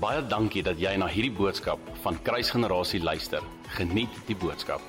Baie 0.00 0.22
dankie 0.24 0.62
dat 0.64 0.78
jy 0.80 0.94
na 0.96 1.04
hierdie 1.12 1.34
boodskap 1.36 1.80
van 2.00 2.16
Kruisgenerasie 2.24 3.02
luister. 3.02 3.44
Geniet 3.76 4.14
die 4.24 4.36
boodskap. 4.40 4.80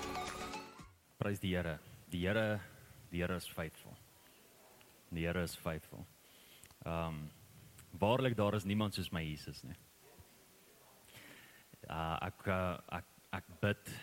Prys 1.20 1.42
die 1.44 1.52
Here. 1.52 1.74
Die 2.13 2.22
Here, 2.24 2.62
die 3.12 3.20
Here 3.20 3.36
is 3.36 3.50
faithful. 3.52 3.92
Die 5.12 5.26
Here 5.26 5.44
is 5.44 5.58
faithful. 5.60 6.06
Ehm 6.85 7.10
um, 7.10 7.20
waarlik 7.99 8.38
daar 8.39 8.56
is 8.56 8.63
niemand 8.63 8.96
soos 8.96 9.12
my 9.12 9.20
Jesus 9.20 9.60
nie. 9.67 9.76
Uh, 11.89 12.16
ek 12.30 12.48
uh, 12.48 12.80
ek 12.96 13.12
ek 13.35 13.53
bid 13.60 13.96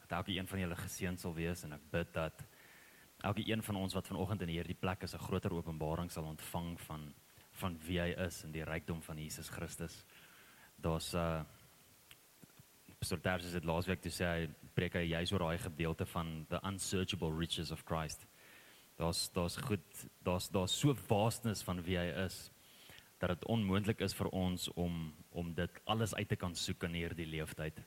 dat 0.00 0.18
elke 0.22 0.32
een 0.32 0.48
van 0.48 0.64
julle 0.64 0.78
geseën 0.80 1.18
sal 1.20 1.36
wees 1.36 1.68
en 1.68 1.76
ek 1.76 1.90
bid 1.92 2.14
dat 2.16 2.46
elke 3.20 3.44
een 3.44 3.62
van 3.62 3.84
ons 3.84 3.94
wat 3.94 4.08
vanoggend 4.08 4.48
in 4.48 4.56
hierdie 4.56 4.80
plek 4.80 5.04
is 5.04 5.14
'n 5.14 5.26
groter 5.28 5.52
openbaring 5.52 6.08
sal 6.10 6.24
ontvang 6.24 6.80
van 6.88 7.12
van 7.60 7.78
wie 7.86 8.00
hy 8.02 8.10
is 8.26 8.42
en 8.44 8.52
die 8.54 8.64
rykdom 8.66 9.02
van 9.04 9.18
Jesus 9.20 9.50
Christus. 9.52 10.04
Daar's 10.80 11.14
uh 11.14 11.42
Pastor 13.00 13.20
Tars 13.24 13.54
het 13.56 13.64
laasweek 13.64 14.02
toe 14.04 14.10
sê 14.12 14.26
hy 14.28 14.40
preek 14.76 14.98
hy 14.98 15.06
juis 15.08 15.30
oor 15.32 15.46
daai 15.46 15.62
gedeelte 15.62 16.04
van 16.12 16.42
the 16.50 16.58
unsearchable 16.68 17.30
riches 17.32 17.70
of 17.72 17.80
Christ. 17.88 18.26
Daar's 19.00 19.30
daar's 19.32 19.56
goed, 19.56 20.02
daar's 20.20 20.50
daar's 20.52 20.74
so 20.76 20.92
vastness 21.08 21.64
van 21.64 21.80
wie 21.86 21.96
hy 21.96 22.10
is 22.26 22.50
dat 23.20 23.32
dit 23.32 23.46
onmoontlik 23.52 24.02
is 24.04 24.16
vir 24.16 24.28
ons 24.36 24.68
om 24.76 24.98
om 25.30 25.54
dit 25.56 25.80
alles 25.84 26.14
uit 26.14 26.28
te 26.28 26.36
kan 26.36 26.54
soek 26.54 26.84
in 26.88 26.98
hierdie 27.00 27.28
leeftyd. 27.28 27.80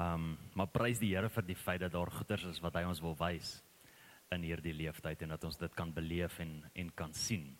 Um 0.00 0.38
maar 0.56 0.72
prys 0.72 1.02
die 1.02 1.12
Here 1.12 1.28
vir 1.28 1.44
die 1.44 1.58
feit 1.66 1.84
dat 1.84 1.92
daar 1.92 2.12
goeders 2.12 2.48
is 2.54 2.62
wat 2.64 2.80
hy 2.80 2.86
ons 2.88 3.04
wil 3.04 3.16
wys 3.20 3.58
in 4.32 4.48
hierdie 4.48 4.74
leeftyd 4.76 5.22
en 5.22 5.36
dat 5.36 5.44
ons 5.44 5.60
dit 5.60 5.76
kan 5.76 5.92
beleef 5.92 6.40
en 6.40 6.62
en 6.72 6.90
kan 6.96 7.12
sien. 7.12 7.50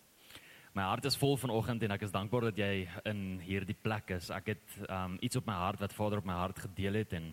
My 0.75 0.83
hart 0.83 1.05
is 1.07 1.15
vol 1.15 1.37
vanoggend 1.39 1.85
en 1.87 1.93
ek 1.95 2.03
is 2.03 2.11
dankbaar 2.11 2.49
dat 2.49 2.57
jy 2.59 2.89
in 3.07 3.19
hierdie 3.39 3.77
plek 3.79 4.09
is. 4.17 4.27
Ek 4.35 4.49
het 4.51 4.73
um 4.91 5.13
iets 5.23 5.39
op 5.39 5.47
my 5.47 5.55
hart 5.55 5.85
wat 5.85 5.93
Vader 5.95 6.19
op 6.19 6.27
my 6.27 6.35
hart 6.35 6.59
gedeel 6.65 6.99
het 6.99 7.15
en 7.15 7.29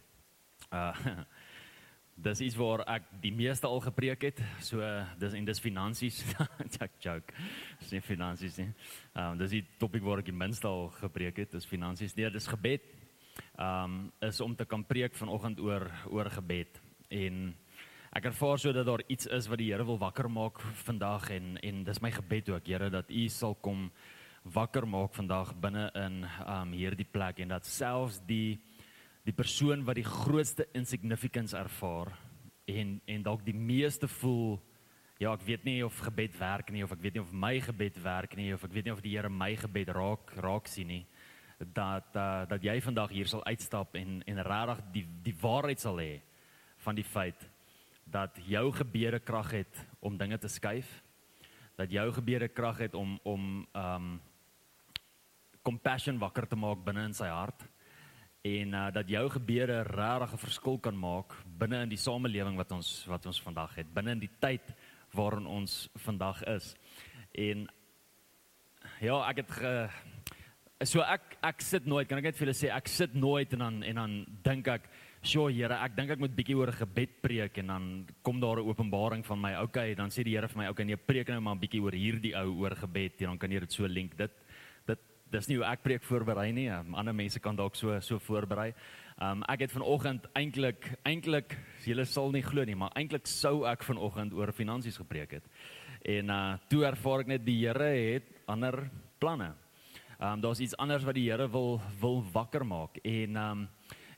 uh 0.69 1.23
dis 2.27 2.43
iets 2.45 2.57
waar 2.59 2.83
ek 2.85 3.07
die 3.23 3.31
meeste 3.33 3.65
al 3.65 3.81
gepreek 3.81 4.27
het. 4.27 4.43
So 4.61 4.85
dis 5.17 5.33
en 5.33 5.49
dis 5.49 5.63
finansies. 5.63 6.19
Check 6.75 7.01
joke. 7.01 7.33
Dis 7.81 7.95
nie 7.95 8.03
finansies 8.05 8.61
nie. 8.61 8.69
Um 9.17 9.41
dis 9.41 9.57
die 9.57 9.63
topik 9.81 10.05
waar 10.05 10.21
ek 10.21 10.29
die 10.29 10.37
minste 10.37 10.69
al 10.69 10.91
gepreek 10.99 11.41
het. 11.41 11.57
Dis 11.57 11.65
finansies. 11.65 12.13
Nee, 12.13 12.29
dis 12.29 12.45
gebed. 12.45 12.85
Um 13.57 14.11
is 14.21 14.45
om 14.45 14.53
te 14.53 14.69
kan 14.69 14.85
preek 14.85 15.17
vanoggend 15.17 15.65
oor 15.65 15.89
oor 16.13 16.29
gebed 16.29 16.77
en 17.09 17.55
Ek 18.11 18.25
ervaar 18.27 18.59
so 18.59 18.73
dat 18.75 18.83
daar 18.85 19.01
iets 19.07 19.29
is 19.31 19.45
wat 19.47 19.61
die 19.61 19.69
Here 19.71 19.85
wil 19.87 19.95
wakker 19.97 20.27
maak 20.27 20.57
vandag 20.83 21.29
en 21.31 21.53
en 21.63 21.83
dis 21.87 21.99
my 22.03 22.09
gebed 22.11 22.49
ook 22.51 22.65
Here 22.67 22.89
dat 22.91 23.07
U 23.07 23.27
sal 23.31 23.53
kom 23.55 23.85
wakker 24.43 24.83
maak 24.83 25.13
vandag 25.15 25.53
binne 25.55 25.85
in 25.95 26.25
um 26.43 26.73
hierdie 26.75 27.07
plek 27.07 27.39
en 27.39 27.53
dat 27.53 27.65
selfs 27.65 28.17
die 28.27 28.59
die 29.23 29.33
persoon 29.33 29.85
wat 29.87 29.95
die 29.95 30.03
grootste 30.03 30.65
insignificance 30.75 31.55
ervaar 31.55 32.11
en 32.67 32.99
en 33.07 33.23
dalk 33.23 33.45
die 33.45 33.55
meeste 33.55 34.09
voel 34.11 34.59
ja 35.17 35.31
ek 35.31 35.47
weet 35.47 35.63
nie 35.63 35.79
of 35.85 36.03
gebed 36.03 36.35
werk 36.39 36.71
nie 36.75 36.83
of 36.83 36.91
ek 36.91 37.01
weet 37.05 37.15
nie 37.15 37.23
of 37.23 37.31
my 37.31 37.53
gebed 37.61 38.01
werk 38.03 38.35
nie 38.35 38.51
of 38.53 38.67
ek 38.67 38.73
weet 38.73 38.89
nie 38.89 38.95
of 38.97 39.01
die 39.07 39.15
Here 39.15 39.29
my 39.29 39.55
gebed 39.55 39.93
raak 39.95 40.35
raak 40.35 40.67
sien 40.67 40.91
nie 40.91 41.05
dat 41.63 42.11
uh, 42.19 42.43
dat 42.43 42.59
jy 42.59 42.75
vandag 42.81 43.15
hier 43.15 43.31
sal 43.31 43.47
uitstap 43.47 43.95
en 43.95 44.19
en 44.27 44.43
regtig 44.51 44.85
die 44.99 45.07
die 45.31 45.37
waarheid 45.47 45.79
sal 45.79 46.03
hê 46.03 46.19
van 46.83 46.99
die 46.99 47.07
feit 47.07 47.50
dat 48.11 48.37
jou 48.45 48.71
gebede 48.75 49.19
krag 49.19 49.51
het 49.51 49.85
om 49.99 50.17
dinge 50.17 50.37
te 50.37 50.47
skuif. 50.51 51.01
Dat 51.79 51.91
jou 51.91 52.11
gebede 52.13 52.47
krag 52.47 52.77
het 52.77 52.93
om 52.93 53.19
om 53.23 53.67
um 53.73 54.19
compassion 55.61 56.17
wakker 56.17 56.47
te 56.47 56.57
maak 56.57 56.83
binne 56.85 57.05
in 57.05 57.13
sy 57.13 57.29
hart 57.29 57.67
en 58.41 58.73
uh, 58.73 58.87
dat 58.93 59.09
jou 59.09 59.27
gebede 59.29 59.83
regtig 59.85 60.33
'n 60.33 60.37
verskil 60.37 60.79
kan 60.79 60.97
maak 60.97 61.35
binne 61.45 61.81
in 61.81 61.89
die 61.89 61.97
samelewing 61.97 62.57
wat 62.57 62.71
ons 62.71 63.05
wat 63.05 63.25
ons 63.25 63.41
vandag 63.41 63.75
het, 63.75 63.93
binne 63.93 64.11
in 64.11 64.19
die 64.19 64.35
tyd 64.39 64.73
waarin 65.13 65.45
ons 65.45 65.89
vandag 65.95 66.43
is. 66.43 66.75
En 67.31 67.69
ja, 68.99 69.29
ek 69.29 69.37
het 69.37 69.51
ge, 69.51 69.89
so 70.83 71.01
ek 71.01 71.37
ek 71.43 71.61
sit 71.61 71.85
nooit, 71.85 72.07
kan 72.07 72.17
ek 72.17 72.23
net 72.23 72.37
vir 72.37 72.47
julle 72.47 72.57
sê 72.57 72.71
ek 72.73 72.87
sit 72.87 73.13
nooit 73.13 73.53
en 73.53 73.59
dan 73.59 73.83
en 73.83 73.95
dan 73.95 74.25
dink 74.43 74.67
ek 74.67 74.89
"Sjoe, 75.21 75.51
Here, 75.53 75.77
ek 75.85 75.95
dink 75.95 76.09
ek 76.09 76.19
moet 76.19 76.33
bietjie 76.33 76.55
oor 76.57 76.71
gebed 76.73 77.21
preek 77.21 77.57
en 77.61 77.67
dan 77.67 77.83
kom 78.23 78.39
daar 78.39 78.57
'n 78.57 78.67
openbaring 78.67 79.23
van 79.25 79.39
my. 79.41 79.55
Okay, 79.61 79.93
dan 79.93 80.09
sê 80.09 80.23
die 80.23 80.33
Here 80.33 80.47
vir 80.47 80.57
my, 80.57 80.67
"Okay, 80.69 80.83
nee, 80.85 80.97
preek 80.97 81.27
nou 81.27 81.39
maar 81.39 81.55
'n 81.55 81.59
bietjie 81.59 81.81
oor 81.81 81.91
hierdie 81.91 82.35
ou 82.35 82.61
oor 82.61 82.75
gebed 82.75 83.21
en 83.21 83.27
dan 83.27 83.37
kan 83.37 83.51
jy 83.51 83.59
dit 83.59 83.71
so 83.71 83.85
link. 83.85 84.17
Dit 84.17 84.31
dit 84.87 84.99
dis 85.31 85.47
nie 85.47 85.57
hoe 85.57 85.65
ek 85.65 85.83
preek 85.83 86.03
voorberei 86.03 86.51
nie. 86.51 86.69
Um, 86.69 86.95
ander 86.95 87.13
mense 87.13 87.39
kan 87.39 87.55
dalk 87.55 87.75
so 87.75 87.99
so 87.99 88.17
voorberei. 88.17 88.73
Um 89.21 89.43
ek 89.47 89.59
het 89.59 89.71
vanoggend 89.71 90.25
eintlik 90.33 90.97
eintlik 91.05 91.55
julle 91.85 92.05
sal 92.05 92.31
nie 92.31 92.41
glo 92.41 92.63
nie, 92.65 92.75
maar 92.75 92.91
eintlik 92.95 93.27
sou 93.27 93.65
ek 93.65 93.83
vanoggend 93.83 94.33
oor 94.33 94.51
finansies 94.51 94.97
gepreek 94.97 95.31
het. 95.31 95.43
En 96.03 96.29
uh 96.29 96.57
toe 96.67 96.83
ervaar 96.83 97.19
ek 97.19 97.27
net 97.27 97.45
die 97.45 97.59
Here 97.67 98.13
het 98.13 98.23
ander 98.47 98.89
planne. 99.19 99.53
Um 100.19 100.41
daar's 100.41 100.59
iets 100.59 100.77
anders 100.77 101.03
wat 101.03 101.15
die 101.15 101.29
Here 101.29 101.47
wil 101.47 101.79
wil 101.99 102.23
wakker 102.33 102.65
maak 102.65 102.97
en 103.03 103.37
um 103.37 103.69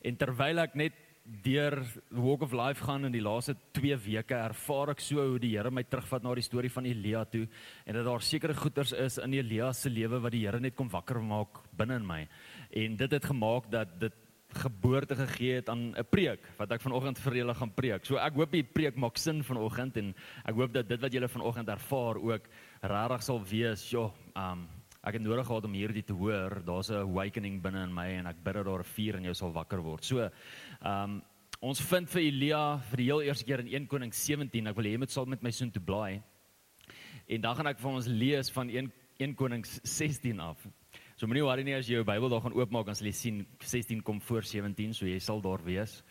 En 0.03 0.17
terwyl 0.19 0.59
ek 0.59 0.75
net 0.75 0.99
deur 1.23 1.77
Walk 2.11 2.41
of 2.43 2.51
Life 2.51 2.83
gaan 2.83 3.07
in 3.07 3.13
die 3.13 3.23
laaste 3.23 3.55
2 3.77 3.95
weke, 4.03 4.35
ervaar 4.35 4.91
ek 4.91 5.03
so 5.03 5.23
hoe 5.23 5.39
die 5.39 5.53
Here 5.53 5.71
my 5.71 5.85
terugvat 5.87 6.25
na 6.25 6.33
die 6.35 6.43
storie 6.43 6.71
van 6.73 6.89
Elia 6.89 7.23
toe 7.23 7.45
en 7.85 7.95
dat 7.95 8.05
daar 8.09 8.25
sekere 8.25 8.55
goeters 8.57 8.91
is 8.91 9.17
in 9.23 9.37
Elia 9.37 9.71
se 9.73 9.89
lewe 9.89 10.19
wat 10.19 10.35
die 10.35 10.43
Here 10.43 10.59
net 10.59 10.75
kom 10.75 10.91
wakker 10.91 11.21
maak 11.23 11.63
binne 11.71 12.01
in 12.01 12.07
my. 12.07 12.19
En 12.75 12.99
dit 12.99 13.15
het 13.15 13.31
gemaak 13.31 13.71
dat 13.71 13.95
dit 14.01 14.19
geboorte 14.53 15.15
gegee 15.15 15.55
het 15.61 15.69
aan 15.69 15.95
'n 15.95 16.05
preek 16.09 16.43
wat 16.57 16.71
ek 16.71 16.81
vanoggend 16.81 17.19
vir 17.19 17.33
julle 17.35 17.53
gaan 17.53 17.73
preek. 17.73 18.05
So 18.05 18.17
ek 18.17 18.33
hoop 18.33 18.51
die 18.51 18.63
preek 18.63 18.95
maak 18.95 19.17
sin 19.17 19.43
vanoggend 19.43 19.97
en 19.97 20.13
ek 20.45 20.55
hoop 20.55 20.73
dat 20.73 20.87
dit 20.87 21.01
wat 21.01 21.13
julle 21.13 21.27
vanoggend 21.27 21.69
ervaar 21.69 22.17
ook 22.17 22.43
regtig 22.81 23.23
sal 23.23 23.43
wees, 23.43 23.89
ja, 23.91 24.11
um 24.35 24.67
ek 25.03 25.17
het 25.17 25.23
nodig 25.23 25.45
gehad 25.47 25.65
om 25.67 25.75
hierdie 25.75 26.03
te 26.07 26.15
hoor. 26.15 26.61
Daar's 26.63 26.89
'n 26.89 27.03
awakening 27.03 27.61
binne 27.61 27.83
in 27.83 27.93
my 27.93 28.07
en 28.19 28.27
ek 28.27 28.43
bid 28.43 28.53
dat 28.53 28.65
daar 28.65 28.79
'n 28.79 28.93
vuur 28.95 29.15
in 29.15 29.23
jou 29.23 29.33
sal 29.33 29.51
wakker 29.51 29.81
word. 29.81 30.03
So, 30.03 30.19
ehm 30.19 31.03
um, 31.03 31.21
ons 31.61 31.79
vind 31.81 32.09
vir 32.09 32.21
Elia 32.21 32.77
vir 32.77 32.97
die 32.97 33.05
heel 33.05 33.21
eerste 33.21 33.45
keer 33.45 33.59
in 33.59 33.67
1 33.67 33.87
Konings 33.87 34.25
17. 34.25 34.67
Ek 34.67 34.75
wil 34.75 34.85
hê 34.85 34.91
jy 34.91 34.97
moet 34.97 35.11
saam 35.11 35.29
met 35.29 35.41
my 35.43 35.49
soheen 35.49 35.71
toe 35.71 35.81
blaai. 35.81 36.21
En 37.27 37.41
dan 37.41 37.55
gaan 37.55 37.67
ek 37.67 37.79
vir 37.79 37.91
ons 37.91 38.07
lees 38.07 38.49
van 38.51 38.69
1 38.69 38.91
1 39.19 39.35
Konings 39.35 39.79
16 39.83 40.39
af. 40.39 40.57
So 41.15 41.27
moenie 41.27 41.43
worry 41.43 41.63
nie 41.63 41.75
as 41.75 41.87
jy 41.87 41.95
jou 41.95 42.03
Bybel 42.03 42.29
daar 42.29 42.41
gaan 42.41 42.55
oopmaak 42.57 42.85
dan 42.85 42.95
sal 42.95 43.07
jy 43.07 43.13
sien 43.13 43.47
16 43.61 44.01
kom 44.01 44.21
voor 44.21 44.41
17, 44.41 44.93
so 44.93 45.05
jy 45.05 45.19
sal 45.19 45.41
daar 45.41 45.63
wees. 45.63 46.03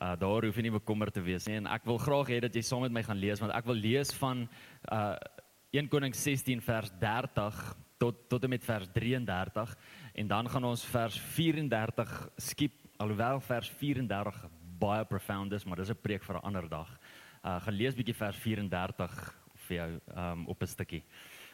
Uh 0.00 0.16
daar 0.16 0.44
hoef 0.44 0.56
jy 0.56 0.62
nie 0.62 0.78
bekommerd 0.78 1.14
te 1.14 1.22
wees 1.22 1.46
nie 1.48 1.56
en 1.56 1.66
ek 1.66 1.84
wil 1.84 1.98
graag 1.98 2.28
hê 2.28 2.40
dat 2.40 2.54
jy 2.54 2.62
saam 2.62 2.82
met 2.82 2.92
my 2.92 3.02
gaan 3.02 3.18
lees 3.18 3.40
want 3.42 3.52
ek 3.52 3.66
wil 3.66 3.74
lees 3.74 4.12
van 4.14 4.48
uh 4.92 5.16
1 5.72 5.88
Konings 5.88 6.18
16 6.18 6.60
vers 6.60 6.90
30 7.00 7.76
tot 8.00 8.28
tot 8.28 8.44
en 8.44 8.52
met 8.52 8.64
vers 8.64 8.88
33 8.94 9.76
en 10.14 10.26
dan 10.26 10.48
gaan 10.50 10.64
ons 10.64 10.84
vers 10.84 11.18
34 11.36 12.14
skiep 12.36 12.72
alhoewel 12.96 13.40
vers 13.40 13.68
34 13.80 14.40
baie 14.80 15.04
profound 15.04 15.52
is, 15.52 15.64
maar 15.64 15.76
dis 15.76 15.90
'n 15.90 16.00
preek 16.02 16.24
vir 16.24 16.36
'n 16.36 16.44
ander 16.44 16.68
dag. 16.68 16.88
Uh 17.44 17.60
gaan 17.60 17.74
lees 17.74 17.94
bietjie 17.94 18.14
vers 18.14 18.36
34 18.36 19.36
vir 19.66 19.76
jou 19.76 20.00
um 20.16 20.48
op 20.48 20.62
'n 20.62 20.66
stukkie 20.66 21.04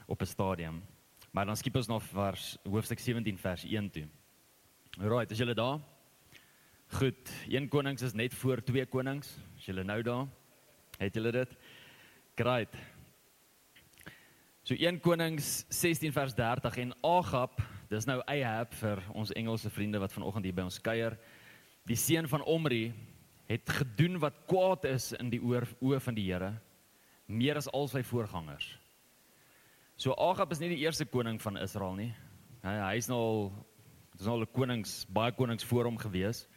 op 0.07 0.23
'n 0.23 0.27
stadium. 0.27 0.83
Maar 1.33 1.47
dan 1.47 1.57
skiep 1.57 1.77
ons 1.77 1.89
nog 1.89 2.03
vers 2.03 2.59
hoofstuk 2.65 2.99
17 2.99 3.39
vers 3.39 3.65
1 3.65 3.91
toe. 3.91 4.09
Right, 4.99 5.31
is 5.31 5.39
julle 5.39 5.55
daar? 5.55 5.81
Goed, 6.89 7.33
een 7.49 7.69
konings 7.69 8.03
is 8.03 8.13
net 8.13 8.35
voor 8.35 8.63
twee 8.63 8.87
konings. 8.87 9.37
Is 9.57 9.67
julle 9.67 9.85
nou 9.85 10.03
daar? 10.03 10.27
Het 10.99 11.15
julle 11.15 11.33
dit? 11.33 11.57
Great. 12.35 12.77
So 14.67 14.75
1 14.75 14.99
Konings 14.99 15.65
16 15.71 16.11
vers 16.11 16.35
30 16.35 16.77
en 16.83 16.93
Agab, 17.07 17.61
dis 17.87 18.03
nou 18.09 18.17
Ahab 18.27 18.73
vir 18.75 18.99
ons 19.15 19.31
Engelse 19.39 19.71
vriende 19.71 20.01
wat 20.03 20.11
vanoggend 20.11 20.49
hier 20.49 20.57
by 20.57 20.65
ons 20.67 20.81
kuier. 20.83 21.15
Die 21.87 21.95
seun 21.95 22.27
van 22.27 22.43
Omri 22.43 22.89
het 23.47 23.71
gedoen 23.71 24.19
wat 24.19 24.41
kwaad 24.51 24.89
is 24.91 25.13
in 25.21 25.31
die 25.31 25.39
oor 25.39 25.69
oë 25.79 26.01
van 26.03 26.19
die 26.19 26.25
Here 26.27 26.51
meer 27.31 27.61
as 27.61 27.71
al 27.71 27.87
sy 27.93 28.03
voorgangers. 28.03 28.67
So 29.95 30.19
Agab 30.19 30.51
is 30.51 30.59
nie 30.59 30.73
die 30.75 30.83
eerste 30.83 31.07
koning 31.07 31.39
van 31.39 31.63
Israel 31.63 31.95
nie. 31.95 32.11
Hy 32.67 32.75
hy's 32.89 33.07
nou 33.07 33.23
al 33.23 33.41
dis 34.19 34.27
al 34.27 34.43
'n 34.43 34.51
konings, 34.51 35.07
baie 35.07 35.31
konings 35.31 35.63
voor 35.63 35.85
hom 35.85 35.97
gewees. 35.97 36.49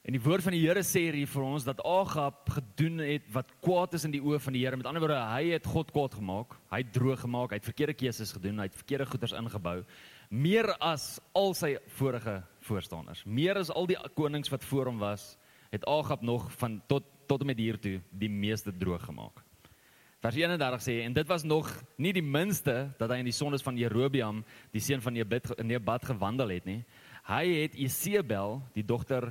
En 0.00 0.14
die 0.16 0.22
woord 0.24 0.46
van 0.46 0.54
die 0.56 0.62
Here 0.62 0.80
sê 0.86 1.02
hier 1.12 1.28
vir 1.28 1.42
ons 1.44 1.66
dat 1.66 1.80
Agab 1.84 2.48
gedoen 2.54 3.02
het 3.04 3.26
wat 3.34 3.50
kwaad 3.60 3.98
is 3.98 4.06
in 4.08 4.14
die 4.14 4.22
oë 4.24 4.38
van 4.40 4.54
die 4.56 4.62
Here. 4.62 4.78
Met 4.80 4.88
ander 4.88 5.04
woorde, 5.04 5.18
hy 5.28 5.50
het 5.52 5.68
God 5.68 5.92
kwaad 5.92 6.16
gemaak. 6.16 6.56
Hy 6.72 6.80
het 6.80 6.94
droog 6.94 7.20
gemaak, 7.20 7.52
hy 7.52 7.58
het 7.60 7.68
verkeerde 7.68 7.96
keuses 8.00 8.32
gedoen, 8.32 8.62
hy 8.62 8.70
het 8.70 8.78
verkeerde 8.80 9.06
goederes 9.10 9.36
ingebou, 9.36 9.76
meer 10.30 10.70
as 10.80 11.18
al 11.36 11.52
sy 11.58 11.74
vorige 11.98 12.38
voorstanders. 12.64 13.26
Meer 13.26 13.60
as 13.60 13.72
al 13.74 13.90
die 13.90 13.98
konings 14.16 14.48
wat 14.52 14.64
voor 14.70 14.88
hom 14.88 15.02
was, 15.02 15.34
het 15.70 15.84
Agab 15.84 16.24
nog 16.24 16.48
van 16.62 16.80
tot 16.88 17.04
tot 17.30 17.44
met 17.46 17.60
hier 17.62 17.76
toe 17.78 18.00
die 18.10 18.30
meeste 18.32 18.72
droog 18.74 19.04
gemaak. 19.06 19.44
Vers 20.20 20.34
31 20.36 20.82
sê 20.82 20.96
en 21.04 21.14
dit 21.14 21.28
was 21.28 21.44
nog 21.46 21.68
nie 21.96 22.10
die 22.12 22.24
minste 22.24 22.90
dat 22.98 23.12
hy 23.12 23.20
in 23.22 23.28
die 23.28 23.36
sondes 23.36 23.62
van 23.62 23.78
Jerobeam, 23.78 24.42
die 24.74 24.82
seun 24.82 25.04
van 25.04 25.14
Nebat, 25.14 25.52
Nebat 25.62 26.08
gewandel 26.10 26.56
het 26.56 26.66
nie. 26.66 26.80
Hy 27.28 27.44
het 27.62 27.78
Isebel, 27.78 28.58
die 28.74 28.84
dogter 28.84 29.30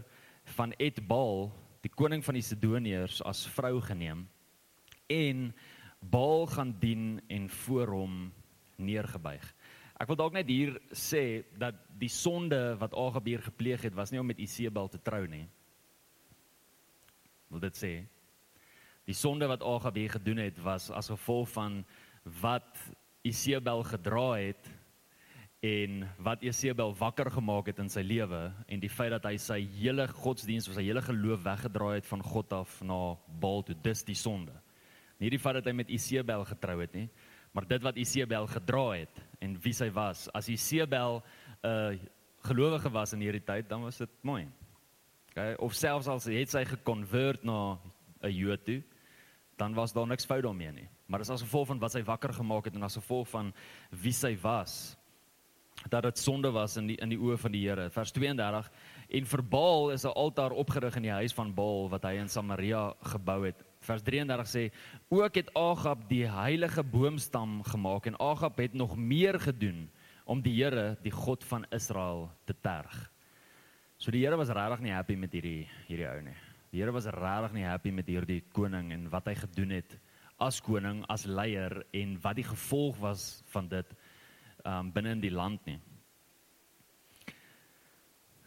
Etbaal, 0.77 1.49
die 1.83 1.91
koning 1.91 2.23
van 2.25 2.35
die 2.35 2.43
Sidoniërs 2.43 3.21
as 3.27 3.45
vrou 3.47 3.79
geneem 3.81 4.27
en 5.09 5.49
Baal 5.99 6.45
gaan 6.47 6.75
dien 6.79 7.21
en 7.27 7.49
voor 7.49 7.87
hom 7.91 8.13
neergebuig. 8.79 9.43
Ek 9.99 10.07
wil 10.07 10.15
dalk 10.15 10.35
net 10.37 10.47
hier 10.47 10.77
sê 10.95 11.43
dat 11.59 11.75
die 11.99 12.11
sonde 12.11 12.77
wat 12.79 12.95
Agab 12.95 13.25
hier 13.27 13.41
gepleeg 13.43 13.83
het 13.83 13.97
was 13.97 14.13
nie 14.13 14.21
om 14.21 14.29
met 14.31 14.39
Isebel 14.39 14.87
te 14.87 15.01
trou 15.03 15.25
nie. 15.27 15.43
Wil 17.51 17.65
dit 17.67 17.75
sê 17.75 17.93
die 19.09 19.17
sonde 19.17 19.47
wat 19.49 19.65
Agab 19.65 19.97
hier 19.97 20.13
gedoen 20.13 20.39
het 20.45 20.59
was 20.63 20.87
as 20.93 21.09
gevolg 21.11 21.49
van 21.51 21.81
wat 22.39 22.77
Isebel 23.27 23.83
gedra 23.89 24.29
het 24.37 24.69
en 25.59 26.05
wat 26.23 26.43
Isebel 26.43 26.93
wakker 26.95 27.27
gemaak 27.31 27.67
het 27.67 27.79
in 27.83 27.89
sy 27.91 28.01
lewe 28.05 28.45
en 28.71 28.79
die 28.79 28.91
feit 28.91 29.11
dat 29.11 29.25
hy 29.27 29.35
sy 29.41 29.59
hele 29.75 30.05
godsdiens 30.07 30.69
of 30.69 30.77
sy 30.77 30.85
hele 30.87 31.03
geloof 31.03 31.43
weggedraai 31.43 31.97
het 31.97 32.07
van 32.07 32.23
God 32.23 32.53
af 32.61 32.77
na 32.87 32.99
Baal 33.41 33.65
toe 33.67 33.75
dis 33.83 34.05
die 34.07 34.15
sonde. 34.15 34.55
Nie 35.19 35.31
die 35.33 35.41
feit 35.41 35.59
dat 35.59 35.67
hy 35.67 35.73
met 35.75 35.91
Isebel 35.91 36.45
getrou 36.47 36.77
het 36.79 36.95
nie, 36.95 37.09
maar 37.51 37.67
dit 37.67 37.83
wat 37.83 37.99
Isebel 37.99 38.47
gedra 38.47 38.85
het 39.01 39.19
en 39.43 39.57
wie 39.59 39.75
sy 39.75 39.89
was. 39.91 40.29
As 40.33 40.47
Isebel 40.47 41.19
'n 41.19 41.67
uh, 41.67 41.99
gelowige 42.47 42.89
was 42.89 43.13
in 43.13 43.19
hierdie 43.19 43.43
tyd, 43.43 43.67
dan 43.69 43.81
was 43.83 43.97
dit 43.97 44.09
mooi. 44.21 44.47
Okay, 45.31 45.55
of 45.59 45.73
selfs 45.73 46.07
al 46.07 46.21
het 46.23 46.49
sy 46.49 46.63
gekonvert 46.63 47.43
na 47.43 47.77
'n 48.23 48.31
Jood 48.31 48.63
toe, 48.65 48.81
dan 49.57 49.73
was 49.73 49.91
daar 49.91 50.07
niks 50.07 50.25
fout 50.25 50.43
daarmee 50.43 50.71
nie. 50.71 50.87
Maar 51.05 51.19
dis 51.19 51.29
as 51.29 51.41
gevolg 51.41 51.67
van 51.67 51.79
wat 51.79 51.91
sy 51.91 52.03
wakker 52.03 52.33
gemaak 52.33 52.65
het 52.65 52.75
en 52.75 52.83
as 52.83 52.95
gevolg 52.95 53.27
van 53.27 53.53
wie 53.91 54.13
sy 54.13 54.37
was 54.41 54.95
dat 55.87 56.03
dit 56.03 56.17
sonde 56.19 56.51
was 56.51 56.77
in 56.77 56.87
die 56.87 56.97
in 56.99 57.09
die 57.13 57.19
oë 57.19 57.37
van 57.39 57.51
die 57.51 57.61
Here. 57.63 57.89
Vers 57.89 58.11
32 58.11 58.69
en 59.09 59.25
vir 59.25 59.43
Baal 59.43 59.91
is 59.91 60.05
'n 60.05 60.13
altaar 60.15 60.51
opgerig 60.51 60.95
in 60.95 61.03
die 61.03 61.11
huis 61.11 61.33
van 61.33 61.53
Baal 61.53 61.89
wat 61.89 62.03
hy 62.03 62.17
in 62.19 62.29
Samaria 62.29 62.93
gebou 63.01 63.45
het. 63.45 63.63
Vers 63.79 64.01
33 64.03 64.47
sê 64.47 64.71
ook 65.09 65.35
het 65.35 65.53
Agab 65.55 66.09
die 66.09 66.27
heilige 66.27 66.83
boomstam 66.83 67.63
gemaak 67.63 68.05
en 68.05 68.19
Agab 68.19 68.57
het 68.57 68.73
nog 68.73 68.97
meer 68.97 69.39
gedoen 69.39 69.89
om 70.25 70.41
die 70.41 70.63
Here, 70.63 70.97
die 71.01 71.11
God 71.11 71.43
van 71.43 71.65
Israel 71.71 72.29
te 72.45 72.53
terg. 72.61 73.09
So 73.97 74.11
die 74.11 74.25
Here 74.25 74.37
was 74.37 74.49
regtig 74.49 74.79
nie 74.79 74.91
happy 74.91 75.15
met 75.15 75.33
hierdie 75.33 75.67
hierdie 75.87 76.07
ou 76.07 76.21
nie. 76.21 76.35
Die 76.71 76.81
Here 76.81 76.91
was 76.91 77.05
regtig 77.05 77.53
nie 77.53 77.65
happy 77.65 77.91
met 77.91 78.07
hierdie 78.07 78.43
koning 78.53 78.91
en 78.91 79.09
wat 79.09 79.25
hy 79.25 79.35
gedoen 79.35 79.71
het 79.71 79.97
as 80.39 80.61
koning, 80.61 81.03
as 81.09 81.25
leier 81.25 81.83
en 81.93 82.15
wat 82.23 82.35
die 82.35 82.47
gevolg 82.47 82.97
was 83.01 83.43
van 83.51 83.67
dit 83.67 83.95
um 84.69 84.91
binne 84.93 85.15
in 85.17 85.23
die 85.23 85.33
land 85.33 85.65
nie. 85.69 85.79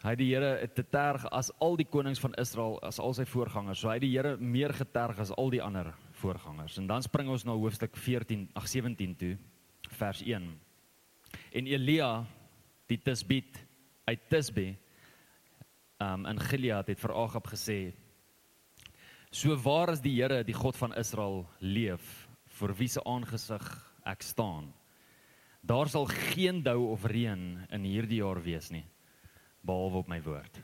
Hy 0.03 0.17
die 0.19 0.33
Here 0.33 0.67
te 0.75 0.83
terg 0.83 1.29
as 1.31 1.53
al 1.63 1.77
die 1.79 1.87
konings 1.87 2.21
van 2.23 2.35
Israel, 2.43 2.75
as 2.83 2.99
al 2.99 3.15
sy 3.15 3.27
voorgangers. 3.29 3.79
So 3.85 3.91
hy 3.91 4.01
die 4.03 4.11
Here 4.11 4.35
meer 4.37 4.75
geterg 4.75 5.21
as 5.23 5.31
al 5.39 5.53
die 5.55 5.63
ander 5.63 5.93
voorgangers. 6.19 6.79
En 6.81 6.89
dan 6.91 7.07
spring 7.07 7.31
ons 7.31 7.47
na 7.47 7.55
hoofstuk 7.55 7.95
14, 7.95 8.49
ag 8.59 8.67
17 8.67 9.15
toe, 9.21 9.37
vers 10.01 10.25
1. 10.27 10.49
En 11.55 11.71
Elia 11.71 12.11
die 12.91 12.99
Tisbit 12.99 13.61
uit 14.11 14.27
Tisbe 14.29 14.73
um 16.03 16.27
in 16.27 16.41
Gilead 16.51 16.91
het 16.91 16.99
vir 16.99 17.15
Agab 17.15 17.47
gesê: 17.53 17.93
So 19.31 19.55
waar 19.63 19.95
is 19.95 20.03
die 20.03 20.17
Here, 20.19 20.43
die 20.45 20.57
God 20.57 20.77
van 20.77 20.99
Israel 20.99 21.45
leef, 21.61 22.27
vir 22.59 22.75
wie 22.75 22.91
se 22.91 23.01
aangesig 23.07 23.65
ek 24.05 24.27
staan? 24.27 24.73
Daar 25.62 25.88
sal 25.88 26.09
geen 26.11 26.62
dou 26.62 26.91
of 26.91 27.05
reën 27.06 27.43
in 27.70 27.85
hierdie 27.87 28.19
jaar 28.19 28.43
wees 28.43 28.73
nie 28.75 28.85
behalwe 29.62 30.00
op 30.03 30.09
my 30.11 30.19
woord. 30.25 30.56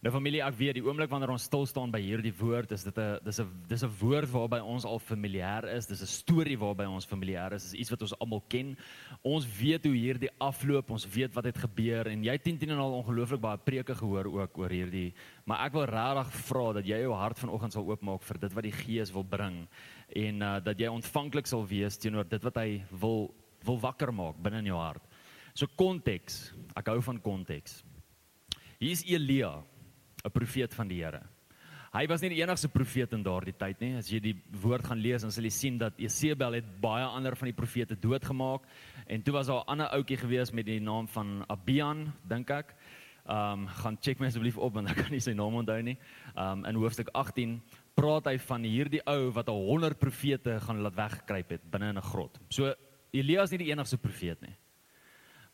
Nou 0.00 0.08
familie, 0.14 0.38
ek 0.40 0.54
weet 0.56 0.78
die 0.78 0.82
oomblik 0.86 1.10
wanneer 1.12 1.34
ons 1.34 1.44
stil 1.44 1.66
staan 1.68 1.90
by 1.92 1.98
hierdie 2.00 2.32
woord, 2.32 2.70
is 2.72 2.86
dit 2.86 2.96
'n 2.96 3.18
dis 3.20 3.40
'n 3.40 3.48
dis 3.68 3.82
'n 3.84 3.92
woord 4.00 4.30
waarby 4.32 4.60
ons 4.64 4.86
al 4.86 4.98
familier 4.98 5.68
is. 5.76 5.86
Dis 5.86 6.00
'n 6.00 6.06
storie 6.06 6.56
waarby 6.56 6.86
ons 6.88 7.04
familier 7.04 7.52
is. 7.52 7.68
Dis 7.68 7.80
iets 7.80 7.90
wat 7.90 8.00
ons 8.00 8.18
almal 8.18 8.40
ken. 8.48 8.78
Ons 9.22 9.44
weet 9.44 9.84
hoe 9.84 9.92
hierdie 9.92 10.30
afloop, 10.40 10.90
ons 10.90 11.06
weet 11.06 11.34
wat 11.34 11.44
het 11.44 11.58
gebeur 11.58 12.06
en 12.06 12.24
jy 12.24 12.32
het 12.32 12.42
10 12.42 12.58
10 12.58 12.70
en 12.70 12.78
al 12.78 13.02
ongelooflik 13.02 13.40
baie 13.40 13.58
preke 13.58 13.94
gehoor 13.94 14.24
ook 14.24 14.58
oor 14.58 14.70
hierdie. 14.70 15.12
Maar 15.44 15.66
ek 15.66 15.72
wil 15.72 15.84
regtig 15.84 16.32
vra 16.32 16.72
dat 16.72 16.86
jy 16.86 17.00
jou 17.02 17.12
hart 17.12 17.38
vanoggend 17.38 17.72
sal 17.72 17.84
oopmaak 17.84 18.22
vir 18.22 18.38
dit 18.38 18.52
wat 18.54 18.64
die 18.64 18.72
Gees 18.72 19.12
wil 19.12 19.24
bring 19.24 19.68
en 20.16 20.42
uh, 20.42 20.60
dat 20.60 20.78
jy 20.78 20.88
ontvanklik 20.88 21.46
sal 21.46 21.66
wees 21.66 21.98
teenoor 21.98 22.24
dit 22.24 22.42
wat 22.42 22.56
hy 22.56 22.82
wil 22.90 23.34
wil 23.64 23.80
wakker 23.80 24.12
maak 24.12 24.36
binne 24.42 24.58
in 24.58 24.66
jou 24.66 24.78
hart. 24.78 25.02
So 25.54 25.66
konteks, 25.66 26.52
ek 26.76 26.86
hou 26.86 27.00
van 27.02 27.20
konteks. 27.20 27.82
Hier 28.78 28.92
is 28.92 29.04
Elia, 29.04 29.62
'n 30.24 30.30
profeet 30.30 30.74
van 30.74 30.88
die 30.88 31.02
Here. 31.02 31.22
Hy 31.90 32.06
was 32.06 32.22
nie 32.22 32.28
die 32.30 32.38
enigste 32.38 32.68
profeet 32.70 33.12
in 33.16 33.22
daardie 33.26 33.56
tyd 33.58 33.80
nie. 33.80 33.96
As 33.98 34.08
jy 34.08 34.20
die 34.20 34.36
woord 34.62 34.86
gaan 34.86 35.00
lees, 35.02 35.22
dan 35.22 35.32
sal 35.34 35.42
jy 35.42 35.50
sien 35.50 35.78
dat 35.78 35.96
Jesebel 35.98 36.60
het 36.60 36.68
baie 36.80 37.04
ander 37.04 37.34
van 37.34 37.50
die 37.50 37.56
profete 37.56 37.96
doodgemaak 37.98 38.62
en 39.08 39.22
toe 39.22 39.34
was 39.34 39.48
daar 39.48 39.64
'n 39.64 39.70
ander 39.74 39.88
ouetjie 39.98 40.16
gewees 40.16 40.52
met 40.52 40.66
die 40.66 40.78
naam 40.78 41.08
van 41.08 41.44
Abian, 41.48 42.12
dink 42.28 42.50
ek. 42.50 42.76
Ehm 43.26 43.62
um, 43.62 43.66
gaan 43.66 43.98
check 44.00 44.20
my 44.20 44.26
asseblief 44.26 44.56
op 44.56 44.74
want 44.74 44.88
ek 44.88 44.96
kan 44.96 45.10
nie 45.10 45.20
sy 45.20 45.32
naam 45.32 45.54
onthou 45.54 45.82
nie. 45.82 45.98
Ehm 46.36 46.58
um, 46.58 46.64
in 46.64 46.76
hoofstuk 46.76 47.08
18 47.12 47.60
praat 47.94 48.26
hy 48.26 48.38
van 48.38 48.62
hierdie 48.62 49.02
ou 49.06 49.30
wat 49.32 49.48
'n 49.48 49.52
100 49.52 49.98
profete 49.98 50.60
gaan 50.60 50.82
laat 50.82 50.94
weggekruip 50.94 51.50
het 51.50 51.70
binne 51.70 51.88
in 51.88 51.98
'n 51.98 52.02
grot. 52.02 52.38
So 52.48 52.72
Elia 53.12 53.42
is 53.42 53.52
nie 53.54 53.64
die 53.64 53.72
enigste 53.72 53.98
profeet 53.98 54.42
nie. 54.44 54.54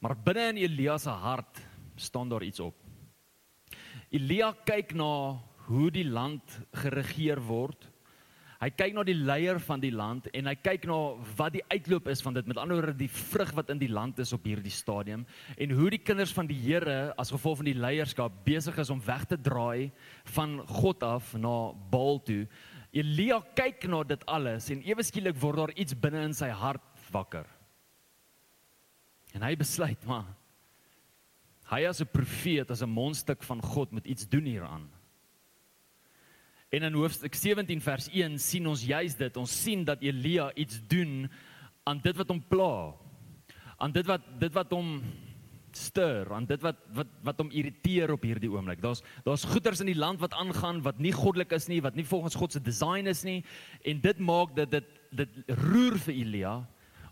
Maar 0.05 0.17
binne 0.27 0.51
in 0.53 0.63
Elia 0.67 0.99
se 1.01 1.11
hart 1.11 1.61
staan 1.97 2.29
daar 2.29 2.45
iets 2.45 2.61
op. 2.61 2.77
Elia 4.13 4.53
kyk 4.67 4.95
na 4.95 5.39
hoe 5.67 5.91
die 5.91 6.07
land 6.07 6.59
geregeer 6.83 7.41
word. 7.43 7.89
Hy 8.57 8.71
kyk 8.73 8.95
na 8.97 9.03
die 9.05 9.17
leier 9.17 9.59
van 9.61 9.83
die 9.83 9.93
land 9.93 10.31
en 10.33 10.49
hy 10.49 10.55
kyk 10.57 10.87
na 10.89 10.97
wat 11.37 11.53
die 11.59 11.65
uitloop 11.69 12.07
is 12.09 12.23
van 12.25 12.37
dit. 12.39 12.47
Met 12.49 12.61
ander 12.61 12.79
woorde 12.79 12.95
die 12.97 13.11
vrug 13.13 13.53
wat 13.57 13.73
in 13.73 13.81
die 13.83 13.91
land 13.93 14.21
is 14.23 14.33
op 14.33 14.47
hierdie 14.49 14.73
stadium 14.73 15.27
en 15.57 15.75
hoe 15.77 15.91
die 15.93 16.01
kinders 16.01 16.33
van 16.37 16.49
die 16.49 16.57
Here 16.61 17.13
as 17.21 17.33
gevolg 17.35 17.61
van 17.61 17.69
die 17.69 17.77
leierskap 17.77 18.39
besig 18.47 18.79
is 18.81 18.93
om 18.93 19.03
weg 19.05 19.27
te 19.29 19.37
draai 19.37 19.91
van 20.37 20.59
God 20.81 21.05
af 21.05 21.35
na 21.37 21.57
Baal 21.93 22.23
toe. 22.25 22.47
Elia 22.97 23.43
kyk 23.59 23.85
na 23.93 24.01
dit 24.09 24.25
alles 24.25 24.71
en 24.73 24.85
ewe 24.89 25.05
skielik 25.05 25.37
word 25.43 25.61
daar 25.61 25.77
iets 25.77 25.99
binne 26.01 26.25
in 26.25 26.37
sy 26.37 26.49
hart 26.49 26.96
wakker. 27.11 27.47
En 29.35 29.43
hy 29.43 29.57
besluit 29.57 30.05
maar 30.09 30.35
hy 31.67 31.83
as 31.87 32.01
'n 32.01 32.07
profeet, 32.07 32.71
as 32.71 32.83
'n 32.83 32.89
mondstuk 32.89 33.43
van 33.43 33.61
God 33.63 33.91
moet 33.91 34.07
iets 34.07 34.29
doen 34.29 34.45
hieraan. 34.45 34.91
En 36.71 36.83
in 36.83 36.93
hoofstuk 36.93 37.35
17 37.35 37.81
vers 37.81 38.09
1 38.13 38.39
sien 38.39 38.67
ons 38.67 38.85
juis 38.85 39.15
dit. 39.15 39.37
Ons 39.37 39.63
sien 39.63 39.85
dat 39.85 40.03
Elia 40.03 40.55
iets 40.55 40.81
doen 40.87 41.31
aan 41.85 42.01
dit 42.03 42.17
wat 42.17 42.29
hom 42.29 42.43
pla. 42.49 42.95
Aan 43.77 43.93
dit 43.93 44.07
wat 44.07 44.23
dit 44.41 44.53
wat 44.53 44.71
hom 44.71 45.03
stir, 45.77 46.33
aan 46.33 46.47
dit 46.49 46.61
wat 46.65 46.77
wat 46.97 47.09
wat 47.23 47.39
hom 47.39 47.51
irriteer 47.51 48.11
op 48.15 48.23
hierdie 48.23 48.51
oomblik. 48.51 48.81
Daar's 48.81 49.03
daar's 49.25 49.45
goeters 49.45 49.81
in 49.81 49.91
die 49.91 49.99
land 49.99 50.21
wat 50.21 50.35
aangaan 50.35 50.83
wat 50.83 50.99
nie 50.99 51.13
goddelik 51.13 51.53
is 51.53 51.69
nie, 51.69 51.83
wat 51.85 51.95
nie 51.95 52.07
volgens 52.07 52.35
God 52.35 52.53
se 52.53 52.61
design 52.61 53.07
is 53.07 53.25
nie 53.25 53.45
en 53.85 54.01
dit 54.01 54.19
maak 54.19 54.57
dat 54.57 54.71
dit 54.71 54.89
dit 55.17 55.39
roer 55.49 55.99
vir 55.99 56.15
Elia 56.15 56.55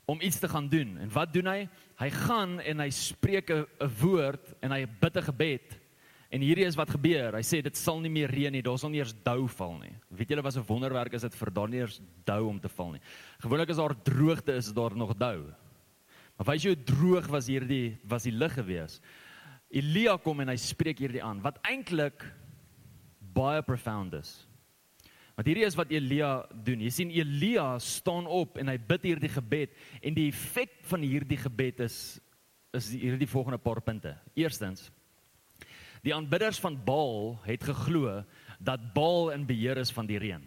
om 0.05 0.21
iets 0.21 0.39
te 0.39 0.49
gaan 0.49 0.69
doen. 0.69 0.99
En 0.99 1.13
wat 1.13 1.33
doen 1.33 1.47
hy? 1.47 1.69
Hy 1.97 2.11
gaan 2.11 2.61
en 2.61 2.81
hy 2.81 2.91
spreek 2.91 3.51
'n 3.51 3.67
woord 4.01 4.55
en 4.61 4.71
hy 4.71 4.87
bid 4.87 5.17
'n 5.17 5.23
gebed. 5.23 5.81
En 6.35 6.43
hierdie 6.43 6.67
is 6.67 6.75
wat 6.75 6.91
gebeur. 6.91 7.37
Hy 7.37 7.43
sê 7.43 7.63
dit 7.63 7.77
sal 7.77 8.01
nie 8.01 8.11
meer 8.11 8.31
reën 8.31 8.53
nie. 8.53 8.63
Daar 8.63 8.79
sal 8.79 8.91
nie 8.91 8.99
eers 8.99 9.15
dou 9.23 9.47
val 9.49 9.79
nie. 9.79 9.95
Weet 10.11 10.29
julle 10.29 10.43
wat 10.43 10.57
'n 10.57 10.67
wonderwerk 10.67 11.13
is 11.15 11.23
dit 11.23 11.35
vir 11.35 11.51
daar 11.51 11.69
nie 11.69 11.79
eers 11.79 12.01
dou 12.25 12.49
om 12.49 12.61
te 12.61 12.69
val 12.69 12.91
nie. 12.93 13.01
Gewoonlik 13.39 13.71
as 13.71 13.77
daar 13.77 14.03
droogte 14.03 14.53
is, 14.53 14.67
is 14.67 14.73
daar 14.73 14.97
nog 14.97 15.15
dou. 15.15 15.53
Maar 16.37 16.47
wys 16.47 16.65
hoe 16.65 16.85
droog 16.85 17.27
was 17.27 17.47
hierdie 17.47 17.99
was 18.03 18.25
die 18.25 18.33
lig 18.33 18.53
gewees. 18.53 19.01
Elia 19.71 20.17
kom 20.17 20.41
en 20.41 20.49
hy 20.49 20.57
spreek 20.57 20.99
hierdie 20.99 21.23
aan 21.23 21.41
wat 21.41 21.59
eintlik 21.63 22.25
baie 23.35 23.63
profound 23.63 24.15
is. 24.15 24.47
Want 25.35 25.49
hierdie 25.51 25.67
is 25.67 25.77
wat 25.79 25.91
Elia 25.91 26.45
doen. 26.67 26.83
Jy 26.85 26.91
sien 26.95 27.11
Elia 27.11 27.75
staan 27.83 28.29
op 28.31 28.59
en 28.61 28.71
hy 28.71 28.77
bid 28.79 29.09
hierdie 29.11 29.33
gebed 29.35 29.75
en 30.01 30.15
die 30.15 30.29
effek 30.31 30.77
van 30.91 31.07
hierdie 31.07 31.41
gebed 31.43 31.83
is 31.89 32.21
is 32.75 32.89
hierdie 32.91 33.31
volgende 33.31 33.61
paar 33.63 33.79
punte. 33.87 34.17
Eerstens 34.35 34.89
die 36.05 36.13
aanbidders 36.15 36.59
van 36.61 36.75
Baal 36.85 37.39
het 37.47 37.63
geglo 37.65 38.19
dat 38.61 38.91
Baal 38.95 39.31
in 39.33 39.47
beheer 39.47 39.79
is 39.81 39.93
van 39.95 40.07
die 40.11 40.19
reën. 40.21 40.43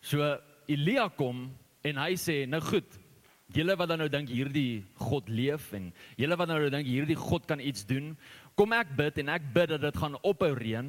So 0.00 0.36
Elia 0.70 1.08
kom 1.08 1.48
en 1.86 2.00
hy 2.00 2.14
sê 2.20 2.44
nou 2.48 2.60
goed 2.64 3.02
Julle 3.54 3.76
wat 3.78 3.88
dan 3.92 4.00
nou 4.02 4.08
dink 4.10 4.30
hierdie 4.32 4.82
God 4.98 5.28
leef 5.30 5.68
en 5.76 5.92
julle 6.18 6.36
wat 6.38 6.50
nou 6.50 6.58
dink 6.72 6.88
hierdie 6.88 7.16
God 7.18 7.44
kan 7.46 7.60
iets 7.62 7.84
doen, 7.86 8.16
kom 8.58 8.74
ek 8.74 8.90
bid 8.98 9.20
en 9.22 9.30
ek 9.36 9.46
bid 9.54 9.70
dat 9.70 9.84
dit 9.84 10.00
gaan 10.02 10.18
ophou 10.26 10.50
reën 10.58 10.88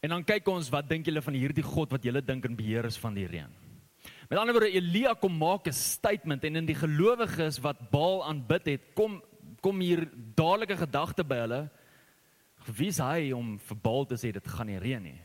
En 0.00 0.14
dan 0.14 0.24
kyk 0.24 0.46
ons 0.48 0.68
wat 0.70 0.88
dink 0.88 1.08
julle 1.08 1.22
van 1.22 1.34
hierdie 1.34 1.64
God 1.66 1.90
wat 1.90 2.04
julle 2.04 2.22
dink 2.22 2.44
in 2.46 2.56
beheer 2.56 2.86
is 2.86 2.98
van 3.00 3.14
die 3.14 3.26
reën. 3.26 3.50
Met 4.28 4.38
ander 4.38 4.54
woorde 4.54 4.70
Elia 4.70 5.14
kom 5.14 5.32
maak 5.38 5.66
'n 5.66 5.72
statement 5.72 6.44
en 6.44 6.56
in 6.56 6.66
die 6.66 6.74
gelowiges 6.74 7.58
wat 7.58 7.90
Baal 7.90 8.24
aanbid 8.24 8.66
het, 8.66 8.82
kom 8.94 9.22
kom 9.60 9.80
hier 9.80 10.08
dadelike 10.36 10.76
gedagte 10.76 11.24
by 11.24 11.36
hulle. 11.42 11.70
Wie 12.76 12.88
is 12.88 12.98
hy 12.98 13.32
om 13.32 13.58
vir 13.58 13.76
Baal 13.76 14.06
te 14.06 14.14
sê 14.14 14.32
dit 14.32 14.48
gaan 14.48 14.66
nie 14.66 14.78
reën 14.78 15.02
nie? 15.02 15.20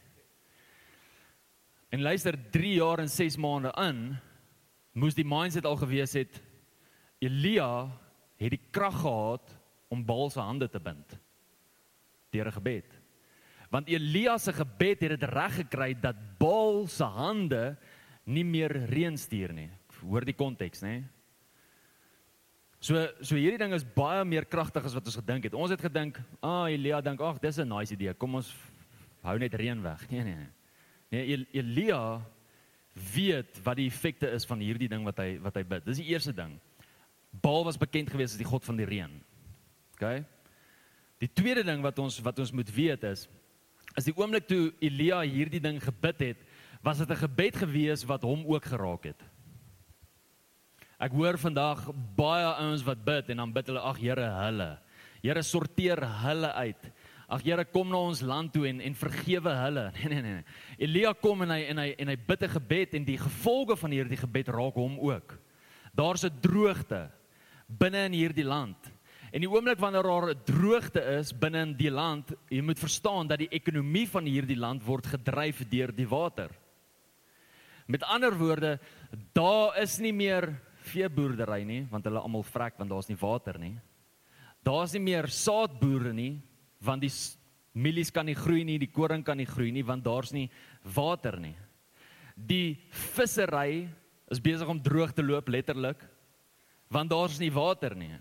En 1.91 2.01
luister 2.01 2.33
3 2.51 2.73
jaar 2.73 2.99
en 2.99 3.09
6 3.09 3.37
maande 3.37 3.71
in 3.77 4.17
moes 4.93 5.15
die 5.15 5.25
mindset 5.25 5.65
al 5.65 5.77
gewees 5.77 6.13
het 6.13 6.41
Elia 7.21 7.91
het 8.37 8.49
die 8.49 8.61
krag 8.71 9.01
gehad 9.01 9.53
om 9.89 10.05
Baal 10.05 10.29
se 10.29 10.39
hande 10.39 10.67
te 10.69 10.79
bind 10.79 11.19
deur 12.31 12.47
'n 12.47 12.51
gebed. 12.51 13.02
Want 13.73 13.89
Elia 13.89 14.37
se 14.37 14.53
gebed 14.53 15.01
het 15.01 15.15
dit 15.15 15.23
reg 15.33 15.55
gekry 15.63 15.93
dat 15.97 16.19
Baal 16.37 16.85
se 16.87 17.07
hande 17.09 17.73
nie 18.29 18.45
meer 18.45 18.71
reën 18.91 19.17
stuur 19.17 19.53
nie. 19.55 19.69
Hoor 20.03 20.25
die 20.27 20.35
konteks, 20.37 20.83
nê? 20.85 20.99
So 22.83 22.99
so 23.23 23.39
hierdie 23.39 23.61
ding 23.61 23.73
is 23.73 23.85
baie 23.95 24.21
meer 24.27 24.45
kragtig 24.45 24.85
as 24.85 24.93
wat 24.93 25.07
ons 25.07 25.17
gedink 25.17 25.47
het. 25.47 25.55
Ons 25.55 25.71
het 25.71 25.81
gedink, 25.81 26.19
"Ah, 26.41 26.67
Elia 26.69 27.01
dink, 27.01 27.21
ag, 27.21 27.39
dis 27.39 27.57
'n 27.57 27.67
nice 27.67 27.93
idee. 27.93 28.13
Kom 28.13 28.35
ons 28.35 28.53
hou 29.23 29.37
net 29.39 29.53
reën 29.53 29.81
weg." 29.81 30.07
Nee, 30.11 30.23
nee. 30.23 30.47
Nee, 31.09 31.45
Elia 31.53 32.21
weet 32.93 33.63
wat 33.63 33.77
die 33.77 33.87
effekte 33.87 34.29
is 34.29 34.45
van 34.45 34.59
hierdie 34.59 34.89
ding 34.89 35.03
wat 35.03 35.17
hy 35.17 35.39
wat 35.39 35.55
hy 35.55 35.63
bid. 35.63 35.85
Dis 35.85 35.97
die 35.97 36.13
eerste 36.13 36.33
ding. 36.33 36.59
Baal 37.31 37.63
was 37.63 37.77
bekend 37.77 38.09
gewees 38.09 38.33
as 38.33 38.37
die 38.37 38.45
god 38.45 38.63
van 38.65 38.75
die 38.75 38.85
reën. 38.85 39.21
OK? 39.93 40.25
Die 41.19 41.33
tweede 41.33 41.63
ding 41.63 41.81
wat 41.81 41.99
ons 41.99 42.19
wat 42.19 42.39
ons 42.39 42.51
moet 42.51 42.69
weet 42.75 43.03
is 43.03 43.29
is 43.97 44.05
die 44.05 44.15
oomblik 44.17 44.47
toe 44.47 44.73
Elia 44.81 45.21
hierdie 45.21 45.61
ding 45.61 45.79
gebid 45.83 46.19
het, 46.19 46.39
was 46.83 46.97
dit 46.97 47.09
'n 47.09 47.23
gebed 47.27 47.55
gewees 47.55 48.03
wat 48.03 48.23
hom 48.23 48.43
ook 48.45 48.65
geraak 48.65 49.03
het. 49.03 49.21
Ek 50.99 51.11
hoor 51.11 51.37
vandag 51.37 51.89
baie 52.15 52.45
ouens 52.63 52.83
wat 52.83 53.03
bid 53.03 53.29
en 53.29 53.37
dan 53.37 53.53
bid 53.53 53.67
hulle 53.67 53.79
ag 53.79 53.97
Here, 53.97 54.29
hulle. 54.45 54.79
Here 55.21 55.41
sorteer 55.43 55.99
hulle 55.99 56.53
uit. 56.53 56.91
Ag 57.27 57.41
Here, 57.41 57.65
kom 57.65 57.89
na 57.89 57.97
ons 57.97 58.21
land 58.21 58.53
toe 58.53 58.67
en 58.67 58.79
en 58.81 58.95
vergewe 58.95 59.49
hulle. 59.49 59.91
Nee 59.97 60.21
nee 60.21 60.21
nee. 60.21 60.43
Elia 60.77 61.13
kom 61.13 61.41
en 61.41 61.49
hy 61.49 61.63
en 61.71 61.77
hy 61.77 61.89
en 61.97 62.07
hy 62.07 62.15
bid 62.15 62.43
'n 62.43 62.55
gebed 62.59 62.93
en 62.93 63.05
die 63.05 63.17
gevolge 63.17 63.75
van 63.75 63.91
hierdie 63.91 64.17
gebed 64.17 64.47
raak 64.47 64.75
hom 64.75 64.99
ook. 64.99 65.39
Daar's 65.93 66.23
'n 66.23 66.39
droogte 66.41 67.09
binne 67.67 68.05
in 68.05 68.13
hierdie 68.13 68.45
land. 68.45 68.92
En 69.33 69.41
die 69.41 69.49
oomblik 69.49 69.79
wanneer 69.81 70.05
daar 70.05 70.29
'n 70.29 70.43
droogte 70.45 71.01
is 71.17 71.33
binne 71.33 71.61
in 71.61 71.73
die 71.73 71.89
land, 71.89 72.33
jy 72.49 72.61
moet 72.61 72.79
verstaan 72.79 73.27
dat 73.27 73.39
die 73.39 73.49
ekonomie 73.49 74.07
van 74.07 74.25
hierdie 74.25 74.57
land 74.57 74.83
word 74.85 75.07
gedryf 75.07 75.63
deur 75.69 75.91
die 75.91 76.07
water. 76.07 76.49
Met 77.87 78.03
ander 78.03 78.37
woorde, 78.37 78.79
daar 79.33 79.81
is 79.81 79.99
nie 79.99 80.13
meer 80.13 80.61
veeboerdery 80.83 81.63
nie, 81.63 81.87
want 81.89 82.05
hulle 82.05 82.19
almal 82.19 82.43
vrek 82.43 82.77
want 82.77 82.89
daar's 82.89 83.09
nie 83.09 83.17
water 83.17 83.57
nie. 83.59 83.79
Daar's 84.63 84.93
nie 84.93 85.01
meer 85.01 85.27
saadboere 85.27 86.13
nie, 86.13 86.41
want 86.79 87.01
die 87.01 87.11
mielies 87.73 88.11
kan 88.11 88.25
nie 88.25 88.35
groei 88.35 88.63
nie, 88.63 88.77
die 88.77 88.91
koring 88.91 89.23
kan 89.23 89.37
nie 89.37 89.49
groei 89.49 89.71
nie 89.71 89.83
want 89.83 90.03
daar's 90.03 90.31
nie 90.31 90.49
water 90.83 91.39
nie. 91.39 91.55
Die 92.35 92.77
vissery 92.91 93.89
is 94.29 94.39
besig 94.39 94.67
om 94.67 94.81
droog 94.81 95.11
te 95.13 95.23
loop 95.23 95.49
letterlik 95.49 95.97
want 96.89 97.09
daar's 97.09 97.39
nie 97.39 97.51
water 97.51 97.95
nie. 97.95 98.13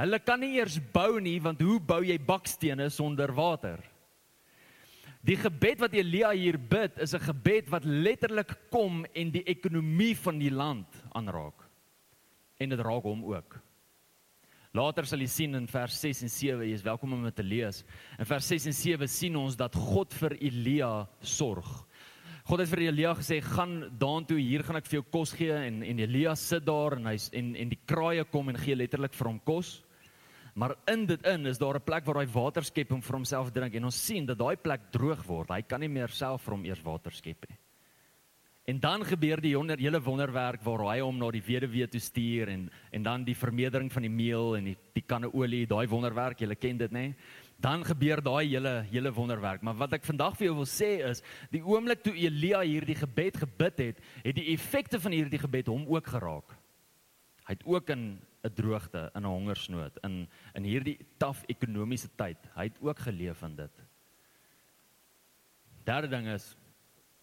Hulle 0.00 0.18
kan 0.24 0.40
nie 0.40 0.56
eers 0.56 0.78
bou 0.92 1.20
nie 1.20 1.38
want 1.44 1.60
hoe 1.60 1.78
bou 1.80 2.00
jy 2.04 2.16
bakstene 2.18 2.88
sonder 2.90 3.32
water? 3.36 3.82
Die 5.22 5.36
gebed 5.38 5.82
wat 5.84 5.92
Elia 5.94 6.32
hier 6.34 6.58
bid 6.58 6.98
is 6.98 7.14
'n 7.14 7.20
gebed 7.20 7.68
wat 7.70 7.84
letterlik 7.84 8.70
kom 8.70 9.04
en 9.14 9.30
die 9.30 9.44
ekonomie 9.44 10.16
van 10.16 10.38
die 10.38 10.50
land 10.50 10.88
aanraak. 11.14 11.68
En 12.58 12.68
dit 12.68 12.80
raak 12.80 13.02
hom 13.02 13.24
ook. 13.24 13.60
Later 14.72 15.04
sal 15.04 15.20
jy 15.20 15.26
sien 15.28 15.54
in 15.54 15.66
vers 15.68 16.00
6 16.00 16.22
en 16.22 16.30
7, 16.32 16.64
jy 16.64 16.72
is 16.72 16.82
welkom 16.82 17.12
om 17.12 17.24
dit 17.24 17.34
te 17.36 17.42
lees. 17.42 17.84
In 18.18 18.24
vers 18.24 18.46
6 18.48 18.66
en 18.66 18.72
7 18.72 19.08
sien 19.08 19.36
ons 19.36 19.56
dat 19.56 19.74
God 19.74 20.14
vir 20.14 20.32
Elia 20.40 21.06
sorg. 21.20 21.86
God 22.42 22.58
het 22.58 22.70
vir 22.72 22.80
Elia 22.88 23.12
gesê 23.14 23.38
gaan 23.44 23.84
daartoe 24.00 24.40
hier 24.40 24.64
gaan 24.66 24.80
ek 24.80 24.88
vir 24.90 24.98
jou 24.98 25.04
kos 25.14 25.32
gee 25.38 25.54
en 25.54 25.82
en 25.86 26.00
Elia 26.02 26.34
sit 26.34 26.64
daar 26.66 26.96
en 26.96 27.06
hy 27.06 27.14
en 27.38 27.54
en 27.54 27.70
die 27.70 27.78
kraaie 27.86 28.24
kom 28.32 28.50
en 28.50 28.58
gee 28.58 28.74
letterlik 28.74 29.14
vir 29.14 29.30
hom 29.30 29.38
kos. 29.46 29.76
Maar 30.58 30.74
in 30.90 31.06
dit 31.06 31.26
in 31.26 31.46
is 31.46 31.58
daar 31.58 31.78
'n 31.78 31.86
plek 31.86 32.04
waar 32.04 32.18
hy 32.18 32.26
water 32.26 32.64
skep 32.64 32.92
om 32.92 33.00
vir 33.00 33.16
homself 33.16 33.52
drink 33.52 33.74
en 33.74 33.84
ons 33.84 34.06
sien 34.06 34.26
dat 34.26 34.38
daai 34.38 34.56
plek 34.56 34.90
droog 34.90 35.22
word. 35.26 35.50
Hy 35.50 35.62
kan 35.62 35.80
nie 35.80 35.88
meer 35.88 36.08
self 36.08 36.42
vir 36.42 36.54
hom 36.54 36.64
eers 36.64 36.82
water 36.84 37.12
skep 37.12 37.48
nie. 37.48 37.58
En 38.64 38.80
dan 38.80 39.04
gebeur 39.04 39.40
die 39.40 39.56
wonder, 39.56 39.78
hele 39.78 40.00
wonderwerk 40.00 40.62
waar 40.62 40.84
hy 40.92 41.00
hom 41.00 41.18
na 41.18 41.30
die 41.30 41.42
weduwee 41.42 41.86
toe 41.88 42.00
stuur 42.00 42.48
en 42.48 42.70
en 42.92 43.02
dan 43.02 43.24
die 43.24 43.34
vermeerdering 43.34 43.90
van 43.92 44.02
die 44.02 44.10
meel 44.10 44.56
en 44.56 44.64
die 44.64 44.76
die 44.94 45.02
kanne 45.02 45.32
olie, 45.34 45.66
daai 45.66 45.86
wonderwerk, 45.88 46.38
julle 46.38 46.54
ken 46.54 46.78
dit 46.78 46.90
nê? 46.90 47.14
Dan 47.62 47.84
gebeur 47.86 48.22
daai 48.24 48.48
hele 48.48 48.74
hele 48.90 49.12
wonderwerk. 49.14 49.62
Maar 49.62 49.78
wat 49.84 49.94
ek 49.98 50.06
vandag 50.08 50.34
vir 50.38 50.48
jou 50.48 50.56
wil 50.58 50.68
sê 50.68 50.90
is, 51.06 51.22
die 51.52 51.62
oomblik 51.62 52.02
toe 52.02 52.14
Elia 52.18 52.64
hierdie 52.66 52.98
gebed 52.98 53.38
gebid 53.44 53.78
het, 53.84 54.02
het 54.24 54.36
die 54.38 54.50
effekte 54.54 54.98
van 55.02 55.14
hierdie 55.14 55.40
gebed 55.42 55.70
hom 55.70 55.86
ook 55.86 56.10
geraak. 56.16 56.56
Hy 57.46 57.54
het 57.54 57.64
ook 57.66 57.90
in 57.94 58.18
'n 58.42 58.54
droogte, 58.54 59.10
in 59.14 59.22
'n 59.22 59.30
hongersnood, 59.30 59.98
in 60.02 60.28
in 60.54 60.64
hierdie 60.64 60.98
taaf 61.18 61.44
ekonomiese 61.46 62.08
tyd, 62.16 62.38
hy 62.54 62.64
het 62.64 62.78
ook 62.80 62.98
geleef 62.98 63.42
in 63.42 63.56
dit. 63.56 63.82
Derde 65.84 66.08
ding 66.08 66.26
is 66.26 66.56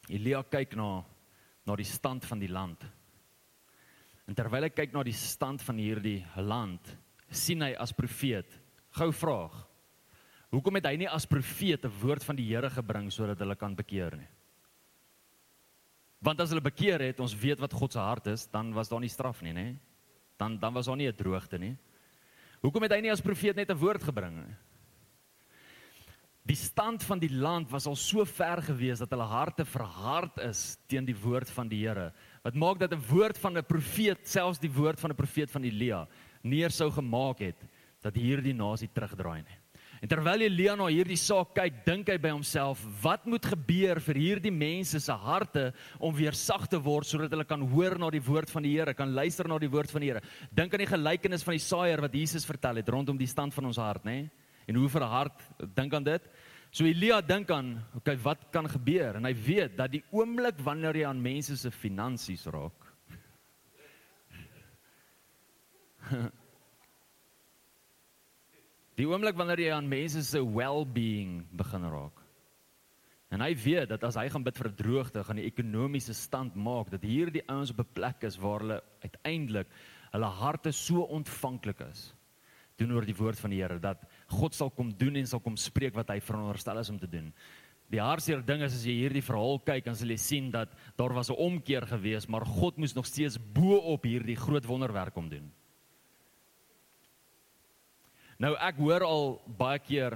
Elia 0.08 0.44
kyk 0.44 0.76
na 0.76 1.04
na 1.66 1.76
die 1.76 1.86
stand 1.86 2.26
van 2.26 2.40
die 2.40 2.50
land. 2.50 2.84
En 4.26 4.36
terwyl 4.36 4.64
hy 4.64 4.70
kyk 4.70 4.94
na 4.94 5.04
die 5.04 5.14
stand 5.14 5.62
van 5.62 5.78
hierdie 5.78 6.26
land, 6.36 6.98
sien 7.30 7.62
hy 7.62 7.76
as 7.78 7.92
profeet. 7.92 8.60
Gou 8.92 9.12
vraag. 9.14 9.69
Hoekom 10.50 10.80
het 10.80 10.86
hy 10.90 10.96
nie 10.98 11.10
as 11.10 11.30
profeet 11.30 11.86
'n 11.86 11.94
woord 12.02 12.24
van 12.24 12.36
die 12.36 12.48
Here 12.50 12.70
gebring 12.70 13.12
sodat 13.12 13.40
hulle 13.40 13.56
kan 13.56 13.76
bekeer 13.76 14.18
nie? 14.18 14.28
Want 16.22 16.42
as 16.42 16.50
hulle 16.50 16.62
bekeer 16.62 17.00
het, 17.00 17.20
ons 17.20 17.36
weet 17.36 17.60
wat 17.60 17.74
God 17.74 17.94
se 17.94 18.00
hart 18.00 18.28
is, 18.28 18.48
dan 18.48 18.74
was 18.74 18.90
daar 18.90 19.00
nie 19.00 19.10
straf 19.10 19.42
nie, 19.42 19.54
nê? 19.54 19.76
Dan 20.38 20.58
dan 20.60 20.74
was 20.74 20.86
daar 20.86 20.98
nie 20.98 21.08
'n 21.08 21.16
droogte 21.16 21.58
nie. 21.58 21.78
Hoekom 22.62 22.84
het 22.84 22.92
hy 22.92 23.02
nie 23.02 23.12
as 23.12 23.22
profeet 23.22 23.56
net 23.56 23.70
'n 23.70 23.78
woord 23.78 24.04
gebring 24.04 24.36
nie? 24.36 24.56
Die 26.50 26.56
stand 26.56 27.04
van 27.04 27.20
die 27.20 27.30
land 27.30 27.70
was 27.70 27.86
al 27.86 27.96
so 27.96 28.26
ver 28.26 28.62
gewees 28.62 29.00
dat 29.00 29.12
hulle 29.12 29.28
harte 29.28 29.66
verhard 29.66 30.40
is 30.40 30.78
teen 30.88 31.06
die 31.06 31.16
woord 31.16 31.50
van 31.50 31.68
die 31.70 31.86
Here. 31.86 32.12
Wat 32.44 32.56
maak 32.56 32.80
dat 32.80 32.94
'n 32.94 33.06
woord 33.10 33.38
van 33.38 33.58
'n 33.58 33.64
profeet, 33.64 34.28
selfs 34.28 34.60
die 34.60 34.72
woord 34.72 35.00
van 35.00 35.12
'n 35.12 35.16
profeet 35.16 35.52
van 35.52 35.64
Elia, 35.64 36.08
neer 36.42 36.72
sou 36.72 36.90
gemaak 36.90 37.40
het 37.40 37.68
dat 38.02 38.16
hierdie 38.16 38.54
nasie 38.54 38.90
terugdraai 38.92 39.44
nie. 39.44 39.59
En 40.02 40.08
terwyl 40.08 40.46
Elia 40.48 40.76
na 40.76 40.88
hierdie 40.88 41.18
saak 41.20 41.54
kyk, 41.56 41.86
dink 41.86 42.10
hy 42.10 42.18
by 42.18 42.32
homself, 42.32 42.82
wat 43.04 43.26
moet 43.26 43.46
gebeur 43.46 44.00
vir 44.00 44.16
hierdie 44.16 44.54
mense 44.54 45.00
se 45.00 45.12
harte 45.12 45.74
om 46.00 46.16
weer 46.16 46.34
sag 46.34 46.68
te 46.72 46.80
word 46.80 47.06
sodat 47.06 47.32
hulle 47.32 47.46
kan 47.46 47.62
hoor 47.74 47.98
na 48.00 48.10
die 48.10 48.24
woord 48.24 48.50
van 48.50 48.64
die 48.64 48.78
Here, 48.78 48.94
kan 48.94 49.14
luister 49.14 49.48
na 49.48 49.60
die 49.60 49.72
woord 49.72 49.92
van 49.92 50.02
die 50.02 50.14
Here. 50.14 50.22
Dink 50.52 50.74
aan 50.74 50.86
die 50.86 50.94
gelykenis 50.94 51.44
van 51.44 51.58
die 51.58 51.66
saaier 51.66 52.02
wat 52.02 52.16
Jesus 52.16 52.48
vertel 52.48 52.80
het 52.80 52.90
rondom 52.90 53.18
die 53.20 53.28
stand 53.28 53.54
van 53.54 53.66
ons 53.66 53.82
hart, 53.82 54.06
nê? 54.08 54.22
Nee? 54.22 54.48
en 54.70 54.76
hoe 54.78 54.90
vir 54.90 55.02
'n 55.02 55.10
hart 55.10 55.42
dink 55.76 55.94
aan 55.94 56.04
dit. 56.04 56.30
So 56.72 56.86
Elia 56.86 57.22
dink 57.22 57.50
aan, 57.52 57.84
okay, 57.96 58.18
wat 58.18 58.52
kan 58.52 58.70
gebeur? 58.70 59.16
En 59.16 59.26
hy 59.26 59.34
weet 59.34 59.78
dat 59.78 59.92
die 59.92 60.04
oomblik 60.12 60.60
wanneer 60.60 60.96
jy 60.96 61.06
aan 61.06 61.22
mense 61.22 61.58
se 61.58 61.72
finansies 61.72 62.46
raak. 62.46 62.86
Die 69.00 69.08
oomblik 69.08 69.38
wanneer 69.40 69.62
jy 69.64 69.72
aan 69.72 69.88
mense 69.88 70.22
se 70.28 70.42
well-being 70.44 71.46
begin 71.56 71.88
raak. 71.88 72.18
En 73.32 73.40
hy 73.46 73.54
weet 73.56 73.92
dat 73.94 74.04
as 74.04 74.18
hy 74.20 74.26
gaan 74.34 74.44
bid 74.44 74.58
vir 74.58 74.72
droogte, 74.76 75.24
gaan 75.24 75.40
die 75.40 75.48
ekonomiese 75.48 76.16
stand 76.18 76.58
maak 76.58 76.90
dat 76.92 77.06
hierdie 77.08 77.46
ouens 77.48 77.72
op 77.72 77.80
'n 77.80 77.94
plek 77.94 78.24
is 78.28 78.36
waar 78.42 78.60
hulle 78.60 78.82
uiteindelik 79.06 79.68
hulle 80.12 80.30
harte 80.42 80.72
so 80.72 81.06
ontvanklik 81.06 81.80
is 81.92 82.14
teenoor 82.80 83.06
die 83.06 83.16
woord 83.16 83.40
van 83.40 83.54
die 83.54 83.62
Here 83.62 83.80
dat 83.80 84.04
God 84.28 84.56
sal 84.56 84.70
kom 84.70 84.92
doen 84.96 85.16
en 85.16 85.28
sal 85.28 85.42
kom 85.44 85.58
spreek 85.60 85.96
wat 85.96 86.10
hy 86.10 86.20
veronderstel 86.24 86.80
is 86.80 86.90
om 86.90 87.00
te 87.00 87.10
doen. 87.12 87.34
Die 87.90 88.02
hartseer 88.02 88.44
ding 88.46 88.62
is 88.62 88.76
as 88.78 88.86
jy 88.86 89.00
hierdie 89.02 89.26
verhaal 89.26 89.60
kyk, 89.66 89.86
dan 89.86 89.98
sal 89.98 90.12
jy 90.14 90.20
sien 90.22 90.52
dat 90.54 90.76
daar 90.96 91.14
was 91.14 91.30
'n 91.30 91.36
omkeer 91.36 91.88
gewees, 91.88 92.28
maar 92.28 92.46
God 92.46 92.78
moes 92.78 92.96
nog 92.96 93.06
steeds 93.06 93.38
bo 93.38 93.78
op 93.78 94.04
hierdie 94.04 94.36
groot 94.36 94.66
wonderwerk 94.66 95.14
kom 95.14 95.30
doen. 95.30 95.52
Nou 98.40 98.54
ek 98.56 98.78
hoor 98.80 99.04
al 99.04 99.26
baie 99.60 99.80
keer 99.84 100.16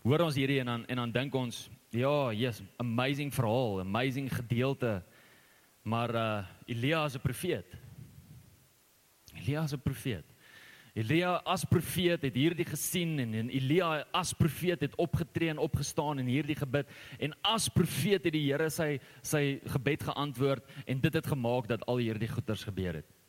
hoor 0.00 0.22
ons 0.24 0.36
hierdie 0.38 0.62
en 0.62 0.70
dan 0.70 0.84
en 0.88 1.00
dan 1.02 1.10
dink 1.12 1.34
ons, 1.36 1.66
ja, 1.92 2.32
yes, 2.32 2.62
amazing 2.80 3.28
verhaal, 3.34 3.82
amazing 3.84 4.30
gedeelte. 4.32 5.02
Maar 5.84 6.14
uh 6.16 6.46
Elia 6.66 7.04
is 7.04 7.16
'n 7.16 7.20
profeet. 7.20 7.68
Elia 9.36 9.62
is 9.64 9.74
'n 9.74 9.82
profeet. 9.84 10.24
Elia 10.94 11.42
as 11.44 11.64
profeet 11.64 12.22
het 12.22 12.34
hierdie 12.34 12.64
gesien 12.64 13.18
en, 13.18 13.34
en 13.34 13.50
Elia 13.50 14.04
as 14.12 14.32
profeet 14.32 14.80
het 14.80 14.96
opgetree 14.96 15.50
en 15.50 15.58
opgestaan 15.58 16.18
en 16.18 16.26
hierdie 16.26 16.56
gebid 16.56 16.88
en 17.18 17.32
as 17.42 17.68
profeet 17.68 18.24
het 18.24 18.32
die 18.32 18.52
Here 18.52 18.70
sy 18.70 19.00
sy 19.22 19.60
gebed 19.66 20.02
geantwoord 20.02 20.64
en 20.86 21.00
dit 21.00 21.14
het 21.14 21.26
gemaak 21.26 21.68
dat 21.68 21.84
al 21.86 21.96
hierdie 21.96 22.28
goeters 22.28 22.64
gebeur 22.64 22.94
het. 22.94 23.21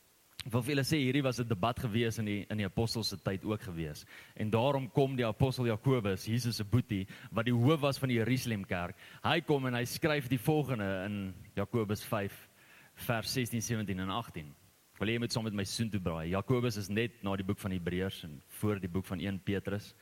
Wil 0.44 0.60
vir 0.60 0.74
julle 0.74 0.84
sê 0.84 0.98
hierdie 1.00 1.22
was 1.24 1.40
'n 1.40 1.48
debat 1.48 1.78
gewees 1.78 2.18
in 2.18 2.26
die 2.26 2.46
in 2.50 2.58
die 2.58 2.66
apostels 2.66 3.08
se 3.08 3.16
tyd 3.16 3.44
ook 3.44 3.62
gewees. 3.62 4.04
En 4.36 4.50
daarom 4.50 4.90
kom 4.90 5.16
die 5.16 5.26
apostel 5.26 5.66
Jakobus, 5.66 6.26
Jesus 6.26 6.56
se 6.56 6.64
boetie, 6.64 7.06
wat 7.32 7.46
die 7.46 7.54
hoof 7.54 7.80
was 7.80 7.98
van 7.98 8.08
die 8.08 8.18
Jerusalem 8.18 8.64
kerk. 8.64 8.96
Hy 9.22 9.40
kom 9.40 9.66
en 9.66 9.74
hy 9.74 9.84
skryf 9.84 10.28
die 10.28 10.38
volgende 10.38 11.04
in 11.06 11.34
Jakobus 11.56 12.04
5 12.04 12.48
vers 12.94 13.32
16, 13.32 13.62
17 13.62 13.98
en 13.98 14.10
18. 14.10 14.54
Wil 14.98 15.08
jy 15.08 15.18
met 15.18 15.32
saam 15.32 15.44
met 15.44 15.54
my 15.54 15.64
soen 15.64 15.90
toe 15.90 16.00
braai? 16.00 16.28
Jakobus 16.28 16.76
is 16.76 16.88
net 16.88 17.22
na 17.22 17.34
die 17.36 17.44
boek 17.44 17.58
van 17.58 17.72
Hebreërs 17.72 18.24
en 18.24 18.42
voor 18.60 18.78
die 18.80 18.88
boek 18.88 19.06
van 19.06 19.20
1 19.20 19.40
Petrus. 19.42 19.94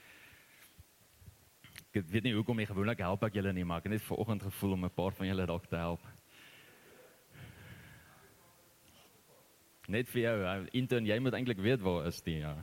Ek 1.94 2.04
weet 2.08 2.24
nie 2.24 2.34
hoekom 2.34 2.58
jy 2.58 2.66
gewoonlik 2.66 2.98
help 2.98 3.22
ek 3.22 3.34
julle 3.34 3.52
nie, 3.52 3.64
maar 3.64 3.78
ek 3.78 3.84
het 3.84 3.92
net 3.92 4.02
vanoggend 4.02 4.42
gevoel 4.42 4.72
om 4.72 4.84
'n 4.84 4.90
paar 4.90 5.12
van 5.12 5.26
julle 5.26 5.46
dalk 5.46 5.66
te 5.66 5.76
help. 5.76 6.00
Net 9.88 10.08
vir 10.08 10.22
jou, 10.22 10.66
intern, 10.72 11.06
jy 11.06 11.18
moet 11.18 11.34
eintlik 11.34 11.58
weet 11.58 11.80
waar 11.82 12.06
is 12.06 12.22
die 12.22 12.38
ja 12.38 12.56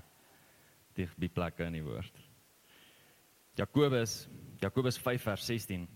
die 0.95 1.07
die 1.17 1.29
plekke 1.29 1.65
in 1.65 1.73
die 1.73 1.83
woord. 1.83 2.15
Jakobus, 3.57 4.27
Jakobus 4.61 4.97
5 4.97 5.21
vers 5.23 5.45
16. 5.45 5.87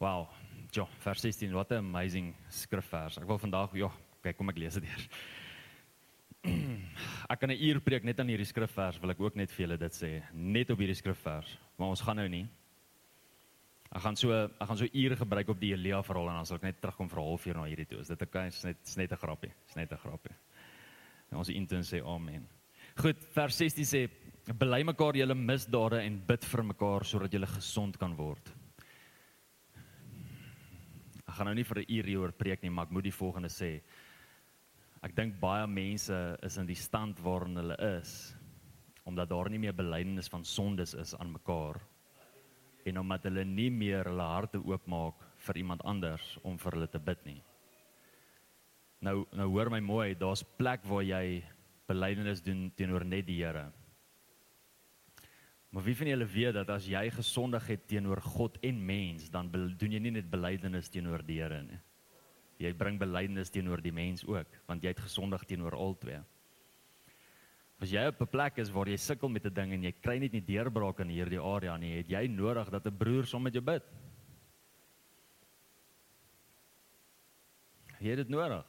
Wow, 0.00 0.28
Ja, 0.70 0.86
vers 1.02 1.20
16, 1.20 1.52
wat 1.52 1.70
'n 1.70 1.82
amazing 1.82 2.34
skrifvers. 2.48 3.18
Ek 3.18 3.26
wil 3.26 3.38
vandag, 3.38 3.74
ja, 3.74 3.90
kyk 4.22 4.36
kom 4.36 4.48
ek 4.50 4.58
lees 4.58 4.74
dit 4.74 4.84
eers. 4.84 5.08
ek 7.32 7.40
kan 7.40 7.50
'n 7.50 7.58
uur 7.58 7.80
preek 7.80 8.04
net 8.04 8.20
aan 8.20 8.28
hierdie 8.28 8.46
skrifvers, 8.46 9.00
wil 9.00 9.10
ek 9.10 9.20
ook 9.20 9.34
net 9.34 9.50
vir 9.50 9.66
julle 9.66 9.78
dit 9.78 9.92
sê, 9.92 10.22
net 10.32 10.70
op 10.70 10.78
hierdie 10.78 10.94
skrifvers. 10.94 11.58
Maar 11.76 11.88
ons 11.88 12.00
gaan 12.00 12.16
nou 12.16 12.28
nie. 12.28 12.46
Ek 13.90 14.04
gaan 14.04 14.16
so 14.16 14.30
ek 14.30 14.68
gaan 14.68 14.78
so 14.78 14.86
ure 14.86 15.16
gebruik 15.18 15.48
op 15.50 15.58
die 15.58 15.72
Elia 15.74 15.98
verhaal 16.06 16.28
en 16.30 16.36
dan 16.38 16.46
sal 16.46 16.60
ek 16.60 16.68
net 16.68 16.76
terugkom 16.78 17.08
vir 17.10 17.18
'n 17.18 17.26
halfuur 17.26 17.56
na 17.56 17.64
hierdie 17.66 17.88
toe. 17.90 18.00
Is 18.00 18.08
dit 18.08 18.22
okay? 18.22 18.46
Is 18.46 18.64
net 18.64 18.78
is 18.86 18.96
net 18.96 19.12
'n 19.12 19.16
grappie. 19.16 19.52
Is 19.68 19.76
net 19.76 19.92
'n 19.92 19.98
grappie. 19.98 20.34
En 21.32 21.38
ons 21.38 21.48
intens 21.48 21.92
sê 21.92 22.00
amen. 22.04 22.46
Goed, 22.96 23.16
vers 23.34 23.56
16 23.56 23.84
sê: 23.84 24.10
"Bely 24.54 24.84
mekaar 24.84 25.16
julle 25.16 25.34
misdade 25.34 26.02
en 26.02 26.22
bid 26.26 26.44
vir 26.44 26.62
mekaar 26.62 27.04
sodat 27.04 27.32
julle 27.32 27.46
gesond 27.46 27.98
kan 27.98 28.14
word." 28.16 28.54
Ek 31.28 31.34
gaan 31.34 31.46
nou 31.46 31.54
nie 31.54 31.64
vir 31.64 31.78
'n 31.78 31.86
uur 31.88 32.04
hieroor 32.04 32.32
preek 32.32 32.62
nie, 32.62 32.70
maar 32.70 32.86
ek 32.86 32.92
moet 32.92 33.04
die 33.04 33.18
volgende 33.18 33.48
sê. 33.48 33.82
Ek 35.02 35.14
dink 35.14 35.40
baie 35.40 35.66
mense 35.66 36.38
is 36.42 36.56
in 36.56 36.66
die 36.66 36.74
stand 36.74 37.18
waarin 37.20 37.56
hulle 37.56 37.76
is 37.98 38.36
omdat 39.04 39.28
daar 39.28 39.48
nie 39.48 39.58
meer 39.58 39.72
belydenis 39.72 40.28
van 40.28 40.44
sondes 40.44 40.94
is 40.94 41.14
aan 41.14 41.32
mekaar 41.32 41.80
en 42.84 43.00
omdat 43.02 43.28
hulle 43.28 43.44
nie 43.44 43.70
meer 43.70 44.08
hulle 44.08 44.26
harte 44.26 44.60
oopmaak 44.62 45.24
vir 45.46 45.60
iemand 45.62 45.84
anders 45.84 46.36
om 46.42 46.58
vir 46.58 46.76
hulle 46.76 46.88
te 46.90 47.00
bid 47.02 47.24
nie. 47.26 47.40
Nou 49.00 49.24
nou 49.32 49.48
hoor 49.54 49.70
my 49.72 49.80
mooi, 49.80 50.14
daar's 50.14 50.44
plek 50.58 50.84
waar 50.88 51.04
jy 51.04 51.42
belydenis 51.88 52.42
doen 52.44 52.68
teenoor 52.76 53.04
net 53.04 53.26
die 53.26 53.40
Here. 53.40 53.70
Maar 55.70 55.84
wie 55.86 55.94
van 55.96 56.10
julle 56.10 56.26
weet 56.26 56.56
dat 56.58 56.70
as 56.74 56.88
jy 56.90 57.02
gesondig 57.14 57.66
het 57.70 57.86
teenoor 57.86 58.20
God 58.22 58.58
en 58.66 58.80
mens, 58.86 59.30
dan 59.30 59.50
doen 59.52 59.92
jy 59.94 60.00
nie 60.02 60.16
net 60.16 60.30
belydenis 60.30 60.90
teenoor 60.90 61.22
die 61.26 61.38
Here 61.40 61.62
nie. 61.62 61.78
Jy 62.60 62.74
bring 62.76 62.98
belydenis 63.00 63.52
teenoor 63.54 63.80
die 63.80 63.94
mens 63.94 64.24
ook, 64.26 64.58
want 64.68 64.82
jy 64.84 64.92
het 64.92 65.00
gesondig 65.00 65.46
teenoor 65.48 65.78
albei. 65.78 66.18
As 67.80 67.90
jy 67.90 68.06
op 68.06 68.20
'n 68.20 68.26
plek 68.26 68.58
is 68.58 68.70
waar 68.70 68.88
jy 68.88 68.96
sukkel 68.96 69.28
met 69.28 69.46
'n 69.46 69.54
ding 69.54 69.72
en 69.72 69.82
jy 69.82 69.92
kry 69.92 70.18
net 70.18 70.32
nie 70.32 70.44
deurbraak 70.44 71.00
in 71.00 71.08
hierdie 71.08 71.40
area 71.40 71.76
nie, 71.76 71.96
het 71.96 72.08
jy 72.08 72.26
nodig 72.26 72.70
dat 72.70 72.86
'n 72.86 72.96
broer 72.96 73.26
saam 73.26 73.42
met 73.42 73.54
jou 73.54 73.62
bid. 73.62 73.82
Jy 78.00 78.08
het 78.08 78.16
dit 78.16 78.28
nodig. 78.28 78.66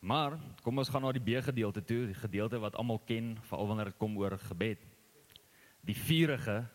Maar 0.00 0.38
kom 0.62 0.78
ons 0.78 0.88
gaan 0.88 1.02
na 1.02 1.12
die 1.12 1.20
B 1.20 1.42
gedeelte 1.42 1.84
toe, 1.84 2.06
die 2.06 2.14
gedeelte 2.14 2.58
wat 2.58 2.74
almal 2.76 2.98
ken, 2.98 3.38
veral 3.42 3.66
wanneer 3.66 3.84
dit 3.84 3.98
kom 3.98 4.16
oor 4.16 4.38
gebed 4.38 4.78
die 5.88 5.96
vurige 5.96 6.66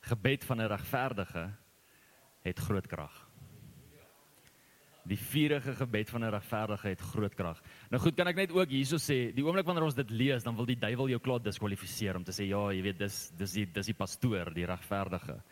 gebed 0.00 0.44
van 0.44 0.60
'n 0.60 0.68
regverdige 0.68 1.54
het 2.42 2.58
groot 2.58 2.86
krag. 2.86 3.21
Die 5.08 5.18
vurige 5.18 5.74
gebed 5.74 6.10
van 6.10 6.24
'n 6.24 6.30
regverdige 6.30 6.88
het 6.88 7.00
groot 7.00 7.34
krag. 7.34 7.62
Nou 7.90 8.02
goed, 8.02 8.16
kan 8.16 8.28
ek 8.28 8.36
net 8.36 8.52
ook 8.52 8.68
hierso 8.68 8.96
sê, 8.96 9.34
die 9.34 9.44
oomblik 9.44 9.66
wanneer 9.66 9.84
ons 9.84 9.94
dit 9.94 10.10
lees, 10.10 10.44
dan 10.44 10.56
wil 10.56 10.66
die 10.66 10.78
duiwel 10.78 11.08
jou 11.08 11.18
klaar 11.18 11.40
diskwalifiseer 11.42 12.16
om 12.16 12.24
te 12.24 12.32
sê 12.32 12.46
ja, 12.46 12.70
jy 12.70 12.82
weet 12.82 12.98
dis 12.98 13.32
dis 13.36 13.52
die 13.52 13.66
dis 13.66 13.86
die 13.86 13.94
pastoor, 13.94 14.54
die 14.54 14.66
regverdige 14.66 15.42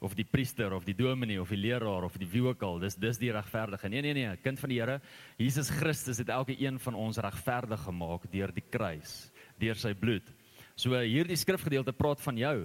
of 0.00 0.14
die 0.16 0.24
priester 0.24 0.72
of 0.72 0.86
die 0.88 0.96
dominee 0.96 1.40
of 1.40 1.50
die 1.52 1.60
leraar 1.60 2.04
of 2.04 2.16
die 2.16 2.28
wie 2.28 2.42
ook 2.42 2.62
al, 2.64 2.78
dis 2.80 2.96
dis 2.96 3.18
die 3.20 3.32
regverdige. 3.32 3.88
Nee 3.88 4.00
nee 4.00 4.14
nee, 4.16 4.36
kind 4.42 4.60
van 4.60 4.72
die 4.72 4.80
Here, 4.80 5.00
Jesus 5.36 5.70
Christus 5.70 6.18
het 6.18 6.28
elke 6.32 6.56
een 6.56 6.78
van 6.80 6.94
ons 6.94 7.20
regverdig 7.20 7.80
gemaak 7.84 8.24
deur 8.32 8.52
die 8.52 8.64
kruis, 8.64 9.30
deur 9.60 9.76
sy 9.76 9.92
bloed. 9.94 10.24
So 10.74 10.96
hierdie 10.96 11.36
skrifgedeelte 11.36 11.92
praat 11.92 12.22
van 12.24 12.38
jou. 12.40 12.56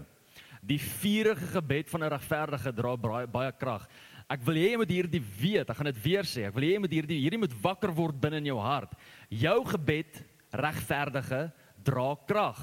Die 0.65 0.79
vurige 0.79 1.51
gebed 1.51 1.89
van 1.91 2.03
'n 2.03 2.09
regverdige 2.09 2.71
dra 2.73 2.95
baie, 2.97 3.27
baie 3.27 3.51
krag. 3.51 3.87
Ek 4.31 4.41
wil 4.47 4.57
hê 4.57 4.71
jy 4.71 4.79
moet 4.81 4.89
hierdie 4.89 5.21
weet, 5.21 5.69
ek 5.69 5.77
gaan 5.77 5.91
dit 5.91 6.01
weer 6.01 6.25
sê. 6.25 6.47
Ek 6.47 6.55
wil 6.55 6.65
hê 6.65 6.73
jy 6.73 6.81
moet 6.81 6.95
hierdie 6.97 7.19
hierdie 7.21 7.41
moet 7.41 7.53
wakker 7.61 7.93
word 7.93 8.17
binne 8.21 8.41
in 8.41 8.49
jou 8.49 8.57
hart. 8.61 8.95
Jou 9.29 9.59
gebed 9.69 10.21
regverdige 10.55 11.41
dra 11.85 12.07
krag. 12.25 12.61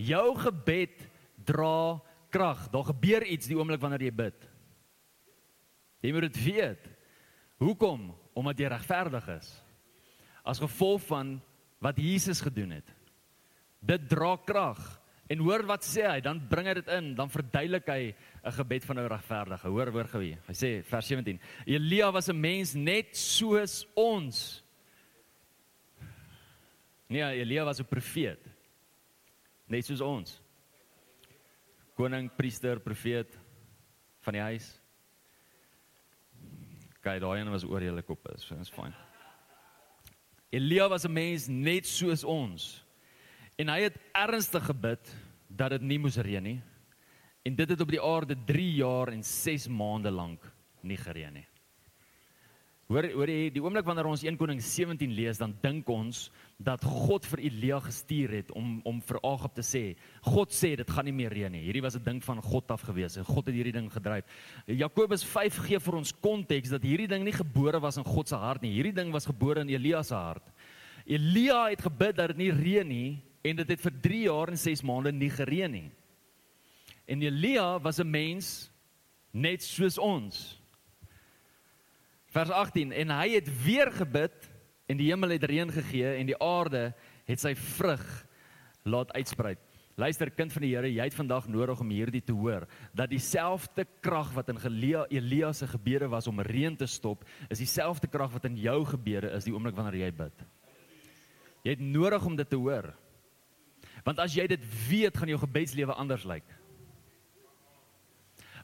Jou 0.00 0.26
gebed 0.40 1.04
dra 1.46 2.00
krag. 2.34 2.66
Daar 2.72 2.88
gebeur 2.90 3.26
iets 3.26 3.50
die 3.50 3.58
oomblik 3.58 3.82
wanneer 3.82 4.08
jy 4.08 4.14
bid. 4.24 4.48
Jy 6.00 6.14
moet 6.16 6.26
dit 6.30 6.40
weet. 6.48 6.88
Hoekom? 7.60 8.08
Omdat 8.34 8.62
jy 8.62 8.70
regverdig 8.72 9.26
is. 9.36 9.50
As 10.42 10.62
gevolg 10.62 11.02
van 11.10 11.36
wat 11.82 11.98
Jesus 12.00 12.40
gedoen 12.42 12.78
het. 12.78 12.88
Dit 13.80 14.08
dra 14.08 14.34
krag. 14.46 14.80
En 15.30 15.38
hoor 15.46 15.62
wat 15.68 15.84
sê 15.86 16.02
hy, 16.08 16.18
dan 16.24 16.40
bring 16.50 16.66
hy 16.66 16.72
dit 16.80 16.88
in, 16.90 17.12
dan 17.14 17.30
verduidelik 17.30 17.86
hy 17.86 18.14
'n 18.42 18.52
gebed 18.52 18.84
van 18.84 18.98
'n 18.98 19.08
regverdige. 19.08 19.68
Hoor 19.68 19.90
hoor 19.90 20.08
gou. 20.08 20.20
Hy 20.20 20.54
sê 20.54 20.82
vers 20.82 21.06
17: 21.06 21.40
Elia 21.66 22.10
was 22.10 22.28
'n 22.28 22.40
mens 22.40 22.74
net 22.74 23.16
soos 23.16 23.86
ons. 23.94 24.64
Nee, 27.08 27.22
Elia 27.22 27.64
was 27.64 27.80
'n 27.80 27.84
profeet. 27.84 28.40
Net 29.68 29.84
soos 29.84 30.00
ons. 30.00 30.40
Koning, 31.94 32.30
priester, 32.36 32.80
profeet 32.80 33.38
van 34.20 34.32
die 34.32 34.42
huis. 34.42 34.80
Kyk, 37.02 37.20
daai 37.20 37.40
een 37.40 37.50
was 37.50 37.64
oor 37.64 37.80
julle 37.80 38.02
koppe, 38.02 38.36
so 38.36 38.54
is 38.56 38.70
fyn. 38.70 38.94
Elia 40.50 40.88
was 40.88 41.04
'n 41.04 41.12
mens 41.12 41.46
net 41.48 41.86
soos 41.86 42.24
ons. 42.24 42.84
En 43.60 43.68
hy 43.68 43.82
het 43.84 43.98
ernstig 44.16 44.64
gebid 44.70 45.12
dat 45.48 45.74
dit 45.74 45.84
nie 45.84 45.98
moes 46.00 46.16
reën 46.16 46.44
nie. 46.44 46.58
En 47.44 47.56
dit 47.56 47.68
het 47.68 47.80
op 47.80 47.92
die 47.92 48.00
aarde 48.00 48.36
3 48.48 48.68
jaar 48.78 49.12
en 49.12 49.22
6 49.26 49.68
maande 49.68 50.12
lank 50.12 50.44
nie 50.86 50.96
gereën 50.96 51.34
nie. 51.34 51.46
Hoor 52.90 53.06
hoor 53.14 53.30
jy 53.30 53.50
die 53.54 53.60
oomblik 53.62 53.86
wanneer 53.86 54.08
ons 54.10 54.24
1 54.26 54.34
Konings 54.34 54.66
17 54.74 55.12
lees 55.14 55.38
dan 55.38 55.52
dink 55.62 55.86
ons 55.92 56.24
dat 56.58 56.82
God 56.82 57.28
vir 57.30 57.44
Elia 57.46 57.78
gestuur 57.84 58.34
het 58.40 58.50
om 58.58 58.80
om 58.88 58.98
vir 59.06 59.20
Agab 59.22 59.54
te 59.54 59.62
sê 59.62 59.84
God 60.26 60.50
sê 60.50 60.72
dit 60.80 60.90
gaan 60.90 61.06
nie 61.06 61.14
meer 61.14 61.30
reën 61.30 61.54
nie. 61.54 61.62
Hierdie 61.68 61.84
was 61.84 61.94
'n 61.94 62.02
ding 62.02 62.20
van 62.24 62.42
God 62.42 62.70
af 62.70 62.82
gewees 62.82 63.16
en 63.16 63.24
God 63.24 63.46
het 63.46 63.54
hierdie 63.54 63.76
ding 63.78 63.92
gedryf. 63.92 64.24
Jakobus 64.66 65.22
5 65.22 65.56
gee 65.68 65.78
vir 65.78 65.94
ons 65.94 66.12
konteks 66.12 66.70
dat 66.70 66.82
hierdie 66.82 67.08
ding 67.08 67.24
nie 67.24 67.32
gebore 67.32 67.80
was 67.80 67.96
in 67.96 68.04
God 68.04 68.28
se 68.28 68.36
hart 68.36 68.62
nie. 68.62 68.74
Hierdie 68.74 68.94
ding 68.94 69.12
was 69.12 69.26
gebore 69.26 69.60
in 69.60 69.68
Elia 69.68 70.02
se 70.02 70.14
hart. 70.14 70.50
Elia 71.06 71.70
het 71.70 71.82
gebid 71.82 72.16
dat 72.16 72.28
dit 72.28 72.36
nie 72.36 72.50
reën 72.50 72.88
nie 72.88 73.22
en 73.42 73.56
dit 73.56 73.68
het 73.68 73.80
vir 73.80 74.00
3 74.00 74.22
jaar 74.22 74.52
en 74.52 74.58
6 74.58 74.82
maande 74.82 75.12
nie 75.12 75.30
gereën 75.30 75.72
nie. 75.72 75.90
En 77.06 77.22
Elia 77.22 77.80
was 77.80 77.98
'n 77.98 78.10
mens 78.10 78.70
net 79.32 79.62
soos 79.62 79.98
ons. 79.98 80.60
Vers 82.30 82.50
18 82.50 82.92
en 82.92 83.10
hy 83.10 83.28
het 83.34 83.48
weer 83.64 83.90
gebid 83.92 84.50
en 84.86 84.96
die 84.96 85.10
hemel 85.10 85.30
het 85.30 85.44
reën 85.44 85.72
gegee 85.72 86.14
en 86.18 86.26
die 86.26 86.38
aarde 86.38 86.94
het 87.24 87.40
sy 87.40 87.54
vrug 87.54 88.26
laat 88.82 89.12
uitsprei. 89.12 89.56
Luister 90.00 90.30
kind 90.30 90.52
van 90.52 90.62
die 90.62 90.70
Here, 90.72 90.88
jy 90.88 91.04
het 91.04 91.14
vandag 91.14 91.48
nodig 91.50 91.80
om 91.82 91.90
hierdie 91.92 92.22
te 92.24 92.32
hoor 92.32 92.64
dat 92.96 93.10
dieselfde 93.10 93.84
krag 94.00 94.30
wat 94.32 94.48
in 94.48 94.60
Elia 94.64 95.04
Elia 95.10 95.52
se 95.52 95.66
gebede 95.66 96.08
was 96.08 96.26
om 96.26 96.40
reën 96.40 96.76
te 96.76 96.86
stop, 96.86 97.24
is 97.50 97.58
dieselfde 97.58 98.08
krag 98.08 98.32
wat 98.32 98.44
in 98.44 98.56
jou 98.56 98.84
gebede 98.84 99.34
is 99.36 99.44
die 99.44 99.52
oomblik 99.52 99.76
wanneer 99.76 100.06
jy 100.06 100.10
bid. 100.12 100.46
Jy 101.64 101.70
het 101.76 101.84
nodig 101.84 102.24
om 102.24 102.36
dit 102.36 102.48
te 102.48 102.56
hoor. 102.56 102.94
Want 104.04 104.18
as 104.18 104.34
jy 104.34 104.46
dit 104.46 104.64
weet, 104.88 105.16
gaan 105.16 105.28
jou 105.28 105.38
gebedslewe 105.38 105.94
anders 105.94 106.24
lyk. 106.24 106.46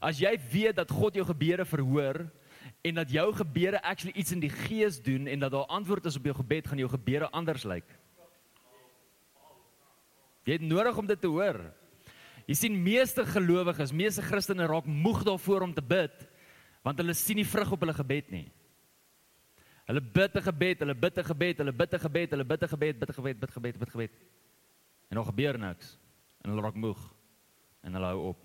As 0.01 0.21
jy 0.21 0.33
weet 0.53 0.77
dat 0.77 0.91
God 0.93 1.17
jou 1.17 1.25
gebede 1.27 1.65
verhoor 1.65 2.27
en 2.85 2.95
dat 2.95 3.11
jou 3.11 3.27
gebede 3.35 3.81
actually 3.83 4.15
iets 4.17 4.35
in 4.35 4.43
die 4.43 4.53
gees 4.53 5.01
doen 5.03 5.27
en 5.27 5.41
dat 5.41 5.55
daar 5.55 5.71
antwoord 5.73 6.07
is 6.07 6.17
op 6.17 6.25
jou 6.29 6.35
gebed, 6.37 6.69
gaan 6.69 6.83
jou 6.83 6.91
gebede 6.91 7.31
anders 7.31 7.65
lyk. 7.65 7.89
Jy 10.47 10.61
het 10.61 10.67
nodig 10.67 10.99
om 10.99 11.07
dit 11.09 11.21
te 11.21 11.31
hoor. 11.31 11.59
Jy 12.47 12.55
sien 12.55 12.77
meeste 12.79 13.25
gelowiges, 13.27 13.91
meeste 13.91 14.23
Christene 14.23 14.69
raak 14.71 14.87
moeg 14.87 15.25
daarvoor 15.27 15.67
om 15.67 15.75
te 15.75 15.83
bid 15.83 16.27
want 16.87 17.01
hulle 17.03 17.17
sien 17.19 17.41
nie 17.41 17.49
vrug 17.51 17.73
op 17.75 17.81
hulle 17.83 17.97
gebed 17.99 18.29
nie. 18.31 18.45
Hulle 19.91 20.01
bid 20.01 20.37
'n 20.37 20.43
gebed, 20.43 20.79
hulle 20.79 20.95
bid 20.95 21.19
'n 21.19 21.25
gebed, 21.25 21.59
hulle 21.59 21.73
bid 21.73 21.95
'n 21.95 21.99
gebed, 21.99 22.31
hulle 22.31 22.45
bid 22.45 22.63
'n 22.63 22.69
gebed, 22.69 22.99
bid 23.01 23.11
'n 23.11 23.15
gebed, 23.17 23.41
bid 23.41 23.51
gebed, 23.51 23.79
bid 23.79 23.91
gebed. 23.91 24.13
En 25.09 25.17
dan 25.17 25.25
gebeur 25.25 25.59
niks. 25.59 25.99
En 26.43 26.51
hulle 26.51 26.63
raak 26.63 26.75
moeg. 26.75 27.15
En 27.81 27.93
hulle 27.93 28.07
hou 28.07 28.29
op. 28.33 28.43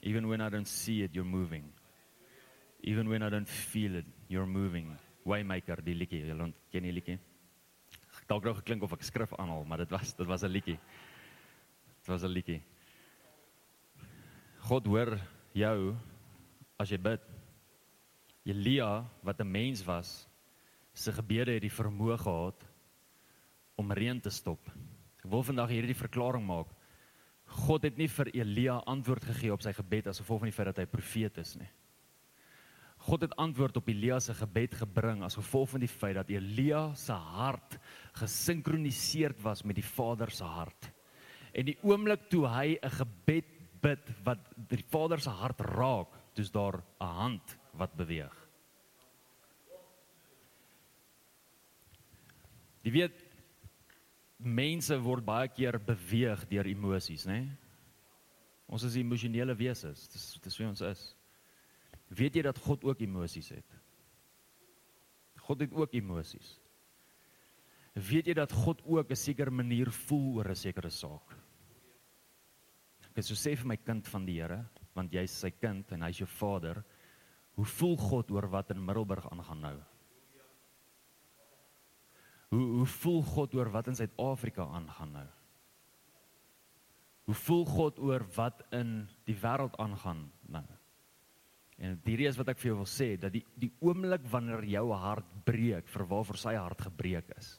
Even 0.00 0.28
when 0.28 0.40
I 0.40 0.48
don't 0.48 0.68
see 0.68 1.02
it, 1.02 1.14
you're 1.14 1.28
moving. 1.28 1.72
Even 2.80 3.08
when 3.08 3.22
I 3.22 3.28
don't 3.28 3.48
feel 3.48 3.94
it, 3.94 4.06
you're 4.26 4.48
moving. 4.48 4.96
Waymaker, 5.28 5.82
die 5.84 5.94
liedjie, 5.94 6.22
jy 6.24 6.36
ken 6.72 6.86
die 6.86 6.94
liedjie? 6.94 7.18
Dalk 8.30 8.46
nou 8.46 8.54
geklink 8.56 8.84
of 8.86 8.94
ek 8.96 9.04
skrif 9.04 9.34
aanhaal, 9.36 9.66
maar 9.68 9.82
dit 9.82 9.90
was 9.92 10.14
dit 10.16 10.26
was 10.26 10.42
'n 10.44 10.52
liedjie. 10.52 10.78
Dit 11.98 12.08
was 12.08 12.22
'n 12.24 12.32
liedjie. 12.32 12.62
God 14.70 14.86
hoor 14.86 15.18
jou 15.52 15.96
as 16.78 16.88
jy 16.90 16.98
bid. 16.98 17.20
Elia 18.44 19.04
wat 19.22 19.40
'n 19.40 19.50
mens 19.50 19.84
was, 19.84 20.28
se 20.92 21.12
gebede 21.12 21.52
het 21.52 21.62
die 21.62 21.70
vermoë 21.70 22.18
gehad 22.18 22.69
om 23.80 23.92
reën 23.96 24.20
te 24.20 24.30
stop. 24.30 24.70
Ek 25.20 25.28
wil 25.32 25.42
vandag 25.44 25.72
hierdie 25.72 25.96
verklaring 25.96 26.44
maak. 26.46 26.70
God 27.66 27.84
het 27.88 27.98
nie 27.98 28.08
vir 28.08 28.30
Elia 28.32 28.78
antwoord 28.88 29.26
gegee 29.32 29.52
op 29.52 29.64
sy 29.64 29.72
gebed 29.74 30.10
as 30.10 30.20
gevolg 30.22 30.44
van 30.44 30.50
die 30.52 30.56
feit 30.56 30.70
dat 30.70 30.80
hy 30.82 30.86
profeet 30.90 31.40
is 31.42 31.56
nie. 31.58 31.68
God 33.00 33.24
het 33.24 33.34
antwoord 33.40 33.78
op 33.80 33.88
Elia 33.88 34.18
se 34.20 34.34
gebed 34.36 34.76
gebring 34.82 35.22
as 35.24 35.38
gevolg 35.38 35.72
van 35.72 35.82
die 35.82 35.90
feit 35.90 36.18
dat 36.18 36.30
Elia 36.30 36.90
se 37.00 37.16
hart 37.16 37.78
gesinkroniseerd 38.20 39.40
was 39.42 39.64
met 39.64 39.78
die 39.80 39.86
Vader 39.86 40.30
se 40.30 40.44
hart. 40.44 40.90
En 41.56 41.66
die 41.66 41.78
oomblik 41.82 42.28
toe 42.30 42.44
hy 42.46 42.78
'n 42.78 42.96
gebed 43.00 43.48
bid 43.80 44.12
wat 44.24 44.38
die 44.68 44.84
Vader 44.92 45.18
se 45.18 45.30
hart 45.30 45.60
raak, 45.60 46.12
dis 46.34 46.50
daar 46.50 46.82
'n 47.00 47.06
hand 47.06 47.58
wat 47.72 47.96
beweeg. 47.96 48.36
Jy 52.82 52.92
weet 52.92 53.29
mense 54.40 54.96
word 55.04 55.24
baie 55.24 55.48
keer 55.52 55.78
beweeg 55.78 56.46
deur 56.48 56.66
emosies, 56.66 57.26
né? 57.28 57.44
Ons 58.70 58.86
is 58.86 58.96
emosionele 58.96 59.54
wesens. 59.58 60.06
Dis 60.12 60.26
dis 60.42 60.58
wie 60.60 60.68
ons 60.68 60.82
is. 60.86 61.02
Weet 62.10 62.38
jy 62.38 62.42
dat 62.46 62.58
God 62.58 62.84
ook 62.86 63.02
emosies 63.02 63.50
het? 63.54 63.78
God 65.46 65.64
het 65.64 65.74
ook 65.74 65.94
emosies. 65.98 66.56
Weet 67.94 68.30
jy 68.30 68.34
dat 68.38 68.52
God 68.54 68.82
ook 68.86 69.10
'n 69.10 69.16
sekere 69.16 69.50
manier 69.50 69.90
voel 69.90 70.36
oor 70.36 70.50
'n 70.50 70.54
sekere 70.54 70.90
saak? 70.90 71.36
Ek 73.16 73.24
sê 73.24 73.34
so 73.34 73.50
vir 73.56 73.66
my 73.66 73.76
kind 73.76 74.06
van 74.06 74.26
die 74.26 74.40
Here, 74.40 74.64
want 74.94 75.12
jy's 75.12 75.32
sy 75.32 75.50
kind 75.50 75.92
en 75.92 76.02
hy's 76.02 76.18
jou 76.18 76.26
vader. 76.26 76.84
Hoe 77.56 77.64
voel 77.64 77.96
God 77.96 78.30
oor 78.30 78.48
wat 78.48 78.70
in 78.70 78.84
Middelburg 78.84 79.26
aangaan 79.30 79.60
nou? 79.60 79.78
Hoe 82.50 82.66
hoe 82.80 82.86
voel 82.86 83.22
God 83.22 83.54
oor 83.54 83.70
wat 83.70 83.86
in 83.90 83.96
Suid-Afrika 83.98 84.66
aangaan 84.66 85.12
nou? 85.14 85.28
Hoe 87.30 87.38
voel 87.44 87.64
God 87.68 87.98
oor 88.02 88.24
wat 88.34 88.64
in 88.74 89.04
die 89.28 89.36
wêreld 89.38 89.76
aangaan 89.78 90.24
nou? 90.50 90.64
En 91.80 91.96
hierdie 92.04 92.26
is 92.28 92.36
wat 92.36 92.50
ek 92.52 92.58
vir 92.60 92.72
jou 92.72 92.80
wil 92.82 92.90
sê 92.90 93.14
dat 93.20 93.32
die 93.32 93.44
die 93.60 93.70
oomblik 93.80 94.26
wanneer 94.32 94.66
jou 94.68 94.90
hart 94.92 95.28
breek 95.46 95.88
vir 95.88 96.04
waarvoor 96.10 96.40
sy 96.42 96.56
hart 96.58 96.82
gebreek 96.88 97.30
is, 97.38 97.54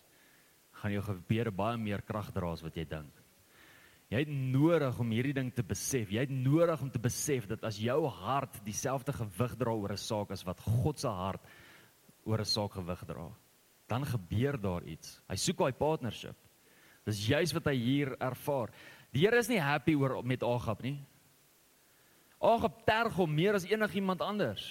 gaan 0.81 0.93
jou 0.93 1.01
gebede 1.07 1.53
baie 1.55 1.79
meer 1.79 2.03
krag 2.05 2.29
dra 2.35 2.51
as 2.51 2.61
wat 2.65 2.77
jy 2.77 2.85
dink. 2.85 3.21
Jy 4.11 4.25
het 4.25 4.31
nodig 4.51 4.97
om 4.99 5.13
hierdie 5.15 5.37
ding 5.37 5.53
te 5.55 5.63
besef. 5.63 6.09
Jy 6.11 6.25
het 6.25 6.33
nodig 6.35 6.81
om 6.83 6.89
te 6.91 6.99
besef 6.99 7.47
dat 7.47 7.63
as 7.63 7.79
jou 7.79 8.01
hart 8.11 8.59
dieselfde 8.65 9.15
gewig 9.15 9.55
dra 9.55 9.71
oor 9.71 9.93
'n 9.95 10.03
saak 10.03 10.31
as 10.35 10.43
wat 10.43 10.59
God 10.59 10.99
se 10.99 11.07
hart 11.07 11.47
oor 12.25 12.39
'n 12.41 12.45
saak 12.45 12.73
gewig 12.75 13.05
dra, 13.07 13.31
dan 13.91 14.07
gebeur 14.07 14.55
daar 14.61 14.85
iets. 14.87 15.19
Hy 15.27 15.37
soek 15.39 15.59
daai 15.59 15.75
partnership. 15.75 16.37
Dis 17.07 17.19
juis 17.27 17.51
wat 17.57 17.67
hy 17.71 17.75
hier 17.75 18.13
ervaar. 18.21 18.71
Die 19.11 19.25
Here 19.25 19.41
is 19.41 19.49
nie 19.51 19.59
happy 19.59 19.97
oor 19.99 20.21
met 20.23 20.45
Agab 20.47 20.83
nie. 20.85 20.99
Agab 22.41 22.79
terg 22.87 23.17
hom 23.19 23.33
meer 23.35 23.57
as 23.59 23.67
enigiemand 23.67 24.23
anders. 24.23 24.63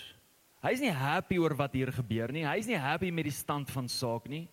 Hy's 0.65 0.81
nie 0.83 0.93
happy 0.93 1.39
oor 1.41 1.55
wat 1.57 1.77
hier 1.77 1.93
gebeur 1.93 2.33
nie. 2.33 2.47
Hy's 2.49 2.69
nie 2.69 2.79
happy 2.81 3.13
met 3.13 3.29
die 3.29 3.35
stand 3.35 3.71
van 3.73 3.89
saak 3.89 4.29
nie. 4.29 4.47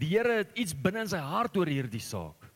Die 0.00 0.10
Here 0.12 0.40
het 0.42 0.56
iets 0.58 0.74
binne 0.74 1.04
in 1.04 1.10
sy 1.10 1.20
hart 1.22 1.56
oor 1.56 1.70
hierdie 1.70 2.02
saak. 2.02 2.50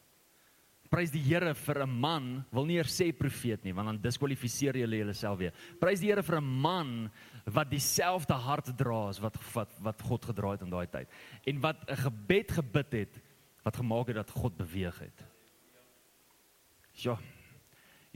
Prys 0.88 1.12
die 1.12 1.21
Here 1.21 1.53
vir 1.55 1.83
'n 1.85 1.90
man, 2.01 2.44
wil 2.51 2.64
nie 2.64 2.79
eers 2.81 2.97
sê 2.97 3.12
profeet 3.12 3.64
nie, 3.64 3.73
want 3.73 3.87
dan 3.88 4.01
diskwalifiseer 4.01 4.75
jy 4.75 4.87
jouself 4.88 5.38
weer. 5.38 5.53
Prys 5.79 6.01
die 6.01 6.09
Here 6.09 6.23
vir 6.23 6.40
'n 6.40 6.44
man 6.44 7.11
wat 7.44 7.70
dieselfde 7.70 8.35
hart 8.35 8.70
dra 8.77 9.09
as 9.09 9.20
wat 9.22 9.37
wat 9.55 9.72
wat 9.85 10.03
God 10.03 10.24
gedra 10.24 10.51
het 10.57 10.62
in 10.66 10.70
daai 10.72 10.87
tyd 10.87 11.09
en 11.46 11.61
wat 11.61 11.83
'n 11.88 11.96
gebed 11.96 12.53
gebid 12.53 12.92
het 12.92 13.20
wat 13.64 13.77
gemaak 13.77 14.07
het 14.09 14.16
dat 14.16 14.31
God 14.31 14.57
beweeg 14.57 14.98
het. 14.98 15.24
Ja. 16.92 17.18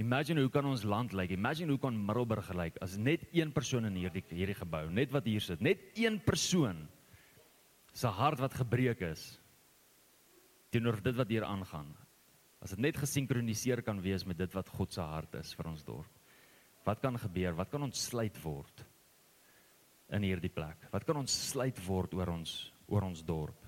Imagine 0.01 0.41
hoe 0.41 0.51
kan 0.51 0.65
ons 0.65 0.83
land 0.83 1.13
lyk? 1.13 1.31
Imagine 1.31 1.71
hoe 1.71 1.79
kan 1.79 2.07
Middelburg 2.07 2.49
lyk 2.57 2.79
as 2.81 2.97
net 2.97 3.27
een 3.33 3.53
persoon 3.53 3.85
in 3.85 3.95
hierdie 3.95 4.25
hierdie 4.29 4.57
gebou, 4.57 4.91
net 4.91 5.13
wat 5.13 5.25
hier 5.29 5.41
sit, 5.41 5.61
net 5.61 5.79
een 5.95 6.21
persoon 6.25 6.89
se 7.93 8.09
hart 8.09 8.41
wat 8.41 8.55
gebreek 8.55 9.01
is 9.01 9.39
teenoor 10.73 11.03
dit 11.03 11.15
wat 11.15 11.29
hier 11.29 11.45
aangaan. 11.45 11.91
As 12.65 12.71
dit 12.71 12.81
net 12.81 12.97
gesinkroniseer 12.97 13.83
kan 13.83 14.01
wees 14.01 14.25
met 14.25 14.39
dit 14.39 14.55
wat 14.55 14.69
God 14.69 14.93
se 14.93 15.01
hart 15.05 15.35
is 15.35 15.53
vir 15.55 15.69
ons 15.69 15.85
dorp. 15.85 16.09
Wat 16.87 17.01
kan 17.01 17.19
gebeur? 17.19 17.53
Wat 17.55 17.71
kan 17.71 17.83
ontsluit 17.83 18.39
word 18.43 18.87
in 20.13 20.23
hierdie 20.23 20.53
plek? 20.53 20.89
Wat 20.93 21.05
kan 21.09 21.17
ontsluit 21.17 21.79
word 21.87 22.15
oor 22.15 22.35
ons 22.37 22.73
oor 22.93 23.07
ons 23.09 23.23
dorp? 23.25 23.59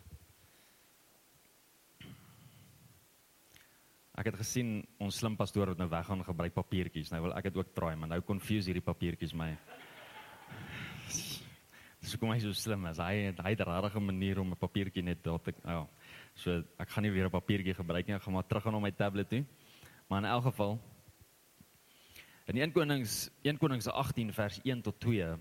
Ek 4.15 4.29
het 4.31 4.37
gesien 4.39 4.77
ons 5.03 5.17
slim 5.19 5.35
pastoor 5.35 5.73
het 5.73 5.81
nou 5.81 5.89
weg 5.91 6.07
gaan 6.07 6.23
gebruik 6.23 6.55
papiertjies. 6.55 7.11
Nou 7.11 7.25
wil 7.25 7.35
ek 7.35 7.49
dit 7.49 7.57
ook 7.59 7.73
probeer, 7.75 7.99
maar 7.99 8.13
nou 8.13 8.21
confuse 8.23 8.71
hierdie 8.71 8.85
papiertjies 8.85 9.35
my. 9.35 9.51
Dis 12.05 12.15
kom 12.21 12.31
hy 12.31 12.39
so 12.43 12.55
slim 12.55 12.85
as 12.87 13.01
hy 13.03 13.33
hy 13.33 13.51
het 13.51 13.61
'n 13.61 13.67
rare 13.67 14.01
manier 14.01 14.39
om 14.39 14.53
'n 14.53 14.61
papiertjie 14.61 15.03
net 15.03 15.23
daar 15.25 15.41
te 15.41 15.53
ja. 15.65 15.81
Oh. 15.81 15.89
So 16.35 16.63
ek 16.79 16.91
gaan 16.91 17.03
nie 17.03 17.11
weer 17.11 17.27
'n 17.27 17.31
papiertjie 17.31 17.75
gebruik 17.75 18.07
nie, 18.07 18.15
ek 18.15 18.23
gaan 18.23 18.35
maar 18.35 18.47
terug 18.47 18.63
gaan 18.63 18.75
op 18.75 18.83
my 18.83 18.91
tablet 18.93 19.29
toe. 19.29 19.45
Maar 20.09 20.19
in 20.19 20.31
elk 20.31 20.45
geval 20.45 20.81
in 22.47 22.57
1 22.57 22.73
Konings 22.73 23.31
1 23.43 23.59
Konings 23.59 23.89
18 23.89 24.33
vers 24.33 24.61
1 24.63 24.83
tot 24.83 25.01
2 25.01 25.39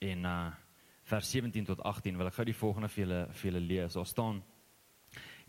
en 0.00 0.24
uh 0.24 0.50
vers 1.10 1.30
17 1.30 1.64
tot 1.66 1.80
18 1.82 2.16
wil 2.16 2.28
ek 2.28 2.34
gou 2.36 2.44
die 2.46 2.54
volgende 2.54 2.88
vir 2.88 3.02
julle 3.02 3.20
vir 3.32 3.50
julle 3.50 3.60
lees. 3.60 3.94
Daar 3.98 4.06
staan 4.06 4.42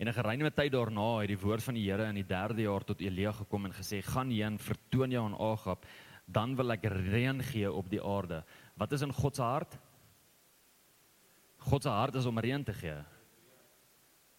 En 0.02 0.08
'n 0.08 0.12
geruime 0.12 0.50
tyd 0.50 0.72
daarna 0.72 1.20
het 1.20 1.28
die 1.28 1.38
woord 1.38 1.62
van 1.62 1.74
die 1.74 1.90
Here 1.90 2.08
in 2.08 2.14
die 2.14 2.24
3de 2.24 2.62
jaar 2.62 2.84
tot 2.84 3.00
Elia 3.00 3.32
gekom 3.32 3.64
en 3.64 3.72
gesê: 3.72 4.02
"Gaan 4.02 4.30
heen, 4.30 4.58
vertoon 4.58 5.10
jou 5.10 5.24
aan 5.24 5.38
Agab, 5.38 5.86
dan 6.24 6.56
wil 6.56 6.72
ek 6.72 6.84
reën 6.84 7.42
gee 7.42 7.72
op 7.72 7.88
die 7.90 8.02
aarde." 8.02 8.44
Wat 8.74 8.92
is 8.92 9.02
in 9.02 9.12
God 9.12 9.36
se 9.36 9.42
hart? 9.42 9.78
God 11.56 11.82
se 11.82 11.88
hart 11.88 12.14
is 12.14 12.26
om 12.26 12.38
reën 12.38 12.64
te 12.64 12.72
gee. 12.72 13.04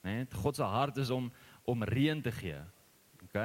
Net 0.02 0.34
God 0.34 0.56
se 0.56 0.64
hart 0.64 0.98
is 0.98 1.10
om 1.10 1.32
om 1.66 1.84
reën 1.84 2.22
te 2.22 2.32
gee. 2.32 2.60
OK. 3.24 3.36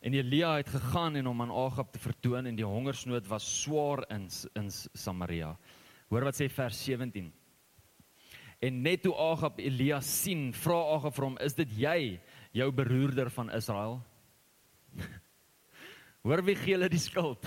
En 0.00 0.14
Elia 0.14 0.56
het 0.56 0.68
gegaan 0.68 1.16
en 1.16 1.24
hom 1.24 1.40
aan 1.42 1.50
Agab 1.50 1.92
te 1.92 1.98
vertoon 1.98 2.46
en 2.46 2.56
die 2.56 2.66
hongersnood 2.66 3.26
was 3.26 3.62
swaar 3.62 4.04
in 4.10 4.28
in 4.52 4.70
Samaria. 4.92 5.56
Hoor 6.10 6.26
wat 6.26 6.34
sê 6.34 6.48
vers 6.50 6.74
17. 6.84 7.30
En 8.60 8.82
net 8.82 9.04
toe 9.04 9.14
Agab 9.14 9.60
Elia 9.62 10.00
sien, 10.04 10.50
vra 10.52 10.76
Agab 10.96 11.14
vir 11.14 11.24
hom, 11.24 11.38
"Is 11.40 11.54
dit 11.54 11.70
jy, 11.78 12.20
jou 12.52 12.70
beroerder 12.72 13.30
van 13.30 13.50
Israel?" 13.50 14.02
Hoor 16.24 16.42
wie 16.42 16.54
gee 16.54 16.74
hulle 16.74 16.88
die 16.88 16.98
skuld? 16.98 17.46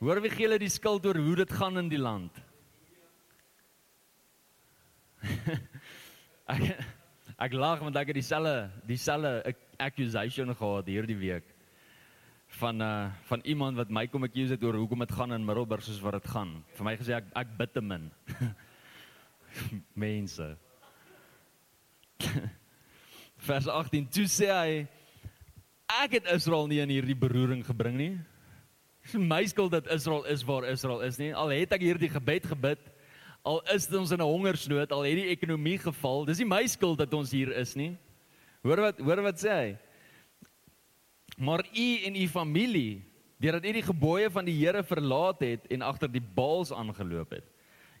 Hoor 0.00 0.20
wie 0.20 0.30
gee 0.30 0.44
hulle 0.46 0.58
die 0.58 0.68
skuld 0.68 1.06
oor 1.06 1.16
hoe 1.16 1.36
dit 1.36 1.52
gaan 1.52 1.78
in 1.78 1.88
die 1.88 1.98
land? 1.98 2.32
ek 6.54 6.62
ek 7.38 7.52
lag 7.52 7.80
want 7.80 7.96
ek 7.96 8.08
het 8.08 8.16
dieselfde 8.16 8.70
dieselfde 8.88 9.54
accusation 9.78 10.54
gehad 10.56 10.86
hierdie 10.88 11.16
week 11.16 11.44
van 12.58 12.82
uh 12.82 13.10
van 13.28 13.40
iemand 13.44 13.76
wat 13.76 13.90
my 13.90 14.06
kom 14.06 14.24
accuse 14.26 14.56
het 14.56 14.64
oor 14.64 14.74
hoekom 14.74 14.98
dit 14.98 15.12
gaan 15.12 15.32
in 15.32 15.44
Middelburg 15.44 15.84
soos 15.84 16.00
wat 16.00 16.18
dit 16.18 16.28
gaan. 16.32 16.64
Vir 16.74 16.84
my 16.84 16.96
gesê 16.96 17.14
ek 17.18 17.30
ek 17.34 17.56
bid 17.58 17.72
te 17.72 17.80
min. 17.80 18.10
Mense. 20.06 20.56
Vers 23.48 23.66
18 23.66 24.08
toe 24.12 24.26
sê 24.28 24.50
hy 24.50 24.86
ek 26.04 26.18
het 26.18 26.30
Israel 26.34 26.68
nie 26.70 26.80
in 26.82 26.92
hierdie 26.92 27.18
beroering 27.18 27.64
gebring 27.66 27.96
nie. 27.96 28.14
Dis 29.02 29.16
my 29.16 29.42
skuld 29.48 29.72
dat 29.72 29.88
Israel 29.90 30.26
is 30.28 30.44
waar 30.46 30.68
Israel 30.68 31.00
is 31.06 31.18
nie. 31.18 31.32
Al 31.34 31.54
het 31.54 31.72
ek 31.72 31.82
hierdie 31.82 32.10
gebed 32.12 32.46
gebid, 32.50 32.82
al 33.42 33.62
is 33.72 33.88
ons 33.88 34.12
in 34.12 34.20
'n 34.20 34.28
hongersnood, 34.28 34.92
al 34.92 35.06
het 35.08 35.16
die 35.16 35.32
ekonomie 35.32 35.78
geval, 35.78 36.24
dis 36.24 36.38
nie 36.38 36.46
my 36.46 36.66
skuld 36.66 36.98
dat 36.98 37.14
ons 37.14 37.30
hier 37.32 37.50
is 37.56 37.74
nie. 37.74 37.96
Hoor 38.62 38.80
wat 38.80 38.98
hoor 39.00 39.22
wat 39.22 39.40
sê 39.40 39.50
hy? 39.50 39.78
Maar 41.40 41.64
u 41.72 41.88
en 42.04 42.16
u 42.20 42.26
familie, 42.28 43.00
deurdat 43.40 43.64
u 43.64 43.72
die 43.72 43.86
gebooie 43.86 44.28
van 44.30 44.44
die 44.44 44.58
Here 44.58 44.82
verlaat 44.84 45.40
het 45.40 45.64
en 45.72 45.86
agter 45.86 46.10
die 46.12 46.22
baals 46.22 46.72
aangeloop 46.72 47.32
het. 47.38 47.46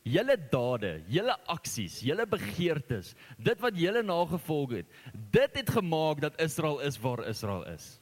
Julle 0.04 0.36
dade, 0.52 0.92
julle 1.12 1.34
aksies, 1.52 1.98
julle 2.04 2.24
begeertes, 2.28 3.14
dit 3.36 3.64
wat 3.64 3.76
julle 3.76 4.02
nagevolg 4.04 4.78
het, 4.78 5.00
dit 5.32 5.58
het 5.60 5.72
gemaak 5.76 6.20
dat 6.24 6.38
Israel 6.40 6.80
is 6.84 6.96
waar 7.00 7.24
Israel 7.28 7.66
is. 7.72 7.98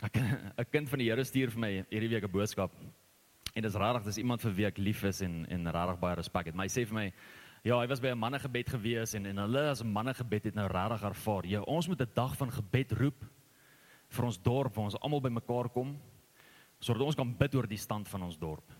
'n 0.00 0.70
kind 0.70 0.88
van 0.88 0.98
die 0.98 1.10
Here 1.10 1.24
stuur 1.24 1.50
vir 1.50 1.60
my 1.60 1.72
hierdie 1.90 2.08
week 2.08 2.24
'n 2.24 2.30
boodskap. 2.30 2.72
En 3.54 3.62
dit 3.62 3.70
is 3.70 3.76
rarig, 3.78 4.02
dis 4.02 4.18
iemand 4.18 4.40
vir 4.40 4.54
wie 4.54 4.66
ek 4.66 4.78
lief 4.78 5.02
is 5.04 5.20
en 5.20 5.46
en 5.48 5.70
rarig 5.70 5.98
baie 5.98 6.14
respek 6.14 6.46
het. 6.46 6.54
Maar 6.54 6.66
hy 6.66 6.72
sê 6.80 6.86
vir 6.86 6.94
my, 6.94 7.12
ja, 7.62 7.78
hy 7.78 7.86
was 7.86 8.00
by 8.00 8.08
'n 8.08 8.18
mannegebed 8.18 8.70
gewees 8.70 9.14
en 9.14 9.26
en 9.26 9.36
hulle 9.36 9.70
as 9.70 9.82
'n 9.82 9.92
mannegebed 9.92 10.44
het 10.44 10.54
nou 10.54 10.68
rarig 10.68 11.02
ervaar. 11.02 11.46
Ja, 11.46 11.60
ons 11.62 11.88
moet 11.88 12.00
'n 12.00 12.14
dag 12.14 12.36
van 12.36 12.50
gebed 12.50 12.92
roep 12.92 13.24
vir 14.08 14.24
ons 14.24 14.38
dorp 14.38 14.74
waar 14.74 14.84
ons 14.84 15.00
almal 15.00 15.20
bymekaar 15.20 15.68
kom 15.68 16.00
sodat 16.80 17.02
ons 17.02 17.14
kan 17.14 17.36
bid 17.36 17.54
oor 17.54 17.66
die 17.66 17.76
stand 17.76 18.08
van 18.08 18.22
ons 18.22 18.38
dorp. 18.38 18.72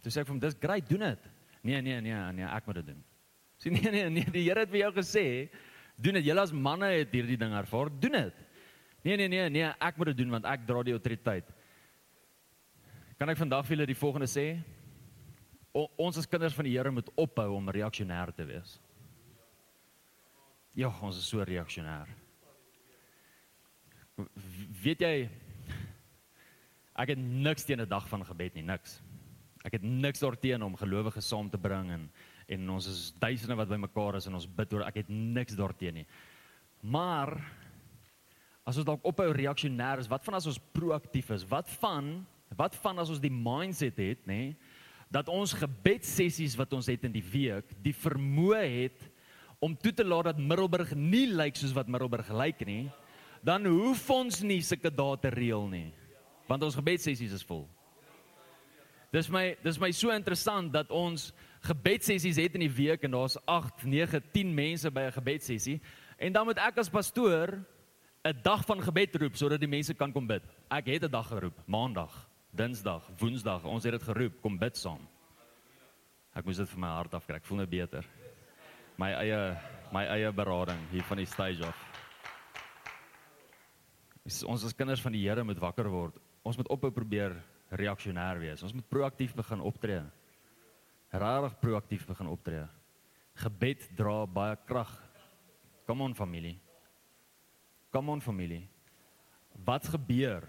Toe 0.00 0.10
sê 0.12 0.20
ek 0.20 0.26
vir 0.26 0.34
hom, 0.34 0.38
dis 0.40 0.54
great, 0.54 0.88
doen 0.88 1.00
dit. 1.00 1.30
Nee, 1.62 1.80
nee, 1.80 2.00
nee, 2.00 2.32
nee, 2.32 2.46
ek 2.46 2.66
moet 2.66 2.74
dit 2.74 2.86
doen. 2.86 3.04
Sê 3.58 3.70
nee, 3.70 3.90
nee, 3.90 4.08
nee, 4.08 4.30
die 4.30 4.44
Here 4.48 4.60
het 4.60 4.70
vir 4.70 4.78
jou 4.78 4.92
gesê, 4.92 5.50
doen 5.96 6.14
dit. 6.14 6.24
Julle 6.24 6.40
as 6.40 6.52
manne 6.52 6.86
het 6.86 7.10
hierdie 7.10 7.36
ding 7.36 7.52
ervaar, 7.52 7.90
doen 8.00 8.12
dit. 8.12 8.34
Nee 9.02 9.16
nee 9.16 9.28
nee 9.28 9.48
nee, 9.50 9.66
ek 9.82 9.96
moet 9.98 10.12
dit 10.12 10.22
doen 10.22 10.36
want 10.36 10.46
ek 10.46 10.62
dra 10.66 10.82
die 10.86 10.94
autoriteit. 10.94 11.48
Kan 13.18 13.30
ek 13.32 13.40
vandag 13.40 13.66
vir 13.66 13.76
julle 13.76 13.86
die 13.90 13.98
volgende 13.98 14.28
sê? 14.30 14.62
O, 15.72 15.86
ons 15.96 16.18
as 16.20 16.28
kinders 16.28 16.54
van 16.56 16.68
die 16.68 16.74
Here 16.76 16.92
moet 16.92 17.08
ophou 17.16 17.54
om 17.56 17.70
reaksionêr 17.72 18.32
te 18.36 18.44
wees. 18.48 18.76
Ja, 20.76 20.90
ons 21.04 21.18
is 21.20 21.28
so 21.28 21.44
reaksionêr. 21.44 22.10
Weet 24.82 25.04
jy 25.04 25.14
ek 27.02 27.14
het 27.14 27.18
niks 27.18 27.64
teen 27.64 27.80
'n 27.80 27.88
dag 27.88 28.08
van 28.08 28.24
gebed 28.24 28.54
nie, 28.54 28.62
niks. 28.62 29.00
Ek 29.64 29.72
het 29.72 29.82
niks 29.82 30.20
daarteenoor 30.20 30.68
om 30.68 30.76
gelowiges 30.76 31.28
saam 31.28 31.48
te 31.50 31.58
bring 31.58 31.90
en 31.90 32.10
en 32.48 32.70
ons 32.70 32.86
is 32.86 33.12
duisende 33.18 33.56
wat 33.56 33.68
bymekaar 33.68 34.16
is 34.16 34.26
en 34.26 34.34
ons 34.34 34.46
bid 34.46 34.72
oor 34.72 34.82
ek 34.82 34.96
het 34.96 35.08
niks 35.08 35.56
daarteenoor 35.56 35.94
nie. 35.94 36.06
Maar 36.82 37.40
As 38.62 38.78
ons 38.78 38.86
dalk 38.86 39.02
ophou 39.08 39.26
reaksionêr 39.34 39.98
is, 40.04 40.10
wat 40.10 40.22
van 40.22 40.38
as 40.38 40.46
ons 40.46 40.60
proaktief 40.74 41.32
is? 41.34 41.46
Wat 41.50 41.70
van 41.82 42.20
wat 42.52 42.74
van 42.84 43.00
as 43.00 43.08
ons 43.08 43.20
die 43.22 43.32
mindset 43.32 43.96
het, 43.96 44.26
nê, 44.28 44.34
nee, 44.36 44.71
dat 45.12 45.28
ons 45.28 45.52
gebedsessies 45.52 46.56
wat 46.56 46.72
ons 46.72 46.88
het 46.88 47.04
in 47.04 47.12
die 47.12 47.24
week, 47.24 47.74
die 47.84 47.92
vermoë 47.92 48.62
het 48.64 49.04
om 49.62 49.76
toe 49.76 49.92
te 49.94 50.04
laat 50.06 50.30
dat 50.32 50.40
Middelburg 50.40 50.94
nie 50.96 51.26
lyk 51.30 51.58
soos 51.60 51.74
wat 51.76 51.90
Middelburg 51.92 52.30
lyk 52.32 52.64
nie, 52.66 52.86
dan 53.44 53.66
hoef 53.68 54.08
ons 54.14 54.40
nie 54.46 54.62
sulke 54.64 54.90
dae 54.90 55.18
te 55.20 55.30
reël 55.34 55.68
nie, 55.70 55.90
want 56.48 56.64
ons 56.64 56.78
gebedsessies 56.78 57.34
is 57.36 57.44
vol. 57.46 57.66
Dis 59.12 59.28
my 59.28 59.50
dis 59.60 59.76
my 59.76 59.90
so 59.92 60.14
interessant 60.14 60.72
dat 60.72 60.88
ons 60.88 61.28
gebedsessies 61.66 62.40
het 62.40 62.56
in 62.56 62.64
die 62.64 62.72
week 62.72 63.04
en 63.04 63.12
daar's 63.12 63.36
8, 63.44 63.84
9, 63.84 64.22
10 64.32 64.54
mense 64.56 64.90
by 64.90 65.04
'n 65.10 65.18
gebedsessie 65.18 65.80
en 66.18 66.32
dan 66.32 66.46
moet 66.46 66.58
ek 66.58 66.78
as 66.78 66.88
pastoor 66.88 67.60
'n 68.24 68.42
dag 68.42 68.64
van 68.64 68.80
gebed 68.80 69.16
roep 69.16 69.36
sodat 69.36 69.60
die 69.60 69.68
mense 69.68 69.94
kan 69.94 70.12
kom 70.12 70.26
bid. 70.26 70.42
Ek 70.70 70.86
het 70.86 71.04
'n 71.04 71.10
dag 71.10 71.28
geroep, 71.28 71.60
Maandag, 71.66 72.31
Dinsdag, 72.52 73.06
Woensdag. 73.16 73.64
Ons 73.64 73.86
het 73.88 73.94
dit 73.96 74.02
geroep, 74.04 74.34
kom 74.44 74.58
bid 74.60 74.76
saam. 74.76 75.00
Ek 76.36 76.44
moes 76.44 76.58
dit 76.60 76.68
vir 76.68 76.82
my 76.84 76.90
hart 76.92 77.14
afkry. 77.16 77.38
Ek 77.40 77.46
voel 77.48 77.62
nou 77.62 77.68
beter. 77.68 78.04
My 79.00 79.08
eie 79.22 79.38
my 79.92 80.02
eie 80.12 80.28
berading 80.32 80.80
hier 80.90 81.04
van 81.08 81.20
die 81.20 81.28
stage 81.28 81.64
af. 81.64 81.80
Ons 84.48 84.64
as 84.68 84.76
kinders 84.76 85.00
van 85.04 85.16
die 85.16 85.24
Here 85.24 85.44
moet 85.44 85.60
wakker 85.60 85.88
word. 85.92 86.20
Ons 86.44 86.60
moet 86.60 86.68
ophou 86.72 86.92
probeer 86.92 87.38
reaksionêr 87.72 88.40
wees. 88.40 88.62
Ons 88.64 88.76
moet 88.76 88.88
proaktief 88.88 89.32
begin 89.36 89.64
optree. 89.64 90.02
Rarig 91.12 91.56
proaktief 91.60 92.04
begin 92.08 92.28
optree. 92.32 92.66
Gebed 93.40 93.88
dra 93.96 94.26
baie 94.28 94.60
krag. 94.68 94.92
Kom 95.88 96.04
on 96.04 96.16
familie. 96.16 96.58
Kom 97.92 98.12
on 98.12 98.20
familie. 98.20 98.66
Wat 99.64 99.88
gebeur 99.88 100.48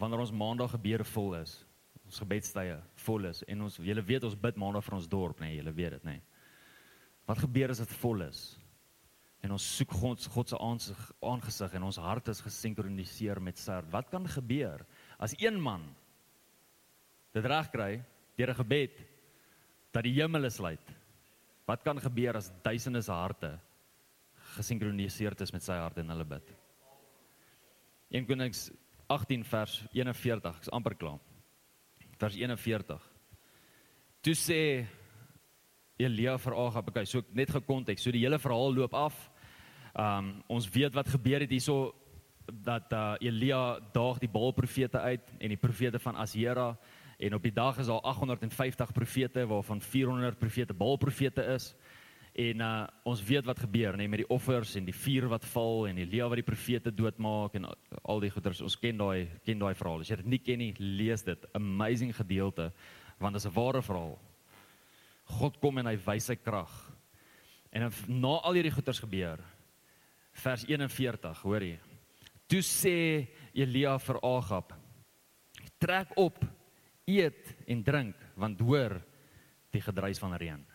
wanneer 0.00 0.24
ons 0.24 0.34
maandag 0.34 0.74
gebeure 0.74 1.04
vol 1.04 1.34
is? 1.38 1.58
Ons 2.04 2.20
gebedstye 2.20 2.76
vol 3.06 3.30
is 3.30 3.42
en 3.48 3.64
ons 3.66 3.76
julle 3.80 4.02
weet 4.04 4.26
ons 4.28 4.36
bid 4.36 4.58
maandag 4.60 4.84
vir 4.84 4.96
ons 4.98 5.08
dorp, 5.08 5.40
nê, 5.40 5.52
nee, 5.52 5.58
julle 5.60 5.72
weet 5.72 5.96
dit, 5.96 6.04
nê. 6.04 6.18
Nee. 6.18 6.22
Wat 7.24 7.40
gebeur 7.40 7.72
as 7.72 7.80
dit 7.80 7.94
vol 8.02 8.26
is? 8.26 8.42
En 9.44 9.52
ons 9.56 9.66
soek 9.76 9.92
God 10.00 10.24
God 10.32 10.50
se 10.52 10.58
aangesig 10.60 11.76
en 11.76 11.86
ons 11.88 12.00
hart 12.00 12.28
is 12.32 12.42
gesinkroniseer 12.44 13.40
met 13.44 13.60
sy. 13.60 13.76
Wat 13.92 14.10
kan 14.12 14.28
gebeur 14.28 14.84
as 15.20 15.36
een 15.40 15.56
man 15.60 15.84
dit 17.36 17.44
reg 17.44 17.70
kry 17.72 17.92
deur 18.38 18.50
'n 18.50 18.60
gebed 18.60 19.00
dat 19.92 20.04
die 20.04 20.16
hemel 20.16 20.50
sluit? 20.50 20.84
Wat 21.66 21.82
kan 21.82 22.00
gebeur 22.00 22.36
as 22.36 22.52
duisende 22.62 23.02
se 23.02 23.12
harte 23.12 23.58
gesinkroniseerd 24.56 25.40
is 25.40 25.52
met 25.52 25.62
sy 25.62 25.72
hart 25.72 25.98
en 25.98 26.08
hulle 26.08 26.24
bid? 26.24 26.54
1 28.10 28.26
Konings 28.26 28.70
18 29.14 29.44
vers 29.46 29.78
41, 29.94 30.60
ek's 30.60 30.72
amper 30.74 30.96
klaar. 30.98 31.20
Vers 32.18 32.36
41. 32.36 33.10
Toe 34.24 34.34
sê 34.38 34.60
Elia 36.00 36.36
vir 36.42 36.56
Agab, 36.58 36.88
okay, 36.90 37.06
so 37.06 37.22
net 37.32 37.52
gekonteks, 37.54 38.02
so 38.02 38.12
die 38.14 38.24
hele 38.24 38.40
verhaal 38.42 38.74
loop 38.74 38.96
af. 38.98 39.18
Um 39.94 40.32
ons 40.50 40.66
weet 40.74 40.96
wat 40.96 41.12
gebeur 41.12 41.44
het 41.44 41.54
hierso 41.54 41.94
dat 42.46 42.92
uh, 42.92 43.14
Elia 43.24 43.78
daag 43.94 44.18
die 44.20 44.28
Baal 44.28 44.52
profete 44.52 45.00
uit 45.00 45.30
en 45.38 45.52
die 45.54 45.60
profete 45.60 46.00
van 46.02 46.18
Asera 46.20 46.74
en 47.18 47.34
op 47.34 47.44
die 47.46 47.54
dag 47.54 47.78
is 47.78 47.86
daar 47.86 48.02
850 48.02 48.92
profete 48.92 49.46
waarvan 49.46 49.80
400 49.80 50.38
profete 50.38 50.74
Baal 50.74 50.96
profete 50.96 51.44
is. 51.54 51.74
En 52.34 52.60
uh 52.60 52.86
ons 53.06 53.20
weet 53.22 53.46
wat 53.46 53.60
gebeur 53.62 53.94
nê 53.94 54.08
met 54.10 54.24
die 54.24 54.30
offers 54.32 54.74
en 54.74 54.86
die 54.88 54.96
vuur 54.96 55.28
wat 55.30 55.44
val 55.52 55.84
en 55.86 56.00
Elia 56.02 56.26
wat 56.26 56.40
die 56.40 56.46
profete 56.46 56.90
doodmaak 56.90 57.54
en 57.54 57.68
al 58.02 58.22
die 58.24 58.30
goeders. 58.34 58.62
Ons 58.64 58.74
ken 58.80 58.98
daai 58.98 59.28
ken 59.46 59.60
daai 59.60 59.74
verhaal. 59.78 60.02
As 60.02 60.10
jy 60.10 60.18
dit 60.18 60.30
nie 60.32 60.40
ken 60.42 60.58
nie, 60.58 60.72
lees 60.78 61.22
dit. 61.22 61.46
Amazing 61.54 62.14
gedeelte 62.16 62.72
want 63.22 63.36
dit 63.36 63.44
is 63.44 63.46
'n 63.46 63.54
ware 63.54 63.82
verhaal. 63.82 64.18
God 65.38 65.60
kom 65.60 65.78
en 65.78 65.86
hy 65.86 65.96
wys 65.96 66.26
sy 66.26 66.36
krag. 66.36 66.72
En 67.72 67.90
na 68.08 68.38
al 68.42 68.54
hierdie 68.54 68.74
goeders 68.74 68.98
gebeur, 68.98 69.38
vers 70.32 70.64
41, 70.64 71.42
hoor 71.42 71.62
jy. 71.62 71.78
Toe 72.48 72.62
sê 72.62 73.28
Elia 73.54 73.98
vir 73.98 74.18
Agab: 74.22 74.74
"Trek 75.78 76.08
op, 76.16 76.44
eet 77.06 77.56
en 77.66 77.82
drink, 77.82 78.16
want 78.36 78.60
hoor 78.60 79.00
die 79.70 79.80
gedruis 79.80 80.18
van 80.18 80.34
reën." 80.34 80.73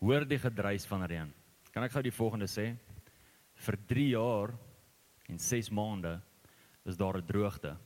Hoor 0.00 0.24
die 0.24 0.38
gedruis 0.40 0.86
van 0.88 1.04
reën. 1.04 1.30
Kan 1.70 1.84
ek 1.84 1.92
gou 1.92 2.02
die 2.02 2.14
volgende 2.14 2.48
sê? 2.50 2.72
Vir 3.60 3.76
3 3.86 4.08
jaar 4.14 4.54
en 5.28 5.38
6 5.38 5.70
maande 5.70 6.20
is 6.88 6.96
daar 6.96 7.18
'n 7.18 7.26
droogte. 7.26 7.76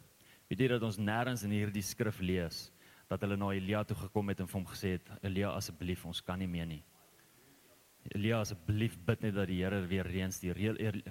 Weet 0.49 0.61
jy 0.61 0.69
dat 0.69 0.83
ons 0.83 0.99
nêrens 0.99 1.45
in 1.45 1.51
hierdie 1.51 1.83
skrif 1.83 2.21
lees 2.21 2.71
dat 3.09 3.21
hulle 3.21 3.37
na 3.37 3.53
Elia 3.53 3.85
toe 3.85 3.97
gekom 3.97 4.29
het 4.29 4.41
en 4.41 4.47
vir 4.47 4.61
hom 4.61 4.67
gesê 4.67 4.93
het: 4.93 5.11
"Elia, 5.23 5.51
asseblief, 5.51 6.07
ons 6.07 6.21
kan 6.23 6.39
nie 6.39 6.49
meer 6.49 6.67
nie." 6.67 6.85
Elia, 8.13 8.41
asseblief 8.41 8.99
bid 9.07 9.23
net 9.23 9.35
dat 9.35 9.49
die 9.49 9.63
Here 9.63 9.81
weer 9.87 10.05
reën 10.05 10.33
stuur. 10.33 10.59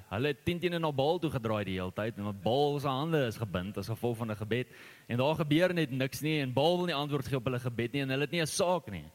Hulle 0.09 0.27
het 0.27 0.43
teen 0.45 0.59
teen 0.59 0.79
na 0.79 0.91
Baal 0.91 1.19
toe 1.19 1.31
gedraai 1.33 1.65
die 1.65 1.79
hele 1.79 1.91
tyd 1.91 2.17
en 2.17 2.29
Baal 2.43 2.79
se 2.79 2.87
hande 2.87 3.25
is 3.27 3.37
gebind 3.37 3.77
as 3.77 3.89
gevolg 3.89 4.17
van 4.17 4.31
'n 4.31 4.35
gebed 4.35 4.67
en 5.07 5.17
daar 5.17 5.35
gebeur 5.35 5.73
net 5.73 5.91
niks 5.91 6.21
nie 6.21 6.41
en 6.41 6.53
Baal 6.53 6.77
wil 6.77 6.85
nie 6.85 6.95
antwoord 6.95 7.27
gee 7.27 7.37
op 7.37 7.45
hulle 7.45 7.59
gebed 7.59 7.93
nie 7.93 8.01
en 8.01 8.09
hulle 8.09 8.21
het 8.21 8.31
nie 8.31 8.41
'n 8.41 8.47
saak 8.47 8.91
nie. 8.91 9.05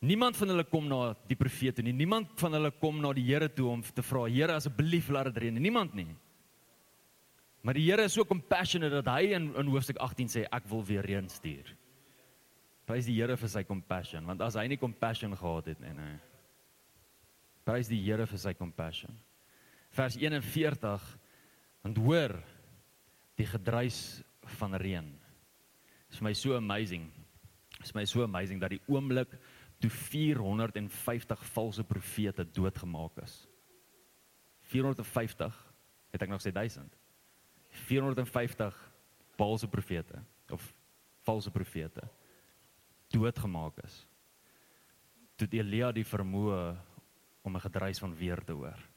Niemand 0.00 0.36
van 0.40 0.48
hulle 0.48 0.64
kom 0.64 0.86
na 0.88 1.10
die 1.28 1.36
profeet 1.36 1.76
toe 1.76 1.84
nie. 1.84 1.92
Niemand 1.92 2.32
van 2.40 2.56
hulle 2.56 2.70
kom 2.80 3.02
na 3.02 3.12
die 3.12 3.26
Here 3.26 3.50
toe 3.52 3.68
om 3.68 3.82
te 3.84 4.04
vra, 4.04 4.24
Here 4.32 4.56
asseblief 4.56 5.10
laat 5.12 5.28
dit 5.28 5.42
reën. 5.44 5.60
Niemand 5.60 5.94
nie. 5.94 6.08
Maar 7.60 7.76
die 7.76 7.84
Here 7.84 8.06
is 8.08 8.16
so 8.16 8.24
compassionate 8.24 9.02
dat 9.02 9.10
hy 9.12 9.34
in 9.36 9.50
in 9.60 9.68
hoofstuk 9.68 10.00
18 10.00 10.32
sê 10.32 10.46
ek 10.48 10.68
wil 10.72 10.84
weer 10.88 11.04
reën 11.04 11.28
stuur. 11.28 11.68
Prys 12.88 13.06
die 13.06 13.18
Here 13.18 13.36
vir 13.36 13.52
sy 13.52 13.62
compassion, 13.68 14.24
want 14.26 14.40
as 14.40 14.56
hy 14.56 14.66
nie 14.72 14.80
compassion 14.80 15.36
gehad 15.36 15.68
het 15.74 15.84
nie, 15.84 15.92
nee. 15.94 16.16
Prys 17.68 17.92
die 17.92 18.00
Here 18.00 18.24
vir 18.26 18.40
sy 18.40 18.54
compassion. 18.56 19.12
Vers 19.92 20.16
41 20.16 21.04
want 21.84 22.00
hoor 22.00 22.34
die 23.40 23.46
gedruis 23.48 24.20
van 24.58 24.76
reën. 24.80 25.06
Dit 26.08 26.16
is 26.16 26.24
my 26.24 26.32
so 26.36 26.56
amazing. 26.56 27.06
Dit 27.78 27.88
is 27.88 27.94
my 27.96 28.04
so 28.08 28.24
amazing 28.24 28.60
dat 28.60 28.74
die 28.74 28.82
oomblik 28.88 29.36
toe 29.80 29.90
450 29.90 31.44
valse 31.54 31.84
profete 31.84 32.44
doodgemaak 32.50 33.16
is. 33.24 33.48
450 34.70 35.56
het 36.12 36.22
ek 36.22 36.30
nog 36.30 36.42
sê 36.44 36.52
1000. 36.52 36.96
450 37.86 38.76
valse 39.38 39.68
profete 39.68 40.20
of 40.52 40.74
valse 41.24 41.50
profete 41.50 42.04
doodgemaak 43.10 43.80
is. 43.84 44.04
Toe 45.40 45.48
Elia 45.56 45.90
die 45.92 46.04
vermoë 46.04 46.76
om 47.42 47.56
'n 47.56 47.66
gedruis 47.66 47.98
van 47.98 48.14
weer 48.14 48.44
te 48.44 48.52
hoor. 48.52 48.89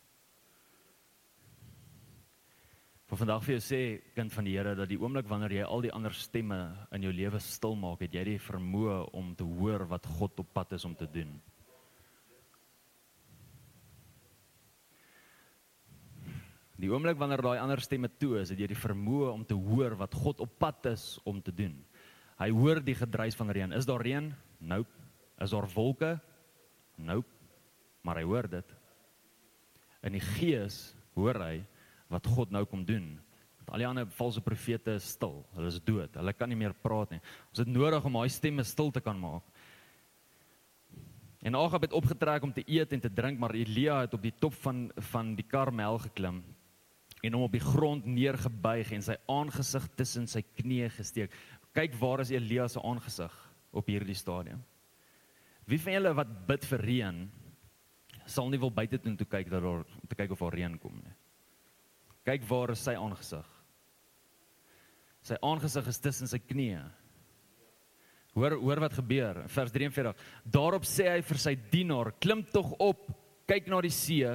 Vir 3.13 3.19
vandag 3.27 3.43
vir 3.45 3.53
jou 3.53 3.61
sê 3.61 3.79
kind 4.17 4.33
van 4.33 4.47
die 4.47 4.55
Here 4.55 4.71
dat 4.73 4.89
die 4.89 4.97
oomblik 4.97 5.27
wanneer 5.29 5.53
jy 5.53 5.65
al 5.69 5.83
die 5.85 5.91
ander 5.93 6.15
stemme 6.17 6.55
in 6.97 7.03
jou 7.05 7.11
lewe 7.13 7.37
stil 7.45 7.75
maak, 7.77 7.99
het 8.01 8.15
jy 8.17 8.23
die 8.25 8.39
vermoë 8.41 8.95
om 9.13 9.27
te 9.37 9.45
hoor 9.45 9.83
wat 9.91 10.07
God 10.15 10.39
op 10.41 10.47
pad 10.49 10.71
is 10.73 10.85
om 10.87 10.95
te 10.97 11.05
doen. 11.05 11.35
Die 16.81 16.89
oomblik 16.89 17.19
wanneer 17.21 17.43
daai 17.45 17.61
ander 17.61 17.83
stemme 17.85 18.09
toe 18.09 18.39
is, 18.39 18.49
het 18.49 18.63
jy 18.63 18.71
die 18.71 18.79
vermoë 18.81 19.27
om 19.29 19.43
te 19.45 19.59
hoor 19.61 19.93
wat 19.99 20.17
God 20.17 20.41
op 20.41 20.55
pad 20.57 20.89
is 20.95 21.05
om 21.29 21.37
te 21.37 21.53
doen. 21.53 21.75
Hy 22.41 22.47
hoor 22.49 22.81
die 22.81 22.97
gedruis 22.97 23.37
van 23.37 23.53
reën. 23.53 23.77
Is 23.77 23.85
daar 23.85 24.01
reën? 24.01 24.31
Nope. 24.57 25.05
Is 25.37 25.53
daar 25.53 25.69
wolke? 25.75 26.15
Nope. 26.97 27.29
Maar 28.01 28.23
hy 28.23 28.25
hoor 28.25 28.49
dit. 28.57 28.73
In 30.01 30.17
die 30.17 30.25
gees 30.33 30.95
hoor 31.13 31.37
hy 31.45 31.61
wat 32.13 32.29
God 32.29 32.53
nou 32.53 32.63
kom 32.69 32.85
doen. 32.85 33.13
Want 33.63 33.75
al 33.75 33.83
die 33.83 33.87
ander 33.87 34.09
valse 34.17 34.41
profete 34.43 34.97
is 34.99 35.11
stil. 35.15 35.41
Hulle 35.55 35.71
is 35.71 35.79
dood. 35.83 36.15
Hulle 36.19 36.33
kan 36.37 36.51
nie 36.51 36.59
meer 36.59 36.75
praat 36.83 37.13
nie. 37.15 37.21
Ons 37.51 37.63
het 37.63 37.71
nodig 37.71 38.05
om 38.05 38.19
daai 38.19 38.31
stemme 38.33 38.65
stil 38.67 38.91
te 38.93 39.01
kan 39.03 39.19
maak. 39.19 39.45
En 41.43 41.57
Agab 41.59 41.83
het 41.83 41.95
opgetrek 41.95 42.43
om 42.43 42.53
te 42.55 42.63
eet 42.71 42.93
en 42.95 43.01
te 43.03 43.11
drink, 43.11 43.39
maar 43.39 43.51
Elia 43.55 43.99
het 44.05 44.13
op 44.15 44.21
die 44.23 44.33
top 44.39 44.55
van 44.63 44.85
van 45.11 45.33
die 45.35 45.43
Karmel 45.43 45.99
geklim 46.05 46.43
en 47.23 47.35
hom 47.35 47.45
op 47.45 47.55
die 47.55 47.63
grond 47.63 48.05
neergebuig 48.07 48.91
en 48.95 49.03
sy 49.03 49.15
aangesig 49.31 49.85
tussen 49.95 50.27
sy 50.27 50.41
knieë 50.59 50.89
gesteek. 50.97 51.35
Kyk 51.75 51.95
waar 52.01 52.23
is 52.23 52.33
Elia 52.35 52.67
se 52.67 52.83
aangesig 52.83 53.35
op 53.71 53.87
hierdie 53.87 54.17
stadium. 54.17 54.59
Wie 55.67 55.79
van 55.79 55.95
julle 55.95 56.11
wat 56.15 56.33
bid 56.47 56.67
vir 56.67 56.83
reën 56.83 57.21
sal 58.27 58.49
nie 58.51 58.59
wil 58.59 58.71
buite 58.71 58.99
toe 59.03 59.27
kyk 59.27 59.49
dat 59.51 59.63
daar 59.63 59.83
te 60.07 60.15
kyk 60.19 60.35
of 60.35 60.43
daar 60.43 60.55
reën 60.55 60.75
kom 60.79 60.99
nie. 60.99 61.15
Kyk 62.23 62.45
waar 62.47 62.71
is 62.71 62.83
sy 62.83 62.95
aangesig. 62.95 63.47
Sy 65.23 65.39
aangesig 65.43 65.87
is 65.91 65.99
tussen 66.03 66.29
sy 66.31 66.39
knieë. 66.39 66.83
Hoor 68.33 68.57
hoor 68.57 68.81
wat 68.83 68.95
gebeur. 68.97 69.43
Vers 69.51 69.71
43. 69.75 70.15
Daarop 70.43 70.87
sê 70.89 71.09
hy 71.11 71.21
vir 71.21 71.39
sy 71.39 71.53
dienaar: 71.71 72.13
"Klim 72.19 72.43
tog 72.43 72.73
op, 72.79 73.05
kyk 73.47 73.67
na 73.67 73.81
die 73.81 73.93
see." 73.93 74.27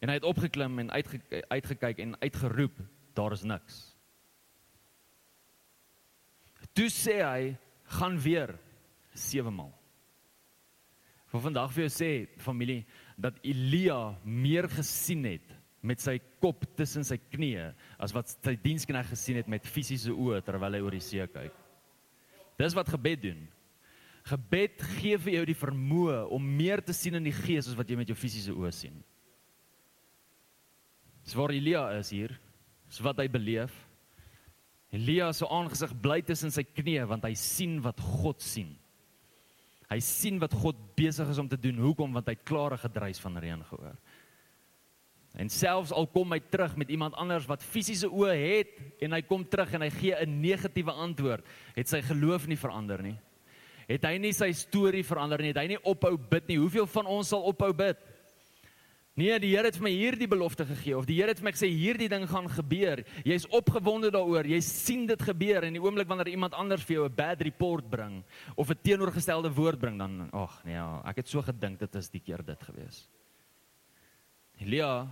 En 0.00 0.10
hy 0.10 0.18
het 0.18 0.28
opgeklim 0.28 0.78
en 0.78 0.90
uitge, 0.92 1.20
uitgekyk 1.48 1.98
en 2.04 2.16
uitgeroep, 2.20 2.76
daar 3.16 3.32
is 3.32 3.44
niks. 3.48 3.78
Toe 6.76 6.90
sê 6.92 7.22
hy, 7.24 7.56
gaan 7.96 8.18
weer 8.20 8.52
sewe 9.16 9.50
maal. 9.50 9.72
Vir 11.32 11.40
vandag 11.40 11.72
vir 11.72 11.86
jou 11.86 11.92
sê 11.94 12.10
familie 12.38 12.82
dat 13.16 13.38
Elia 13.42 14.18
meer 14.22 14.68
gesien 14.68 15.24
het 15.24 15.55
met 15.86 16.02
sy 16.02 16.16
kop 16.42 16.64
tussen 16.78 17.06
sy 17.06 17.18
knieë 17.32 17.70
as 18.02 18.14
wat 18.16 18.32
sy 18.34 18.56
diensknegt 18.60 19.12
gesien 19.12 19.38
het 19.40 19.50
met 19.50 19.66
fisiese 19.66 20.12
oë 20.12 20.42
terwyl 20.44 20.76
hy 20.76 20.82
oor 20.84 20.96
die 20.96 21.04
see 21.04 21.26
kyk. 21.30 21.54
Dis 22.60 22.76
wat 22.76 22.90
gebed 22.90 23.22
doen. 23.22 23.42
Gebed 24.26 24.82
gee 24.96 25.18
vir 25.22 25.36
jou 25.36 25.44
die 25.52 25.58
vermoë 25.58 26.22
om 26.34 26.46
meer 26.58 26.82
te 26.82 26.94
sien 26.96 27.14
in 27.18 27.28
die 27.28 27.34
gees 27.36 27.68
as 27.70 27.76
wat 27.78 27.88
jy 27.90 27.98
met 28.00 28.10
jou 28.10 28.18
fisiese 28.18 28.54
oë 28.54 28.72
sien. 28.74 28.96
Dis 31.26 31.36
waar 31.38 31.54
Elia 31.54 31.88
is 31.98 32.10
hier. 32.14 32.34
Dis 32.86 33.02
wat 33.02 33.20
hy 33.22 33.28
beleef. 33.30 33.74
Elia 34.94 35.32
se 35.34 35.46
aangesig 35.50 35.92
bly 36.02 36.20
tussen 36.26 36.52
sy 36.54 36.64
knieë 36.66 37.06
want 37.10 37.26
hy 37.26 37.34
sien 37.38 37.78
wat 37.84 38.00
God 38.00 38.42
sien. 38.42 38.74
Hy 39.86 39.98
sien 40.02 40.40
wat 40.42 40.54
God 40.58 40.78
besig 40.98 41.28
is 41.30 41.38
om 41.38 41.48
te 41.50 41.58
doen. 41.60 41.78
Hoekom? 41.82 42.14
Want 42.14 42.26
hy 42.26 42.34
het 42.34 42.46
klare 42.46 42.78
gedruis 42.80 43.20
van 43.22 43.38
reën 43.42 43.62
gehoor. 43.68 43.98
En 45.36 45.50
selfs 45.52 45.92
al 45.92 46.06
kom 46.08 46.32
hy 46.32 46.40
terug 46.50 46.76
met 46.80 46.88
iemand 46.88 47.14
anders 47.20 47.46
wat 47.48 47.64
fisiese 47.64 48.08
oë 48.08 48.34
het 48.40 49.02
en 49.04 49.12
hy 49.12 49.20
kom 49.28 49.44
terug 49.44 49.74
en 49.76 49.84
hy 49.84 49.90
gee 49.90 50.16
'n 50.16 50.40
negatiewe 50.40 50.92
antwoord, 50.92 51.44
het 51.76 51.88
sy 51.88 52.00
geloof 52.00 52.46
nie 52.46 52.56
verander 52.56 53.02
nie. 53.02 53.18
Het 53.86 54.02
hy 54.04 54.18
nie 54.18 54.32
sy 54.32 54.52
storie 54.52 55.04
verander 55.04 55.38
nie, 55.38 55.52
het 55.52 55.58
hy 55.58 55.66
nie 55.66 55.82
ophou 55.84 56.16
bid 56.16 56.48
nie. 56.48 56.56
Hoeveel 56.56 56.86
van 56.86 57.06
ons 57.06 57.28
sal 57.28 57.42
ophou 57.42 57.72
bid? 57.72 57.96
Nee, 59.16 59.38
die 59.40 59.54
Here 59.54 59.64
het 59.64 59.76
vir 59.76 59.86
my 59.86 59.92
hierdie 59.94 60.28
belofte 60.28 60.66
gegee 60.68 60.96
of 60.96 61.06
die 61.08 61.14
Here 61.16 61.32
het 61.32 61.38
vir 61.40 61.48
my 61.48 61.52
gesê 61.52 61.70
hierdie 61.72 62.08
ding 62.08 62.26
gaan 62.28 62.48
gebeur. 62.52 63.00
Jy's 63.24 63.46
opgewonde 63.48 64.10
daaroor. 64.12 64.44
Jy 64.44 64.60
sien 64.60 65.06
dit 65.06 65.22
gebeur 65.22 65.64
en 65.64 65.72
die 65.72 65.80
oomblik 65.80 66.08
wanneer 66.08 66.28
iemand 66.28 66.52
anders 66.52 66.84
vir 66.84 66.96
jou 66.96 67.04
'n 67.08 67.16
bad 67.16 67.40
report 67.40 67.88
bring 67.88 68.24
of 68.56 68.70
'n 68.70 68.76
teenoorgestelde 68.82 69.48
woord 69.54 69.80
bring 69.80 69.98
dan 69.98 70.28
ag 70.32 70.64
nee, 70.64 70.74
ja, 70.74 71.00
ek 71.06 71.16
het 71.16 71.28
so 71.28 71.40
gedink 71.40 71.78
dit 71.78 71.94
is 71.94 72.08
die 72.10 72.20
keer 72.20 72.44
dit 72.44 72.62
gewees. 72.62 73.08
Elia 74.60 75.08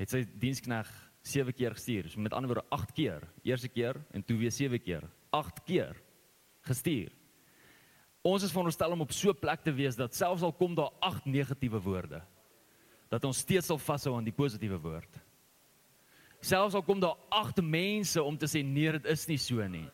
het 0.00 0.12
sy 0.12 0.24
dienskneg 0.40 0.88
7 1.22 1.52
keer 1.52 1.76
gestuur. 1.76 2.08
So 2.08 2.20
met 2.20 2.32
ander 2.32 2.54
woorde 2.54 2.68
8 2.72 2.92
keer. 2.96 3.26
Eerste 3.44 3.68
keer 3.68 4.00
en 4.16 4.24
toe 4.24 4.38
weer 4.40 4.52
7 4.52 4.80
keer. 4.80 5.04
8 5.30 5.62
keer 5.68 5.96
gestuur. 6.66 7.12
Ons 8.24 8.44
is 8.44 8.52
veronderstel 8.52 8.92
om 8.92 9.00
op 9.00 9.12
so 9.12 9.30
'n 9.30 9.38
plek 9.40 9.62
te 9.64 9.72
wees 9.72 9.96
dat 9.96 10.14
selfs 10.14 10.42
al 10.42 10.52
kom 10.52 10.74
daar 10.74 10.92
agt 11.00 11.24
negatiewe 11.24 11.80
woorde, 11.80 12.22
dat 13.08 13.24
ons 13.24 13.38
steeds 13.38 13.66
sal 13.66 13.78
vashou 13.78 14.16
aan 14.16 14.24
die 14.24 14.32
positiewe 14.32 14.78
woord. 14.78 15.20
Selfs 16.40 16.74
al 16.74 16.82
kom 16.82 17.00
daar 17.00 17.16
agt 17.30 17.62
mense 17.62 18.22
om 18.22 18.36
te 18.36 18.46
sê 18.46 18.62
nee, 18.64 18.92
dit 18.92 19.04
is 19.04 19.26
nie 19.26 19.38
so 19.38 19.66
nie. 19.68 19.88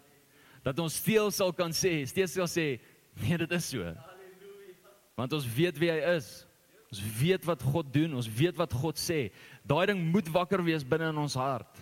Dat 0.63 0.79
ons 0.79 0.97
steeds 0.97 1.37
sal 1.37 1.53
kan 1.53 1.71
sê, 1.71 2.05
steeds 2.05 2.33
sal 2.33 2.47
sê 2.47 2.81
nee, 3.15 3.37
dit 3.39 3.53
is 3.53 3.69
so. 3.69 3.79
Halleluja. 3.79 4.75
Want 5.17 5.33
ons 5.33 5.55
weet 5.55 5.79
wie 5.79 5.91
hy 5.91 6.17
is. 6.17 6.46
Ons 6.93 7.03
weet 7.19 7.45
wat 7.45 7.63
God 7.63 7.89
doen, 7.93 8.15
ons 8.15 8.29
weet 8.31 8.57
wat 8.57 8.73
God 8.73 8.99
sê. 9.01 9.31
Daai 9.67 9.87
ding 9.91 10.05
moet 10.13 10.29
wakker 10.31 10.63
wees 10.65 10.87
binne 10.87 11.11
in 11.11 11.19
ons 11.19 11.35
hart. 11.35 11.81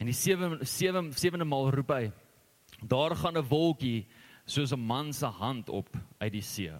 En 0.00 0.08
die 0.08 0.16
7 0.16 0.64
7 0.66 1.12
sewende 1.12 1.46
maal 1.46 1.70
roep 1.74 1.92
hy: 1.94 2.10
Daar 2.82 3.14
gaan 3.14 3.36
'n 3.36 3.48
wolkie 3.48 4.06
soos 4.46 4.72
'n 4.72 4.80
man 4.80 5.12
se 5.12 5.26
hand 5.26 5.68
op 5.68 5.88
uit 6.18 6.32
die 6.32 6.42
see. 6.42 6.72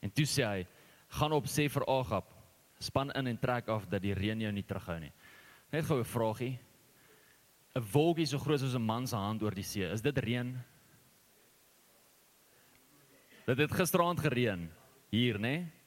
En 0.00 0.10
toe 0.10 0.24
sê 0.24 0.44
hy: 0.44 0.66
"Gaan 1.08 1.32
op 1.32 1.44
sê 1.44 1.68
vir 1.68 1.84
Agab, 1.88 2.24
span 2.78 3.10
in 3.10 3.26
en 3.26 3.38
trek 3.38 3.68
af 3.68 3.88
dat 3.88 4.02
die 4.02 4.14
reën 4.14 4.40
jou 4.40 4.52
nie 4.52 4.62
terughou 4.62 5.00
nie." 5.00 5.12
Net 5.72 5.84
gou 5.84 5.98
'n 5.98 6.04
vragie. 6.04 6.58
'n 7.76 7.84
Wolkie 7.92 8.26
so 8.26 8.38
groot 8.38 8.60
soos 8.60 8.74
'n 8.74 8.86
man 8.86 9.06
se 9.06 9.16
hand 9.16 9.42
oor 9.42 9.54
die 9.54 9.62
see, 9.62 9.82
is 9.82 10.02
dit 10.02 10.18
reën? 10.18 10.58
Dit 13.46 13.58
het 13.58 13.72
gisteraand 13.72 14.20
gereën 14.20 14.70
hier, 15.10 15.38
né? 15.38 15.77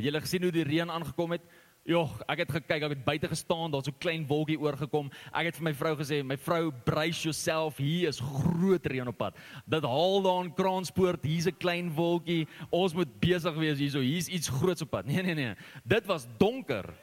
Het 0.00 0.06
julle 0.08 0.22
gesien 0.24 0.46
hoe 0.46 0.54
die 0.54 0.64
reën 0.64 0.88
aangekom 0.88 1.34
het? 1.36 1.42
Jogg, 1.84 2.14
ek 2.32 2.40
het 2.40 2.52
gekyk, 2.54 2.84
ek 2.86 2.92
het 2.94 3.02
buite 3.04 3.28
gestaan, 3.28 3.68
daar's 3.72 3.84
so 3.84 3.92
'n 3.92 4.00
klein 4.00 4.24
wolkie 4.26 4.56
oorgekom. 4.56 5.10
Ek 5.32 5.44
het 5.44 5.56
vir 5.56 5.64
my 5.64 5.74
vrou 5.74 5.94
gesê, 5.96 6.24
"My 6.24 6.36
vrou, 6.36 6.72
brace 6.72 7.22
yourself, 7.22 7.76
hier 7.76 8.08
is 8.08 8.20
groot 8.20 8.86
reën 8.86 9.08
op 9.08 9.18
pad." 9.18 9.36
Dit 9.68 9.84
haal 9.84 10.22
daar 10.22 10.44
in 10.44 10.54
Kranspoort, 10.54 11.22
hier's 11.24 11.46
'n 11.46 11.56
klein 11.58 11.92
wolkie. 11.92 12.48
Ons 12.70 12.94
moet 12.94 13.20
besig 13.20 13.54
wees 13.54 13.78
hierso. 13.78 14.00
Hier's 14.00 14.28
iets 14.28 14.48
groots 14.48 14.82
op 14.82 14.90
pad. 14.90 15.04
Nee, 15.10 15.22
nee, 15.22 15.34
nee. 15.34 15.54
Dit 15.84 16.06
was 16.06 16.26
donker. 16.38 16.94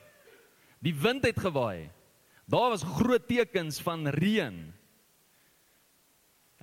Die 0.81 0.95
wind 0.95 1.23
het 1.23 1.39
gewaai. 1.39 1.91
Daar 2.47 2.69
was 2.69 2.83
groot 2.83 3.27
tekens 3.27 3.79
van 3.79 4.07
reën. 4.07 4.73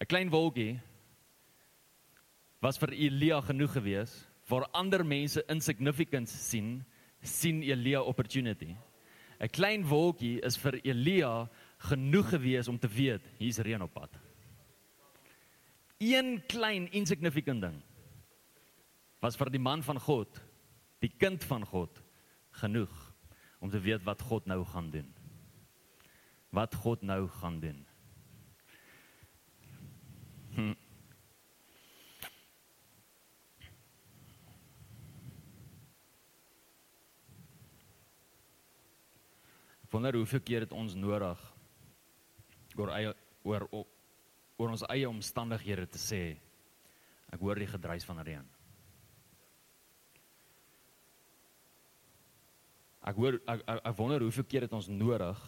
'n 0.00 0.06
Klein 0.06 0.30
wolkie 0.30 0.80
was 2.60 2.78
vir 2.78 2.90
Elia 2.92 3.40
genoeg 3.40 3.72
geweest 3.72 4.33
vir 4.48 4.66
ander 4.76 5.04
mense 5.04 5.42
insignificant 5.48 6.28
sien 6.28 6.84
sien 7.24 7.62
Elia 7.62 8.02
opportunity. 8.02 8.76
'n 9.40 9.48
Klein 9.48 9.84
wolkie 9.88 10.40
is 10.44 10.56
vir 10.56 10.80
Elia 10.84 11.48
genoeg 11.78 12.28
gewees 12.30 12.68
om 12.68 12.78
te 12.78 12.88
weet 12.88 13.22
hier's 13.38 13.58
reën 13.58 13.82
op 13.82 13.92
pad. 13.92 14.10
Een 15.98 16.42
klein 16.46 16.88
insignificant 16.92 17.60
ding 17.60 17.82
was 19.20 19.36
vir 19.36 19.50
die 19.50 19.62
man 19.62 19.82
van 19.82 19.98
God, 19.98 20.40
die 21.00 21.12
kind 21.18 21.44
van 21.44 21.64
God 21.64 22.02
genoeg 22.60 22.92
om 23.60 23.70
te 23.70 23.80
weet 23.80 24.04
wat 24.04 24.22
God 24.22 24.46
nou 24.46 24.64
gaan 24.64 24.90
doen. 24.90 25.08
Wat 26.52 26.74
God 26.74 27.02
nou 27.02 27.28
gaan 27.40 27.60
doen. 27.60 27.86
Wonder 39.94 40.16
hoeveel 40.18 40.42
keer 40.42 40.64
het 40.66 40.72
ons 40.74 40.96
nodig 40.98 41.40
oor 42.74 42.90
eie 42.96 43.12
oor 43.46 43.68
oor 43.74 44.72
ons 44.72 44.82
eie 44.90 45.06
omstandighede 45.06 45.86
te 45.90 46.00
sê 46.02 46.22
ek 47.34 47.42
hoor 47.42 47.58
die 47.58 47.70
gedruis 47.70 48.06
van 48.06 48.20
reën. 48.22 48.44
Ek 53.04 53.18
hoor 53.18 53.36
ek, 53.38 53.62
ek, 53.66 53.80
ek 53.90 53.96
wonder 53.98 54.22
hoeveel 54.22 54.46
keer 54.50 54.66
het 54.66 54.74
ons 54.76 54.88
nodig 54.90 55.42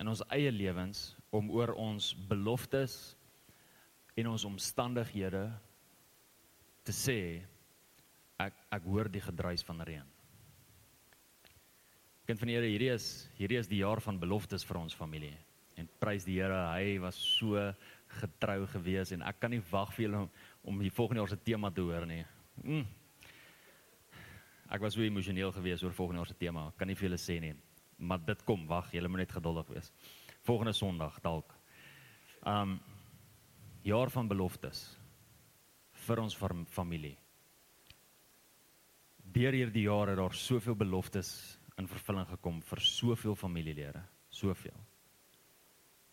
in 0.00 0.12
ons 0.12 0.24
eie 0.36 0.52
lewens 0.52 1.14
om 1.32 1.48
oor 1.52 1.72
ons 1.80 2.10
beloftes 2.28 3.14
en 4.16 4.32
ons 4.32 4.48
omstandighede 4.48 5.46
te 6.84 6.96
sê 6.96 7.18
ek 8.40 8.60
ek 8.76 8.88
hoor 8.88 9.08
die 9.12 9.24
gedruis 9.24 9.64
van 9.64 9.80
reën. 9.84 10.15
Kind 12.26 12.40
van 12.42 12.50
die 12.50 12.56
Here, 12.56 12.66
hierdie 12.66 12.90
is 12.90 13.04
hierdie 13.38 13.58
is 13.60 13.68
die 13.70 13.84
jaar 13.84 14.00
van 14.02 14.18
beloftes 14.18 14.64
vir 14.66 14.80
ons 14.80 14.94
familie. 14.98 15.34
En 15.78 15.86
prys 16.02 16.24
die 16.26 16.40
Here, 16.40 16.58
hy 16.74 16.96
was 16.98 17.18
so 17.38 17.60
getrou 18.18 18.64
gewees 18.72 19.12
en 19.14 19.22
ek 19.26 19.38
kan 19.42 19.52
nie 19.54 19.62
wag 19.70 19.92
vir 19.94 20.06
julle 20.06 20.22
om, 20.24 20.30
om 20.72 20.80
die 20.82 20.90
volgende 20.90 21.22
jaar 21.22 21.30
se 21.30 21.38
tema 21.46 21.70
te 21.70 21.84
hoor 21.86 22.06
nie. 22.08 22.24
Mm. 22.64 22.82
Ek 24.74 24.82
was 24.82 24.96
so 24.96 25.04
emosioneel 25.06 25.52
gewees 25.54 25.84
oor 25.86 25.94
volgende 25.94 26.24
jaar 26.24 26.32
se 26.32 26.38
tema. 26.40 26.64
Kan 26.78 26.90
nie 26.90 26.96
vir 26.98 27.06
julle 27.06 27.20
sê 27.22 27.36
nie. 27.42 27.52
Maar 28.02 28.24
dit 28.26 28.42
kom, 28.48 28.64
wag, 28.66 28.90
julle 28.92 29.08
moet 29.08 29.22
net 29.22 29.34
geduldig 29.36 29.70
wees. 29.70 29.92
Volgende 30.48 30.74
Sondag 30.74 31.20
dalk. 31.22 31.54
Um 32.42 32.80
jaar 33.86 34.10
van 34.10 34.26
beloftes 34.26 34.80
vir 36.08 36.24
ons 36.24 36.34
familie. 36.74 37.14
Deur 39.22 39.54
hierdie 39.54 39.86
jare 39.86 40.16
het 40.16 40.18
daar 40.18 40.34
soveel 40.34 40.74
beloftes 40.74 41.30
in 41.76 41.88
vervulling 41.88 42.26
gekom 42.28 42.60
vir 42.62 42.80
soveel 42.80 43.34
familielede, 43.36 44.02
soveel. 44.28 44.78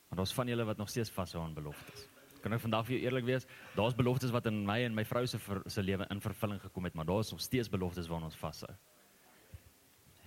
Maar 0.09 0.17
daar's 0.21 0.33
van 0.35 0.47
julle 0.47 0.65
wat 0.65 0.77
nog 0.77 0.89
steeds 0.89 1.11
vashou 1.11 1.43
aan 1.43 1.55
beloftes. 1.55 2.07
Kan 2.43 2.53
ek 2.53 2.61
vandag 2.61 2.85
vir 2.85 2.97
jou 2.97 3.05
eerlik 3.05 3.25
wees? 3.25 3.47
Daar's 3.77 3.95
beloftes 3.95 4.33
wat 4.35 4.45
in 4.51 4.65
my 4.67 4.81
en 4.83 4.95
my 4.95 5.05
vrou 5.07 5.23
se 5.27 5.39
se 5.39 5.83
lewe 5.83 6.07
in 6.11 6.21
vervulling 6.21 6.59
gekom 6.61 6.83
het, 6.83 6.93
maar 6.93 7.07
daar's 7.07 7.31
nog 7.31 7.41
steeds 7.41 7.71
beloftes 7.71 8.07
waaraan 8.11 8.27
ons 8.27 8.37
vashou. 8.37 8.73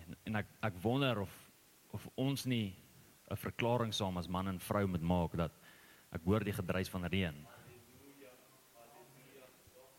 En, 0.01 0.17
en 0.25 0.41
ek 0.41 0.49
ek 0.71 0.81
wonder 0.83 1.21
of 1.27 1.37
of 1.93 2.09
ons 2.17 2.45
nie 2.45 2.75
'n 3.31 3.37
verklaring 3.37 3.93
saam 3.95 4.17
as 4.19 4.29
man 4.29 4.49
en 4.49 4.59
vrou 4.61 4.87
moet 4.87 5.03
maak 5.03 5.37
dat 5.37 5.53
ek 6.13 6.25
hoor 6.25 6.45
die 6.45 6.53
gedruis 6.53 6.89
van 6.89 7.05
reën. 7.05 7.47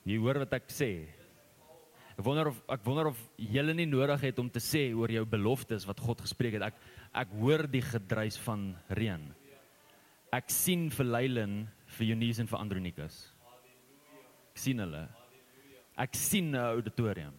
Jy 0.07 0.17
hoor 0.17 0.39
wat 0.39 0.53
ek 0.53 0.69
sê? 0.71 1.07
Ek 2.17 2.25
wonder 2.25 2.47
of 2.49 2.57
ek 2.73 2.81
wonder 2.81 3.11
of 3.11 3.17
jy 3.37 3.61
nie 3.77 3.85
nodig 3.85 4.23
het 4.25 4.39
om 4.41 4.47
te 4.49 4.61
sê 4.63 4.87
oor 4.97 5.11
jou 5.13 5.21
beloftes 5.29 5.85
wat 5.85 5.99
God 6.01 6.23
gespreek 6.25 6.57
het. 6.57 6.71
Ek 6.71 6.79
ek 7.13 7.35
hoor 7.37 7.67
die 7.69 7.83
gedruis 7.85 8.39
van 8.41 8.71
reën. 8.89 9.21
Ek 10.33 10.49
sien 10.49 10.89
vir 10.89 11.05
Leilen, 11.05 11.53
vir 11.93 12.09
Eunice 12.09 12.41
en 12.41 12.49
vir 12.49 12.59
Andronikus. 12.59 13.19
Ek 14.49 14.63
sien 14.65 14.81
hulle. 14.81 15.05
Ek 15.97 16.17
sien 16.17 16.49
'n 16.51 16.57
auditorium. 16.57 17.33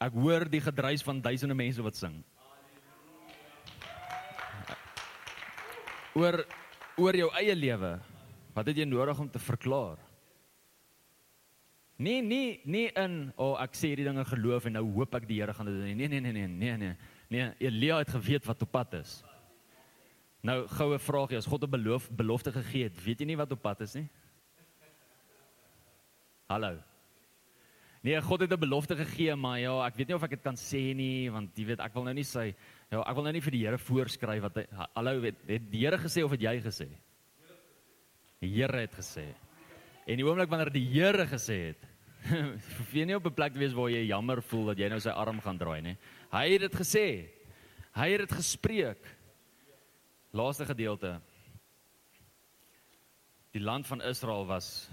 Ek 0.00 0.12
hoor 0.12 0.44
die 0.46 0.62
gedruis 0.62 1.02
van 1.02 1.20
duisende 1.20 1.54
mense 1.54 1.82
wat 1.82 1.96
sing. 1.96 2.22
Oor 6.14 6.46
oor 6.96 7.14
jou 7.14 7.30
eie 7.34 7.54
lewe. 7.54 7.98
Wat 8.54 8.66
het 8.66 8.76
jy 8.76 8.84
nodig 8.84 9.18
om 9.18 9.28
te 9.30 9.38
verklaar? 9.38 10.07
Nee, 11.98 12.22
nee, 12.22 12.60
nee 12.64 12.90
in 12.94 13.14
o, 13.34 13.48
oh, 13.48 13.54
ek 13.58 13.74
sê 13.74 13.88
hierdie 13.90 14.04
dinge 14.06 14.22
geloof 14.28 14.68
en 14.68 14.76
nou 14.78 14.84
hoop 14.94 15.16
ek 15.18 15.24
die 15.26 15.40
Here 15.40 15.54
gaan 15.54 15.66
dit 15.66 15.80
doen. 15.80 15.96
Nee, 15.98 16.06
nee, 16.06 16.20
nee, 16.22 16.32
nee, 16.32 16.46
nee, 16.46 16.76
nee. 16.78 16.92
Nee, 17.28 17.48
Elia 17.58 17.96
het 17.98 18.12
geweet 18.14 18.46
wat 18.46 18.62
op 18.62 18.70
pad 18.70 18.94
is. 19.00 19.16
Nou 20.46 20.60
goue 20.70 21.00
vraagie, 21.02 21.40
as 21.40 21.48
God 21.50 21.66
'n 21.66 21.70
beloof 21.70 22.06
belofte 22.14 22.52
gegee 22.54 22.86
het, 22.86 23.02
weet 23.02 23.20
jy 23.20 23.26
nie 23.26 23.36
wat 23.36 23.50
op 23.52 23.62
pad 23.62 23.80
is 23.82 23.96
nie? 23.98 24.06
Hallo. 26.46 26.78
Nee, 28.00 28.20
God 28.22 28.40
het 28.40 28.52
'n 28.52 28.60
belofte 28.60 28.94
gegee, 28.96 29.34
maar 29.34 29.58
ja, 29.58 29.74
ek 29.86 29.96
weet 29.96 30.08
nie 30.08 30.16
of 30.16 30.22
ek 30.22 30.30
dit 30.30 30.42
kan 30.42 30.54
sê 30.54 30.94
nie, 30.94 31.30
want 31.30 31.50
jy 31.58 31.64
weet, 31.66 31.80
ek 31.80 31.94
wil 31.94 32.04
nou 32.04 32.14
nie 32.14 32.24
sê 32.24 32.54
ja, 32.90 33.02
ek 33.02 33.14
wil 33.14 33.24
nou 33.24 33.32
nie 33.32 33.42
vir 33.42 33.50
die 33.50 33.66
Here 33.66 33.78
voorskryf 33.78 34.42
wat 34.42 34.54
hy 34.54 34.66
hallo 34.94 35.20
weet, 35.20 35.34
het 35.48 35.70
die 35.70 35.84
Here 35.84 35.98
gesê 35.98 36.22
of 36.22 36.30
het 36.30 36.40
jy 36.40 36.60
gesê? 36.60 36.88
Die 38.40 38.54
Here 38.54 38.78
het 38.78 38.94
gesê. 38.94 39.34
En 40.08 40.16
die 40.16 40.24
oomblik 40.24 40.48
wanneer 40.48 40.72
die 40.72 40.86
Here 40.88 41.26
gesê 41.28 41.58
het, 41.68 41.82
hoef 42.78 42.92
jy 42.96 43.04
nie 43.04 43.16
op 43.16 43.26
'n 43.28 43.34
plek 43.34 43.52
te 43.52 43.60
wees 43.60 43.76
waar 43.76 43.90
jy 43.92 44.06
jammer 44.08 44.40
voel 44.42 44.72
dat 44.72 44.78
jy 44.80 44.88
nou 44.88 45.00
sy 45.00 45.12
arm 45.12 45.40
gaan 45.44 45.58
draai 45.60 45.82
nie. 45.84 45.96
Hy 46.32 46.46
het 46.52 46.64
dit 46.64 46.76
gesê. 46.80 47.06
Hy 47.92 48.08
het 48.12 48.24
dit 48.24 48.32
gespreek. 48.32 49.04
Laaste 50.32 50.64
gedeelte. 50.64 51.20
Die 53.52 53.60
land 53.60 53.86
van 53.86 54.02
Israel 54.02 54.46
was 54.46 54.88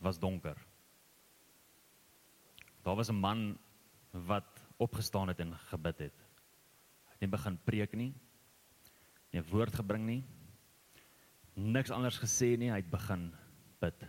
was 0.00 0.18
donker. 0.20 0.56
Daar 2.84 2.96
was 2.96 3.08
'n 3.08 3.16
man 3.16 3.58
wat 4.12 4.60
opgestaan 4.76 5.28
het 5.28 5.40
en 5.40 5.54
gebid 5.54 5.98
het. 5.98 6.18
Hy 7.06 7.12
het 7.12 7.20
nie 7.20 7.30
begin 7.30 7.58
preek 7.64 7.92
nie. 7.92 8.14
Nie 9.32 9.42
woord 9.42 9.74
gebring 9.74 10.04
nie. 10.04 10.24
Niks 11.54 11.90
anders 11.90 12.18
gesê 12.18 12.58
nie, 12.58 12.70
hy 12.70 12.76
het 12.76 12.90
begin 12.90 13.32
bid. 13.80 14.04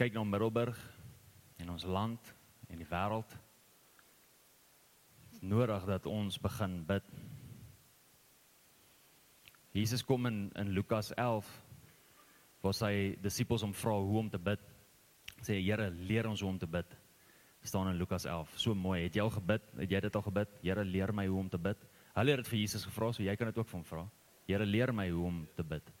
Kyk 0.00 0.14
na 0.16 0.22
Middelburg 0.24 0.78
en 1.60 1.70
ons 1.74 1.82
land 1.84 2.28
en 2.72 2.78
die 2.80 2.86
wêreld. 2.88 3.34
Nodig 5.44 5.82
dat 5.84 6.06
ons 6.08 6.38
begin 6.40 6.78
bid 6.88 7.10
Jesus 9.76 10.00
kom 10.08 10.24
in 10.30 10.38
in 10.56 10.70
Lukas 10.72 11.10
11 11.20 11.50
waar 12.64 12.78
sy 12.78 12.92
disippels 13.20 13.60
hom 13.66 13.74
vra 13.76 13.98
hoe 13.98 14.16
om 14.22 14.30
te 14.32 14.40
bid. 14.40 14.62
Sê 15.44 15.58
Here, 15.60 15.90
leer 15.90 16.30
ons 16.30 16.40
hoe 16.40 16.48
om 16.48 16.58
te 16.58 16.70
bid. 16.78 16.96
staan 17.62 17.92
in 17.92 18.00
Lukas 18.00 18.24
11. 18.24 18.56
So 18.56 18.74
mooi. 18.74 19.02
Het 19.02 19.20
jy 19.20 19.22
al 19.22 19.34
gebid? 19.36 19.68
Het 19.76 19.90
jy 19.90 20.00
dit 20.00 20.16
al 20.16 20.22
gebid? 20.22 20.48
Here, 20.62 20.84
leer 20.84 21.12
my 21.12 21.26
hoe 21.26 21.40
om 21.40 21.48
te 21.48 21.58
bid. 21.58 21.76
Hulle 22.14 22.30
het 22.30 22.40
dit 22.40 22.48
vir 22.48 22.58
Jesus 22.58 22.88
gevra, 22.88 23.12
so 23.12 23.22
jy 23.22 23.36
kan 23.36 23.52
dit 23.52 23.58
ook 23.58 23.68
van 23.68 23.84
vra. 23.84 24.08
Here, 24.48 24.64
leer 24.64 24.94
my 24.96 25.10
hoe 25.10 25.26
om 25.26 25.46
te 25.54 25.62
bid. 25.62 25.92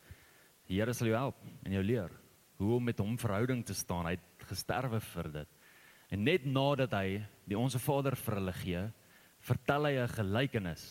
Die 0.68 0.80
Here 0.80 0.94
sal 0.94 1.12
jou 1.12 1.18
help 1.18 1.44
en 1.66 1.72
jou 1.76 1.84
leer 1.84 2.19
hoe 2.60 2.76
om 2.76 2.84
met 2.84 2.98
hom 3.00 3.16
verhouding 3.18 3.64
te 3.64 3.74
staan. 3.74 4.06
Hy 4.06 4.18
het 4.18 4.48
gesterwe 4.50 5.00
vir 5.00 5.30
dit. 5.40 5.60
En 6.12 6.24
net 6.26 6.44
nadat 6.44 6.92
hy 6.92 7.20
die 7.48 7.58
onsse 7.58 7.80
Vader 7.80 8.16
vir 8.18 8.36
hulle 8.36 8.54
gee, 8.60 8.82
vertel 9.40 9.86
hy 9.88 9.94
'n 9.96 10.16
gelykenis 10.16 10.84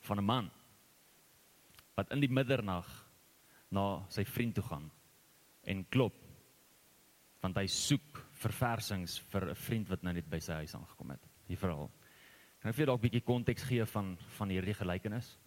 van 0.00 0.18
'n 0.18 0.24
man 0.24 0.50
wat 1.96 2.10
in 2.12 2.20
die 2.20 2.28
middernag 2.28 2.86
na 3.70 4.04
sy 4.08 4.24
vriend 4.24 4.54
toe 4.54 4.64
gaan 4.64 4.90
en 5.64 5.84
klop 5.88 6.14
want 7.42 7.56
hy 7.56 7.66
soek 7.66 8.20
verversings 8.42 9.18
vir 9.32 9.50
'n 9.50 9.54
vriend 9.54 9.88
wat 9.88 10.02
nou 10.02 10.12
net 10.12 10.28
by 10.30 10.38
sy 10.38 10.52
huis 10.52 10.74
aangekom 10.74 11.10
het. 11.10 11.22
Die 11.48 11.56
verhaal. 11.56 11.90
Kan 12.60 12.70
ek 12.70 12.76
vir 12.76 12.86
dalk 12.86 13.00
'n 13.00 13.08
bietjie 13.08 13.24
konteks 13.24 13.62
gee 13.62 13.84
van 13.84 14.16
van 14.38 14.48
hierdie 14.48 14.74
gelykenis? 14.74 15.38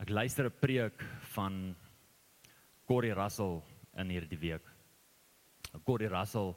Ek 0.00 0.08
luister 0.08 0.46
'n 0.48 0.56
preek 0.56 1.02
van 1.36 1.76
Corey 2.88 3.12
Russell 3.12 3.60
in 4.00 4.08
hierdie 4.08 4.38
week. 4.40 4.64
Corey 5.84 6.08
Russell 6.08 6.54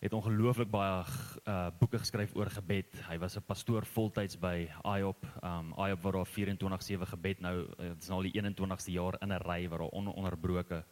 het 0.00 0.14
ongelooflik 0.16 0.70
baie 0.70 1.04
uh 1.44 1.68
boeke 1.78 1.98
geskryf 2.00 2.32
oor 2.34 2.48
gebed. 2.48 2.88
Hy 3.04 3.18
was 3.18 3.36
'n 3.36 3.44
pastoor 3.44 3.84
voltyds 3.84 4.40
by 4.40 4.64
IOP. 4.96 5.26
Um 5.44 5.74
IOP 5.76 6.00
waar 6.02 6.12
daar 6.12 6.26
24/7 6.26 7.06
gebed 7.06 7.40
nou 7.40 7.68
dit 7.76 8.02
is 8.02 8.08
nou 8.08 8.16
al 8.16 8.30
die 8.30 8.40
21ste 8.40 8.92
jaar 8.92 9.20
in 9.20 9.32
'n 9.32 9.44
ry 9.44 9.68
waar 9.68 9.78
daar 9.78 9.92
ononderbroke 9.92 10.84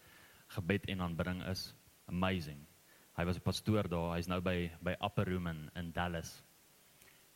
gebed 0.49 0.85
en 0.85 1.01
aanbidding 1.01 1.43
is. 1.49 1.75
Amazing. 2.07 2.67
Hy 3.17 3.25
was 3.25 3.37
'n 3.37 3.43
pastoor 3.43 3.89
daar. 3.89 4.15
Hy's 4.15 4.29
nou 4.29 4.41
by 4.41 4.71
by 4.83 4.95
Upper 5.01 5.25
Room 5.25 5.47
in, 5.47 5.71
in 5.75 5.93
Dallas. 5.93 6.45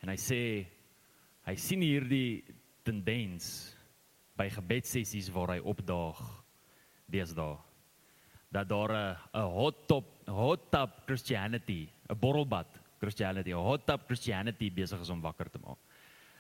En 0.03 0.09
hy 0.09 0.17
sê 0.17 0.67
hy 1.47 1.55
sien 1.57 1.81
hierdie 1.81 2.45
tendens 2.85 3.80
by 4.41 4.49
gebedsessies 4.49 5.29
waar 5.35 5.55
hy 5.55 5.61
opdaag 5.61 6.21
deesdae 7.13 7.59
dat 8.51 8.67
daar 8.69 8.93
'n 9.35 9.47
hot 9.55 9.87
top 9.87 10.07
hot 10.27 10.71
tub 10.71 10.91
Christianity, 11.07 11.89
'n 12.09 12.19
borrelbad 12.19 12.67
Christianity, 12.99 13.51
'n 13.53 13.63
hot 13.63 13.87
tub 13.87 14.01
Christianity 14.07 14.71
besig 14.71 15.01
is 15.01 15.11
om 15.11 15.21
wakker 15.21 15.51
te 15.51 15.59
maak. 15.59 15.79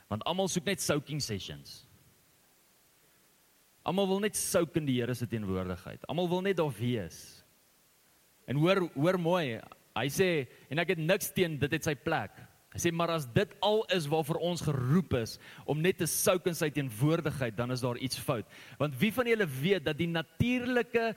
Want 0.09 0.24
almal 0.24 0.48
soek 0.48 0.64
net 0.64 0.80
soaking 0.80 1.20
sessions. 1.22 1.86
Almal 3.82 4.09
wil 4.09 4.20
net 4.20 4.36
soak 4.36 4.76
in 4.76 4.86
die 4.86 5.01
Here 5.01 5.14
se 5.14 5.26
teenwoordigheid. 5.26 6.03
Almal 6.07 6.28
wil 6.28 6.42
net 6.42 6.57
daar 6.57 6.72
wees. 6.72 7.44
En 8.46 8.57
hoor 8.57 8.90
hoor 8.94 9.18
mooi, 9.18 9.61
hy 9.94 10.09
sê 10.09 10.48
en 10.70 10.78
ek 10.78 10.88
het 10.88 10.98
niks 10.98 11.32
teen 11.32 11.59
dit 11.59 11.72
het 11.72 11.84
sy 11.84 11.94
plek. 11.94 12.30
Hy 12.71 12.79
sê 12.79 12.93
maar 12.95 13.11
as 13.11 13.27
dit 13.35 13.51
al 13.66 13.83
is 13.91 14.07
waarvoor 14.07 14.39
ons 14.47 14.62
geroep 14.62 15.16
is 15.18 15.39
om 15.66 15.81
net 15.83 15.99
te 15.99 16.07
souk 16.07 16.47
in 16.47 16.55
sy 16.55 16.68
teenwoordigheid, 16.71 17.57
dan 17.59 17.75
is 17.75 17.83
daar 17.83 17.99
iets 17.99 18.18
fout. 18.18 18.47
Want 18.79 18.95
wie 19.01 19.11
van 19.12 19.27
julle 19.27 19.47
weet 19.47 19.89
dat 19.89 19.99
die 19.99 20.09
natuurlike 20.11 21.11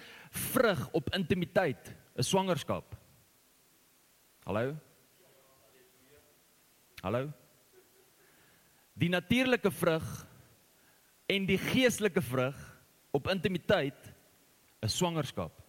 vrug 0.50 0.88
op 0.98 1.14
intimiteit 1.14 1.94
'n 2.18 2.26
swangerskap? 2.26 2.96
Hallo? 4.46 4.76
Hallo? 7.02 7.32
Die 8.94 9.10
natuurlike 9.10 9.72
vrug 9.72 10.28
en 11.26 11.46
die 11.46 11.58
geestelike 11.58 12.22
vrug 12.22 12.58
op 13.12 13.28
intimiteit 13.28 14.14
is 14.82 14.98
swangerskap. 14.98 15.63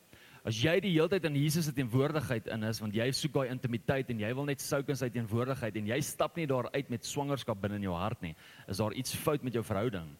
As 0.44 0.58
jy 0.60 0.74
die 0.84 0.90
hele 0.92 1.08
tyd 1.08 1.24
in 1.24 1.38
Jesus 1.40 1.64
se 1.64 1.72
teenwoordigheid 1.72 2.50
in 2.52 2.66
is, 2.68 2.78
want 2.82 2.92
jy 2.92 3.06
soek 3.16 3.32
daai 3.32 3.52
intimiteit 3.54 4.10
en 4.12 4.18
jy 4.20 4.32
wil 4.36 4.44
net 4.44 4.60
souk 4.60 4.90
in 4.92 4.98
sy 5.00 5.08
teenwoordigheid 5.08 5.78
en 5.80 5.88
jy 5.88 5.96
stap 6.04 6.36
nie 6.36 6.44
daar 6.50 6.68
uit 6.74 6.90
met 6.92 7.08
swangerskap 7.08 7.62
binne 7.62 7.78
in 7.80 7.86
jou 7.86 7.94
hart 7.96 8.20
nie, 8.20 8.34
is 8.68 8.82
daar 8.82 8.92
iets 8.92 9.16
fout 9.16 9.46
met 9.46 9.56
jou 9.56 9.62
verhouding. 9.64 10.10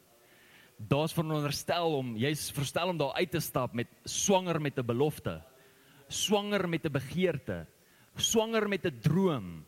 Daar's 0.81 1.12
veronderstel 1.12 1.99
om 1.99 2.14
jy's 2.16 2.47
verstel 2.57 2.95
om 2.95 2.99
daar 2.99 3.12
uit 3.20 3.35
te 3.37 3.43
stap 3.45 3.77
met 3.77 3.93
swanger 4.09 4.62
met 4.64 4.79
'n 4.79 4.87
belofte, 4.87 5.43
swanger 6.09 6.68
met 6.68 6.87
'n 6.87 6.93
begeerte, 6.93 7.66
swanger 8.16 8.66
met 8.68 8.87
'n 8.87 9.01
droom, 9.01 9.66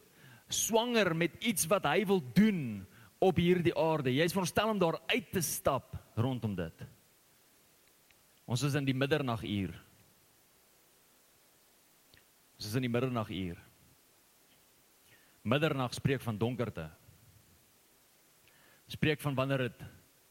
swanger 0.48 1.14
met 1.14 1.36
iets 1.44 1.66
wat 1.66 1.84
hy 1.84 2.07
wil 2.07 2.22
doen 2.32 2.86
op 3.20 3.36
hierdie 3.36 3.76
aarde. 3.76 4.11
Jy's 4.11 4.32
veronderstel 4.32 4.70
om 4.70 4.78
daar 4.78 5.00
uit 5.07 5.30
te 5.32 5.42
stap 5.42 5.96
rondom 6.16 6.54
dit. 6.54 6.86
Ons 8.46 8.62
is 8.62 8.74
in 8.74 8.84
die 8.84 8.94
middernaguur. 8.94 9.86
Ons 12.57 12.70
is 12.70 12.76
in 12.78 12.86
die 12.86 12.92
middernaguur. 12.92 13.59
Middernag 15.46 15.94
spreek 15.94 16.22
van 16.24 16.38
donkerte. 16.40 16.86
Spreek 18.90 19.20
van 19.20 19.36
wanneer 19.36 19.68
dit 19.68 19.84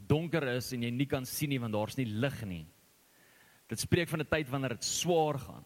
donker 0.10 0.48
is 0.56 0.72
en 0.74 0.84
jy 0.84 0.92
nie 0.92 1.08
kan 1.10 1.26
sien 1.28 1.54
nie 1.54 1.62
want 1.62 1.76
daar's 1.76 1.98
nie 2.00 2.08
lig 2.10 2.42
nie. 2.48 2.66
Dit 3.70 3.82
spreek 3.82 4.10
van 4.10 4.22
'n 4.22 4.30
tyd 4.30 4.50
wanneer 4.50 4.76
dit 4.76 4.84
swaar 4.84 5.40
gaan. 5.40 5.66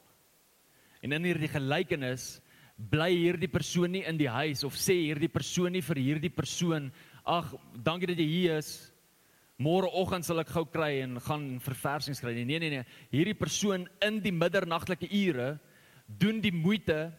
En 1.02 1.14
in 1.14 1.24
hierdie 1.24 1.48
gelykenis 1.48 2.42
bly 2.78 3.12
hierdie 3.12 3.52
persoon 3.52 3.92
nie 3.92 4.06
in 4.08 4.18
die 4.18 4.30
huis 4.30 4.64
of 4.64 4.76
sê 4.76 4.96
hierdie 4.96 5.32
persoon 5.32 5.72
nie 5.72 5.82
vir 5.82 6.00
hierdie 6.00 6.32
persoon 6.32 6.92
ag 7.26 7.52
dankie 7.76 8.08
dat 8.08 8.18
jy 8.18 8.28
hier 8.28 8.58
is 8.58 8.94
môreoggend 9.60 10.24
sal 10.24 10.40
ek 10.40 10.54
gou 10.56 10.64
kry 10.66 11.02
en 11.04 11.20
gaan 11.20 11.60
verversings 11.60 12.22
kry 12.24 12.32
nee 12.34 12.60
nee 12.60 12.70
nee 12.70 12.86
hierdie 13.12 13.36
persoon 13.36 13.88
in 14.02 14.22
die 14.24 14.32
middernagtelike 14.32 15.12
ure 15.12 15.60
doen 16.18 16.42
die 16.42 16.54
moeite 16.54 17.12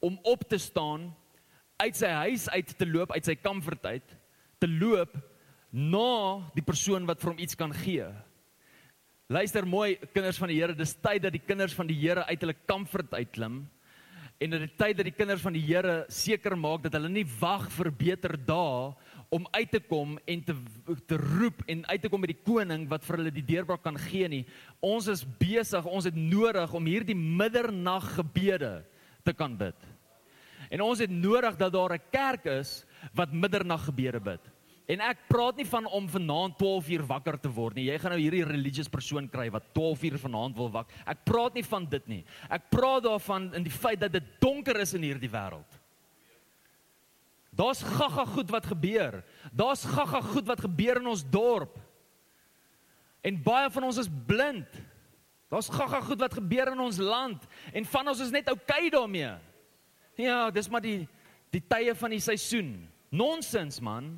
om 0.00 0.18
op 0.22 0.46
te 0.48 0.58
staan 0.58 1.10
uit 1.80 1.96
sy 1.96 2.08
huis 2.24 2.48
uit 2.48 2.72
te 2.78 2.88
loop 2.88 3.12
uit 3.12 3.24
sy 3.24 3.36
comfort 3.40 3.84
uit 3.86 4.16
te 4.60 4.68
loop 4.68 5.12
na 5.70 6.40
die 6.56 6.64
persoon 6.64 7.06
wat 7.08 7.20
vir 7.22 7.30
hom 7.30 7.40
iets 7.40 7.56
kan 7.56 7.72
gee. 7.72 8.08
Luister 9.30 9.66
mooi 9.68 9.94
kinders 10.14 10.40
van 10.40 10.50
die 10.50 10.58
Here 10.58 10.74
dis 10.74 10.96
tyd 10.98 11.22
dat 11.22 11.36
die 11.36 11.44
kinders 11.44 11.76
van 11.76 11.88
die 11.88 11.98
Here 12.00 12.24
uit 12.26 12.40
hulle 12.42 12.56
comfort 12.66 13.12
uitklim 13.14 13.62
en 14.40 14.54
dit 14.56 14.62
is 14.64 14.76
tyd 14.80 14.96
dat 14.96 15.04
die 15.04 15.14
kinders 15.14 15.44
van 15.44 15.54
die 15.54 15.62
Here 15.62 16.04
seker 16.08 16.56
maak 16.56 16.82
dat 16.86 16.96
hulle 16.96 17.12
nie 17.12 17.26
wag 17.40 17.68
vir 17.76 17.92
beter 17.92 18.34
dae 18.48 18.90
om 19.30 19.46
uit 19.50 19.70
te 19.70 19.80
kom 19.80 20.16
en 20.26 20.42
te 20.44 20.54
te 21.06 21.16
roep 21.16 21.62
en 21.70 21.84
uit 21.86 22.02
te 22.02 22.10
kom 22.10 22.20
met 22.20 22.32
die 22.32 22.42
koning 22.42 22.88
wat 22.90 23.04
vir 23.06 23.20
hulle 23.20 23.32
die 23.34 23.46
deurbraak 23.46 23.82
kan 23.84 23.98
gee 24.08 24.28
nie. 24.28 24.42
Ons 24.82 25.06
is 25.12 25.22
besig, 25.38 25.86
ons 25.86 26.08
het 26.08 26.18
nodig 26.18 26.74
om 26.74 26.88
hierdie 26.90 27.16
middernag 27.16 28.08
gebede 28.18 28.80
te 29.22 29.34
kan 29.36 29.54
bid. 29.56 29.76
En 30.70 30.82
ons 30.82 30.98
het 31.02 31.10
nodig 31.10 31.56
dat 31.58 31.72
daar 31.72 31.94
'n 31.94 32.10
kerk 32.10 32.46
is 32.46 32.84
wat 33.14 33.32
middernag 33.32 33.84
gebede 33.84 34.20
bid. 34.20 34.40
En 34.90 35.00
ek 35.00 35.28
praat 35.28 35.56
nie 35.56 35.66
van 35.66 35.86
om 35.86 36.08
vanaand 36.08 36.58
12 36.58 36.88
uur 36.88 37.06
wakker 37.06 37.40
te 37.40 37.48
word 37.48 37.74
nie. 37.74 37.84
Jy 37.84 37.98
gaan 37.98 38.10
nou 38.10 38.20
hierdie 38.20 38.44
religious 38.44 38.88
persoon 38.88 39.28
kry 39.28 39.50
wat 39.50 39.72
12 39.72 40.02
uur 40.02 40.18
vanaand 40.18 40.56
wil 40.56 40.70
wak. 40.70 40.90
Ek 41.06 41.24
praat 41.24 41.54
nie 41.54 41.64
van 41.64 41.86
dit 41.86 42.08
nie. 42.08 42.24
Ek 42.50 42.66
praat 42.70 43.02
daarvan 43.02 43.54
in 43.54 43.62
die 43.62 43.70
feit 43.70 44.00
dat 44.00 44.12
dit 44.12 44.24
donker 44.40 44.80
is 44.80 44.94
in 44.94 45.02
hierdie 45.02 45.30
wêreld. 45.30 45.79
Daar's 47.60 47.82
gaga 47.84 48.24
goed 48.24 48.50
wat 48.50 48.66
gebeur. 48.66 49.20
Daar's 49.52 49.84
gaga 49.84 50.20
goed 50.24 50.46
wat 50.48 50.62
gebeur 50.64 51.00
in 51.02 51.10
ons 51.10 51.24
dorp. 51.28 51.76
En 53.20 53.36
baie 53.44 53.68
van 53.70 53.84
ons 53.90 53.98
is 54.00 54.08
blind. 54.26 54.80
Daar's 55.52 55.68
gaga 55.68 56.00
goed 56.06 56.20
wat 56.22 56.38
gebeur 56.38 56.72
in 56.72 56.80
ons 56.80 57.00
land 57.02 57.44
en 57.74 57.84
van 57.84 58.08
ons 58.08 58.22
is 58.22 58.32
net 58.32 58.48
oukei 58.48 58.88
daarmee. 58.92 59.34
Ja, 60.20 60.50
dis 60.54 60.70
maar 60.70 60.84
die 60.84 61.08
die 61.50 61.62
tye 61.66 61.96
van 61.98 62.14
die 62.14 62.22
seisoen. 62.22 62.74
Nonsens 63.10 63.80
man. 63.82 64.12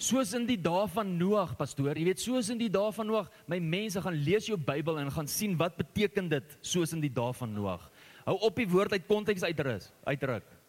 Soos 0.00 0.34
in 0.36 0.44
die 0.48 0.58
dae 0.60 0.84
van 0.92 1.14
Noag, 1.16 1.54
pastoor, 1.56 1.96
jy 1.96 2.06
weet, 2.08 2.20
soos 2.20 2.48
in 2.52 2.60
die 2.60 2.70
dae 2.72 2.92
van 2.92 3.08
Noag, 3.08 3.28
my 3.48 3.58
mense 3.60 4.00
gaan 4.00 4.16
lees 4.16 4.46
jou 4.48 4.56
Bybel 4.60 5.00
en 5.00 5.10
gaan 5.12 5.28
sien 5.28 5.56
wat 5.60 5.76
beteken 5.80 6.28
dit 6.32 6.54
soos 6.64 6.92
in 6.96 7.02
die 7.04 7.12
dae 7.12 7.32
van 7.36 7.52
Noag. 7.56 7.88
Hou 8.28 8.36
op 8.48 8.60
die 8.60 8.68
woord 8.68 8.96
uit 8.96 9.08
konteks 9.08 9.44
uitrus, 9.44 9.90
uitdruk. 10.08 10.59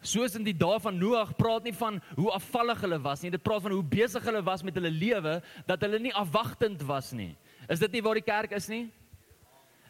Soos 0.00 0.32
in 0.38 0.46
die 0.46 0.56
dae 0.56 0.78
van 0.80 0.96
Noag 0.96 1.34
praat 1.36 1.66
nie 1.68 1.74
van 1.76 1.98
hoe 2.16 2.30
afvallig 2.32 2.80
hulle 2.86 2.98
was 3.04 3.20
nie, 3.20 3.32
dit 3.34 3.42
praat 3.44 3.66
van 3.66 3.74
hoe 3.76 3.84
besig 3.84 4.24
hulle 4.24 4.40
was 4.44 4.64
met 4.64 4.78
hulle 4.78 4.92
lewe 4.92 5.34
dat 5.68 5.82
hulle 5.84 6.00
nie 6.00 6.14
afwagtend 6.16 6.80
was 6.88 7.12
nie. 7.12 7.34
Is 7.68 7.82
dit 7.82 7.92
nie 7.92 8.02
waar 8.02 8.16
die 8.16 8.24
kerk 8.24 8.54
is 8.56 8.70
nie? 8.72 8.86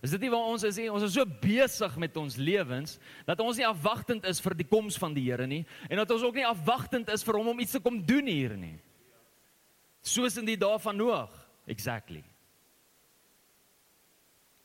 Is 0.02 0.14
dit 0.16 0.24
nie 0.24 0.30
waar 0.32 0.48
ons 0.48 0.64
is 0.64 0.78
nie? 0.80 0.88
Ons 0.90 1.04
is 1.06 1.14
so 1.14 1.26
besig 1.42 1.96
met 2.00 2.16
ons 2.16 2.38
lewens 2.40 2.96
dat 3.28 3.40
ons 3.44 3.60
nie 3.60 3.68
afwagtend 3.68 4.24
is 4.26 4.40
vir 4.42 4.56
die 4.58 4.66
koms 4.66 4.96
van 4.98 5.14
die 5.14 5.26
Here 5.28 5.46
nie 5.46 5.62
en 5.86 6.00
dat 6.00 6.10
ons 6.10 6.24
ook 6.26 6.40
nie 6.40 6.48
afwagtend 6.48 7.12
is 7.12 7.24
vir 7.26 7.38
hom 7.38 7.52
om 7.52 7.60
iets 7.62 7.76
te 7.76 7.82
kom 7.84 8.00
doen 8.02 8.26
hier 8.26 8.56
nie. 8.58 8.78
Soos 10.02 10.40
in 10.40 10.48
die 10.48 10.58
dae 10.58 10.78
van 10.80 10.96
Noag. 10.96 11.30
Exactly. 11.70 12.24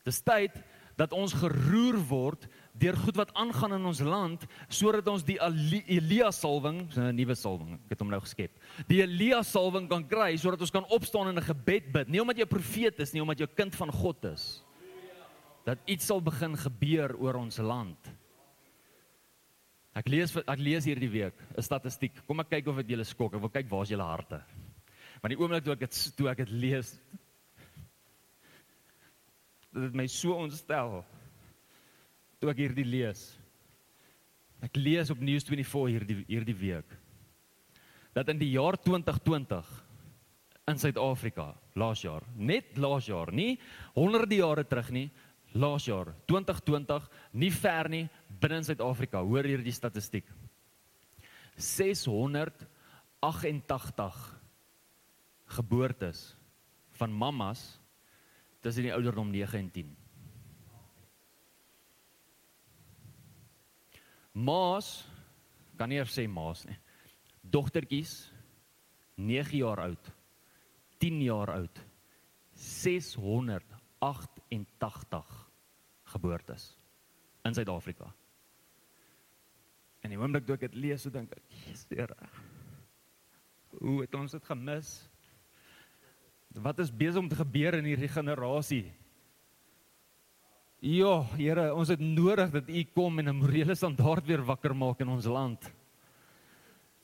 Dis 0.08 0.22
tyd 0.24 0.56
dat 0.96 1.14
ons 1.14 1.34
geroer 1.34 1.98
word 2.10 2.48
deur 2.80 2.96
goed 2.98 3.18
wat 3.20 3.34
aangaan 3.36 3.74
in 3.78 3.86
ons 3.86 4.02
land 4.04 4.46
sodat 4.68 5.08
ons 5.08 5.24
die 5.28 5.38
Elia 5.40 6.32
salwing, 6.32 6.88
'n 6.96 7.16
nuwe 7.16 7.36
salwing, 7.36 7.74
ek 7.86 7.96
het 7.96 8.00
hom 8.00 8.10
nou 8.10 8.22
geskep. 8.22 8.52
Die 8.88 9.02
Elia 9.02 9.44
salwing 9.44 9.90
kan 9.90 10.08
kry 10.08 10.36
sodat 10.38 10.62
ons 10.62 10.72
kan 10.72 10.86
opstaan 10.90 11.28
en 11.28 11.38
'n 11.38 11.50
gebed 11.54 11.92
bid, 11.92 12.08
nie 12.10 12.22
omdat 12.22 12.38
jy 12.38 12.44
'n 12.44 12.58
profeet 12.58 13.00
is 13.00 13.14
nie, 13.14 13.22
omdat 13.22 13.40
jy 13.40 13.46
'n 13.46 13.56
kind 13.56 13.76
van 13.76 13.92
God 13.92 14.26
is 14.26 14.64
dat 15.66 15.82
iets 15.86 16.06
sal 16.06 16.22
begin 16.22 16.56
gebeur 16.56 17.16
oor 17.18 17.36
ons 17.42 17.58
land. 17.58 18.12
Ek 19.96 20.10
lees 20.12 20.36
ek 20.36 20.60
lees 20.60 20.86
hierdie 20.86 21.10
week 21.10 21.40
'n 21.58 21.62
statistiek. 21.62 22.14
Kom 22.28 22.40
ek 22.40 22.50
kyk 22.50 22.68
of 22.68 22.76
dit 22.78 22.90
julle 22.90 23.04
skok. 23.04 23.34
Ek 23.34 23.42
wil 23.42 23.50
kyk 23.50 23.70
waar 23.70 23.84
is 23.84 23.90
julle 23.90 24.04
harte. 24.04 24.44
Want 25.22 25.32
die 25.34 25.40
oomblik 25.40 25.64
toe 25.64 25.74
ek 25.74 25.80
dit 25.80 26.18
toe 26.18 26.30
ek 26.30 26.38
dit 26.38 26.50
lees 26.52 27.00
dit 29.76 29.98
my 29.98 30.06
so 30.08 30.38
ontstel. 30.40 31.02
Toe 32.40 32.52
ek 32.52 32.62
hierdie 32.64 32.88
lees. 32.88 33.28
Ek 34.64 34.78
lees 34.80 35.12
op 35.12 35.20
News24 35.20 35.90
hierdie 35.92 36.22
hierdie 36.30 36.58
week 36.58 37.02
dat 38.16 38.30
in 38.32 38.40
die 38.40 38.54
jaar 38.54 38.78
2020 38.80 39.68
in 40.72 40.78
Suid-Afrika 40.80 41.50
laas 41.76 42.00
jaar, 42.06 42.24
net 42.40 42.78
laas 42.80 43.10
jaar, 43.12 43.28
nie 43.36 43.60
honderde 43.92 44.40
jare 44.40 44.64
terug 44.64 44.88
nie, 44.96 45.10
laas 45.52 45.84
jaar 45.88 46.14
2020 46.28 47.10
nie 47.36 47.52
ver 47.52 47.90
nie 47.92 48.10
binne 48.42 48.58
in 48.62 48.66
Suid-Afrika 48.68 49.22
hoor 49.24 49.44
hier 49.48 49.64
die 49.64 49.74
statistiek 49.76 50.26
688 51.60 54.40
geboortes 55.56 56.36
van 57.00 57.12
mammas 57.12 57.80
tussen 58.66 58.88
die 58.88 58.96
ouderdom 58.96 59.30
9 59.30 59.62
en 59.62 59.70
10 59.78 59.94
Maas 64.46 64.90
kan 65.78 65.90
nie 65.94 66.02
sê 66.10 66.26
maas 66.28 66.66
nie 66.66 66.80
dogtertjies 67.56 68.14
9 69.22 69.62
jaar 69.62 69.80
oud 69.86 70.04
10 71.06 71.22
jaar 71.22 71.54
oud 71.60 71.78
688 72.56 75.50
geboortes 76.16 76.78
in 77.46 77.54
Suid-Afrika. 77.54 78.14
En 80.02 80.10
die 80.14 80.20
oomblik 80.20 80.46
toe 80.46 80.56
ek 80.56 80.68
dit 80.68 80.76
lees, 80.86 81.02
so 81.04 81.10
dink 81.14 81.32
ek, 81.36 81.44
Jesus 81.66 81.90
Here. 81.92 82.30
Hoe 83.82 84.02
het 84.04 84.16
ons 84.16 84.32
dit 84.32 84.46
gemis? 84.48 85.10
Wat 86.62 86.80
is 86.80 86.92
besig 86.92 87.20
om 87.20 87.28
te 87.30 87.36
gebeur 87.36 87.76
in 87.80 87.88
hierdie 87.90 88.12
generasie? 88.12 88.86
Ja, 90.86 91.24
Here, 91.36 91.72
ons 91.74 91.90
het 91.90 92.00
nodig 92.00 92.52
dat 92.54 92.70
U 92.70 92.84
kom 92.94 93.20
en 93.20 93.30
'n 93.30 93.40
morele 93.40 93.76
standaard 93.76 94.26
weer 94.28 94.44
wakker 94.44 94.76
maak 94.76 95.00
in 95.00 95.10
ons 95.10 95.26
land. 95.26 95.72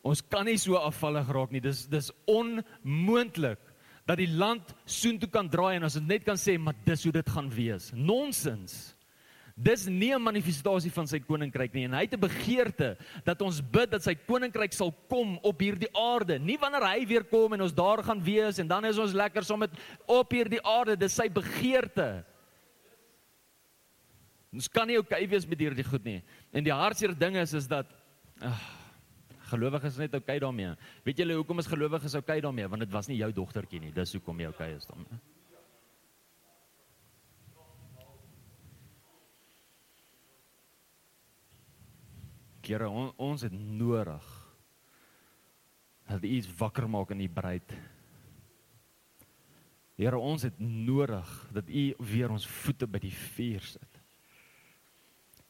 Ons 0.04 0.22
kan 0.22 0.46
nie 0.46 0.58
so 0.58 0.76
afvallig 0.76 1.28
raak 1.28 1.52
nie. 1.52 1.62
Dis 1.62 1.86
dis 1.88 2.12
onmoontlik 2.26 3.60
dat 4.06 4.18
die 4.18 4.28
land 4.28 4.74
soontoe 4.86 5.30
kan 5.30 5.50
draai 5.50 5.76
en 5.76 5.84
ons 5.84 6.00
net 6.00 6.24
kan 6.24 6.38
sê 6.38 6.58
maar 6.58 6.76
dis 6.86 7.04
hoe 7.04 7.12
dit 7.12 7.30
gaan 7.30 7.50
wees. 7.50 7.92
Nonsens. 7.94 8.96
Dis 9.62 9.86
nie 9.86 10.14
'n 10.14 10.22
manifestasie 10.22 10.92
van 10.92 11.08
sy 11.08 11.20
koninkryk 11.20 11.74
nie 11.74 11.86
en 11.86 11.94
hy 11.94 12.02
het 12.02 12.14
'n 12.14 12.20
begeerte 12.20 12.98
dat 13.24 13.42
ons 13.42 13.62
bid 13.62 13.92
dat 13.92 14.02
sy 14.04 14.16
koninkryk 14.16 14.74
sal 14.74 14.92
kom 15.08 15.38
op 15.44 15.60
hierdie 15.60 15.92
aarde, 15.94 16.40
nie 16.40 16.58
wanneer 16.58 16.82
hy 16.82 17.06
weer 17.06 17.24
kom 17.24 17.54
en 17.54 17.62
ons 17.62 17.74
daar 17.74 18.04
gaan 18.04 18.24
wees 18.24 18.60
en 18.60 18.68
dan 18.68 18.86
is 18.86 18.98
ons 18.98 19.14
lekker 19.14 19.44
saam 19.44 19.60
met 19.60 19.72
op 20.08 20.32
hierdie 20.32 20.62
aarde, 20.64 20.98
dis 20.98 21.14
sy 21.16 21.30
begeerte. 21.30 22.26
Ons 24.54 24.68
kan 24.68 24.88
nie 24.88 24.98
okay 24.98 25.28
wees 25.28 25.46
met 25.46 25.60
hierdie 25.60 25.84
goed 25.84 26.04
nie. 26.04 26.24
En 26.52 26.64
die 26.64 26.74
hartseer 26.74 27.18
ding 27.18 27.36
is 27.36 27.54
is 27.54 27.68
dat 27.68 27.86
ag 28.42 28.82
Gelowiges 29.52 29.98
net 30.00 30.14
oukei 30.16 30.38
okay 30.38 30.40
daarmee. 30.40 30.76
Weet 31.04 31.18
julle 31.24 31.36
hoekom 31.36 31.60
is 31.60 31.68
gelowiges 31.68 32.16
oukei 32.16 32.38
okay 32.38 32.46
daarmee? 32.46 32.70
Want 32.72 32.86
dit 32.86 32.92
was 32.92 33.10
nie 33.12 33.20
jou 33.20 33.32
dogtertjie 33.36 33.82
nie. 33.84 33.92
Dis 33.92 34.14
hoekom 34.16 34.40
jy 34.40 34.48
oukei 34.48 34.70
okay 34.72 34.80
is 34.80 34.88
daarmee. 34.88 35.20
Here, 42.68 42.88
on, 42.90 43.12
ons 43.18 43.42
het 43.42 43.54
nodig 43.54 44.28
dat 46.12 46.24
iets 46.28 46.50
wakker 46.60 46.90
maak 46.92 47.14
in 47.16 47.24
die 47.24 47.32
bruid. 47.32 47.74
Here, 50.00 50.18
ons 50.18 50.44
het 50.48 50.60
nodig 50.60 51.30
dat 51.56 51.70
U 51.70 51.84
weer 52.12 52.32
ons 52.34 52.48
voete 52.48 52.88
by 52.88 53.02
die 53.04 53.14
vuur 53.14 53.68
sit. 53.74 54.00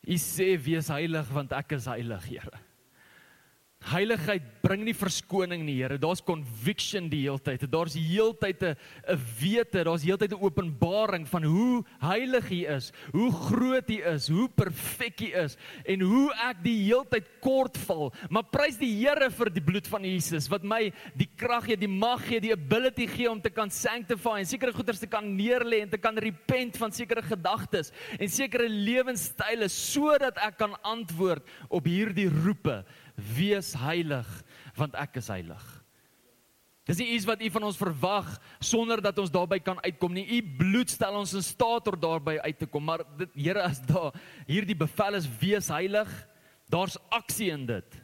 U 0.01 0.18
sê 0.18 0.53
wees 0.62 0.89
heilig 0.91 1.30
want 1.34 1.53
ek 1.55 1.78
is 1.78 1.88
heilig, 1.89 2.28
Here. 2.30 2.62
Heiligheid 3.82 4.43
bring 4.61 4.84
nie 4.86 4.93
verskoning 4.93 5.63
nie, 5.65 5.79
Here. 5.82 5.97
Daar's 5.97 6.21
conviction 6.21 7.07
die 7.09 7.23
heeltyd. 7.23 7.63
Daar's 7.65 7.95
heeltyd 7.97 8.61
'n 8.61 8.75
'n 9.09 9.19
wete, 9.41 9.84
daar's 9.84 10.03
heeltyd 10.05 10.34
'n 10.34 10.43
openbaring 10.43 11.25
van 11.27 11.43
hoe 11.43 11.84
heilig 11.99 12.51
U 12.51 12.61
is, 12.77 12.91
hoe 13.11 13.32
groot 13.32 13.89
U 13.89 13.99
is, 14.13 14.27
hoe 14.29 14.47
perfek 14.47 15.21
U 15.21 15.29
is 15.34 15.57
en 15.86 16.01
hoe 16.01 16.29
ek 16.34 16.61
die 16.63 16.77
heeltyd 16.86 17.25
kort 17.41 17.77
val. 17.77 18.13
Maar 18.29 18.43
prys 18.43 18.77
die 18.77 19.01
Here 19.01 19.32
vir 19.32 19.49
die 19.49 19.63
bloed 19.63 19.88
van 19.88 20.03
Jesus 20.03 20.47
wat 20.47 20.63
my 20.63 20.93
die 21.15 21.29
krag 21.36 21.65
gee, 21.65 21.75
die 21.75 21.88
mag 21.88 22.21
gee, 22.27 22.39
die 22.39 22.53
ability 22.53 23.07
gee 23.07 23.29
om 23.29 23.41
te 23.41 23.49
kan 23.49 23.69
sanctify 23.69 24.39
en 24.39 24.45
sekere 24.45 24.73
goeders 24.73 24.99
te 24.99 25.07
kan 25.07 25.25
neerlê 25.25 25.82
en 25.82 25.89
te 25.89 25.97
kan 25.97 26.15
repent 26.15 26.77
van 26.77 26.91
sekere 26.91 27.21
gedagtes 27.21 27.91
en 28.19 28.29
sekere 28.29 28.69
lewenstyle 28.69 29.67
sodat 29.67 30.38
ek 30.38 30.57
kan 30.57 30.75
antwoord 30.84 31.41
op 31.69 31.86
hierdie 31.86 32.29
roepe 32.29 32.86
wees 33.36 33.74
heilig 33.78 34.28
want 34.78 34.95
ek 34.99 35.19
is 35.22 35.30
heilig. 35.32 35.63
Dis 36.89 36.97
nie 36.97 37.11
iets 37.13 37.28
wat 37.30 37.41
u 37.43 37.49
van 37.53 37.65
ons 37.67 37.78
verwag 37.78 38.30
sonder 38.63 39.01
dat 39.03 39.17
ons 39.22 39.32
daarby 39.32 39.59
kan 39.61 39.80
uitkom 39.86 40.15
nie. 40.15 40.26
U 40.26 40.39
bloed 40.57 40.89
stel 40.89 41.15
ons 41.19 41.36
in 41.38 41.45
staat 41.45 41.88
om 41.91 41.99
daarby 42.01 42.39
uit 42.41 42.57
te 42.57 42.67
kom, 42.67 42.84
maar 42.84 43.05
dit 43.19 43.36
Here 43.38 43.61
as 43.63 43.80
daar 43.86 44.15
hierdie 44.49 44.78
bevel 44.78 45.19
is 45.19 45.30
wees 45.39 45.69
heilig, 45.72 46.09
daar's 46.72 46.97
aksie 47.13 47.51
in 47.53 47.67
dit. 47.69 47.99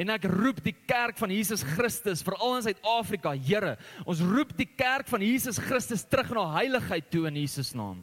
En 0.00 0.10
ek 0.10 0.24
roep 0.26 0.58
die 0.64 0.74
kerk 0.88 1.20
van 1.20 1.30
Jesus 1.30 1.62
Christus 1.76 2.24
veral 2.26 2.56
in 2.56 2.64
Suid-Afrika, 2.66 3.34
Here, 3.36 3.76
ons 4.08 4.24
roep 4.26 4.56
die 4.58 4.66
kerk 4.66 5.06
van 5.12 5.22
Jesus 5.22 5.60
Christus 5.62 6.02
terug 6.08 6.32
na 6.34 6.48
heiligheid 6.56 7.12
toe 7.12 7.28
in 7.30 7.38
Jesus 7.44 7.70
naam. 7.78 8.00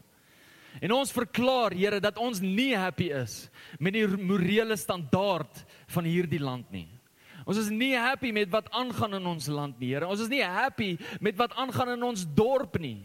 En 0.79 0.93
ons 0.95 1.11
verklaar, 1.11 1.75
Here, 1.75 1.99
dat 1.99 2.17
ons 2.21 2.39
nie 2.39 2.71
happy 2.77 3.11
is 3.11 3.49
met 3.79 3.97
die 3.97 4.05
morele 4.07 4.77
standaard 4.79 5.65
van 5.91 6.07
hierdie 6.07 6.41
land 6.41 6.69
nie. 6.71 6.87
Ons 7.43 7.57
is 7.63 7.71
nie 7.73 7.95
happy 7.97 8.31
met 8.31 8.51
wat 8.53 8.69
aangaan 8.71 9.17
in 9.17 9.25
ons 9.33 9.49
land 9.51 9.79
nie, 9.81 9.91
Here. 9.95 10.07
Ons 10.07 10.23
is 10.23 10.31
nie 10.31 10.43
happy 10.45 10.93
met 11.19 11.35
wat 11.39 11.55
aangaan 11.59 11.97
in 11.97 12.05
ons 12.11 12.23
dorp 12.37 12.79
nie. 12.79 13.01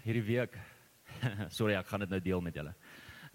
Hierdie 0.00 0.24
week. 0.24 0.56
Sorry, 1.56 1.74
ek 1.76 1.90
gaan 1.90 2.02
dit 2.02 2.10
nou 2.10 2.18
deel 2.24 2.40
met 2.42 2.56
julle. 2.56 2.72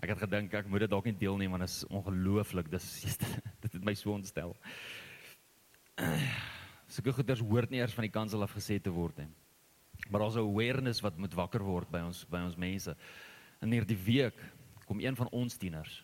Ek 0.03 0.11
het 0.11 0.19
gedink 0.25 0.53
ek 0.57 0.67
moet 0.67 0.83
dit 0.83 0.91
dalk 0.91 1.07
nie 1.07 1.15
deel 1.15 1.37
nie 1.39 1.47
want 1.51 1.63
dit 1.63 1.71
is 1.71 1.85
ongelooflik. 1.87 2.69
Dis 2.71 2.87
dit 3.63 3.71
het 3.71 3.83
my 3.85 3.95
so 3.95 4.11
ontstel. 4.15 4.55
Sulke 6.91 7.13
goeders 7.15 7.43
hoort 7.43 7.71
nie 7.71 7.79
eers 7.79 7.95
van 7.95 8.07
die 8.07 8.13
kansel 8.13 8.43
af 8.43 8.55
gesê 8.55 8.77
te 8.81 8.93
word 8.93 9.23
nie. 9.23 9.29
Maar 10.09 10.25
daar's 10.25 10.35
'n 10.35 10.43
awareness 10.43 11.01
wat 11.01 11.17
moet 11.17 11.33
wakker 11.33 11.63
word 11.63 11.89
by 11.91 12.03
ons 12.05 12.25
by 12.29 12.43
ons 12.43 12.57
mense. 12.57 12.95
In 13.61 13.71
hierdie 13.71 13.97
week 13.97 14.43
kom 14.85 14.99
een 14.99 15.15
van 15.15 15.29
ons 15.31 15.57
tieners. 15.57 16.03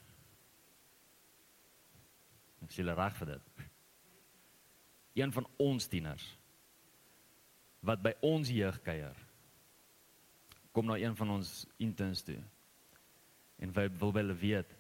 Ek 2.64 2.72
sê 2.72 2.86
reg 2.86 3.16
vir 3.18 3.28
dit. 3.28 3.46
Een 5.22 5.32
van 5.32 5.46
ons 5.58 5.88
tieners 5.88 6.38
wat 7.82 8.02
by 8.02 8.14
ons 8.22 8.48
jeug 8.50 8.82
kuier. 8.82 9.18
Kom 10.72 10.86
na 10.86 10.96
een 10.98 11.16
van 11.16 11.30
ons 11.30 11.66
interns 11.78 12.22
toe 12.22 12.38
en 13.62 13.74
wil 13.76 13.92
wil 14.02 14.14
hulle 14.20 14.38
weet. 14.38 14.78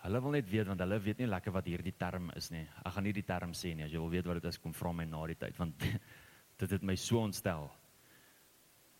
Hulle 0.00 0.20
wil 0.24 0.36
net 0.38 0.48
weet 0.48 0.70
want 0.70 0.80
hulle 0.80 0.98
weet 1.04 1.20
nie 1.20 1.28
lekker 1.28 1.52
wat 1.52 1.68
hierdie 1.68 1.96
term 1.98 2.30
is 2.38 2.50
nie. 2.54 2.64
Ek 2.84 2.94
gaan 2.94 3.04
nie 3.04 3.16
die 3.16 3.26
term 3.26 3.52
sê 3.56 3.74
nie. 3.74 3.84
As 3.84 3.92
jy 3.92 4.00
wil 4.00 4.12
weet 4.12 4.28
wat 4.30 4.40
dit 4.40 4.48
is, 4.48 4.60
kom 4.62 4.74
vra 4.76 4.94
my 4.96 5.06
na 5.08 5.26
die 5.28 5.38
tyd 5.40 5.58
want 5.60 5.84
dit 6.60 6.72
het 6.76 6.86
my 6.86 6.96
so 6.96 7.20
ontstel. 7.20 7.68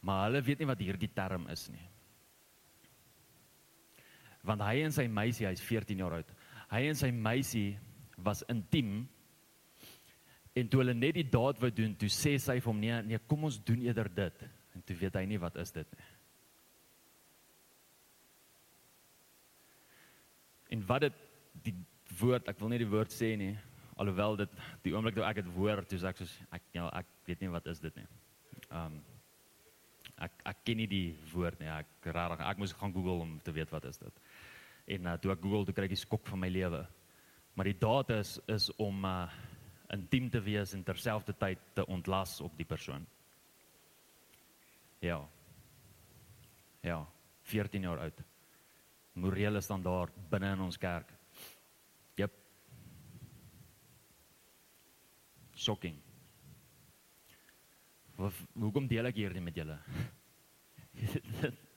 Maar 0.04 0.26
hulle 0.28 0.42
weet 0.44 0.60
nie 0.60 0.68
wat 0.68 0.82
hierdie 0.82 1.12
term 1.14 1.46
is 1.52 1.68
nie. 1.72 1.86
Want 4.44 4.64
hy 4.64 4.80
en 4.86 4.94
sy 4.96 5.04
meisie, 5.12 5.46
hy's 5.48 5.62
14 5.64 6.00
jaar 6.00 6.16
oud. 6.20 6.28
Hy 6.70 6.84
en 6.88 6.96
sy 6.96 7.10
meisie 7.12 7.74
was 8.24 8.40
intiem. 8.52 9.02
En 10.56 10.68
toe 10.68 10.80
hulle 10.80 10.96
net 10.96 11.18
die 11.18 11.28
daad 11.28 11.60
wou 11.60 11.68
doen, 11.74 11.92
toe 12.00 12.08
sê 12.12 12.36
sy 12.40 12.56
vir 12.58 12.70
hom 12.72 12.80
nee, 12.80 12.96
nee, 13.10 13.20
kom 13.28 13.44
ons 13.48 13.60
doen 13.64 13.84
eerder 13.84 14.08
dit. 14.16 14.40
En 14.76 14.84
toe 14.86 14.96
weet 14.96 15.20
hy 15.20 15.26
nie 15.28 15.40
wat 15.42 15.60
is 15.60 15.72
dit 15.76 15.96
nie. 15.96 16.08
Wat 20.90 21.06
dit 21.06 21.20
die 21.66 21.76
woord, 22.18 22.48
ek 22.50 22.58
wil 22.60 22.72
nie 22.72 22.80
die 22.82 22.90
woord 22.90 23.14
sê 23.14 23.32
nie, 23.38 23.54
alhoewel 24.00 24.38
dit 24.40 24.60
die 24.84 24.94
oomblik 24.94 25.16
toe 25.16 25.26
ek 25.28 25.42
dit 25.42 25.50
hoor, 25.54 25.84
toe 25.86 26.00
sê 26.00 26.10
ek 26.10 26.22
soos 26.22 26.32
ek 26.56 26.66
ja, 26.76 26.88
ek 27.00 27.08
weet 27.28 27.44
nie 27.44 27.52
wat 27.52 27.68
is 27.70 27.82
dit 27.82 28.00
nie. 28.00 28.06
Um 28.74 29.00
ek 30.20 30.42
ek 30.50 30.64
ken 30.66 30.80
nie 30.82 30.88
die 30.90 31.06
woord 31.32 31.60
nie. 31.62 31.68
Ek 31.72 32.10
rarig, 32.12 32.42
ek 32.44 32.58
moes 32.60 32.74
gaan 32.76 32.92
Google 32.92 33.24
om 33.24 33.36
te 33.44 33.54
weet 33.56 33.70
wat 33.72 33.86
is 33.88 34.00
dit. 34.00 34.24
En 34.96 35.06
uh, 35.06 35.14
toe 35.20 35.32
ek 35.32 35.44
Google 35.44 35.68
toe 35.68 35.76
kry 35.76 35.86
ek 35.88 35.94
die 35.94 36.00
skok 36.02 36.26
van 36.28 36.42
my 36.42 36.50
lewe. 36.52 36.82
Maar 37.56 37.70
die 37.70 37.78
daad 37.80 38.12
is 38.18 38.36
is 38.50 38.68
om 38.80 39.06
uh 39.08 39.22
intiem 39.90 40.28
te 40.30 40.38
wees 40.38 40.70
en 40.76 40.84
terselfdertyd 40.86 41.62
te 41.74 41.82
ontlas 41.90 42.36
op 42.46 42.52
die 42.54 42.66
persoon. 42.68 43.02
Ja. 45.02 45.16
Ja, 46.86 47.00
14 47.50 47.88
jaar 47.88 48.04
oud 48.04 48.20
morele 49.12 49.60
standaard 49.60 50.14
binne 50.30 50.52
in 50.54 50.60
ons 50.64 50.78
kerk. 50.78 51.10
Jep. 52.18 52.32
Shocking. 55.54 55.98
Wat 58.20 58.32
hoekom 58.54 58.86
deel 58.88 59.08
ek 59.08 59.16
hierdie 59.16 59.42
met 59.44 59.56
julle? 59.56 59.78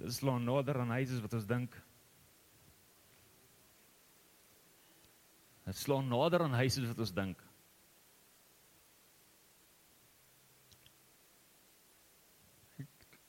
Dis 0.00 0.16
slaan 0.18 0.44
nader 0.48 0.80
aan 0.80 0.94
huise 0.96 1.20
wat 1.22 1.34
ons 1.36 1.46
dink. 1.46 1.76
Dit 5.66 5.76
slaan 5.78 6.08
nader 6.10 6.42
aan 6.46 6.56
huise 6.58 6.82
wat 6.88 7.02
ons 7.04 7.14
dink. 7.14 7.38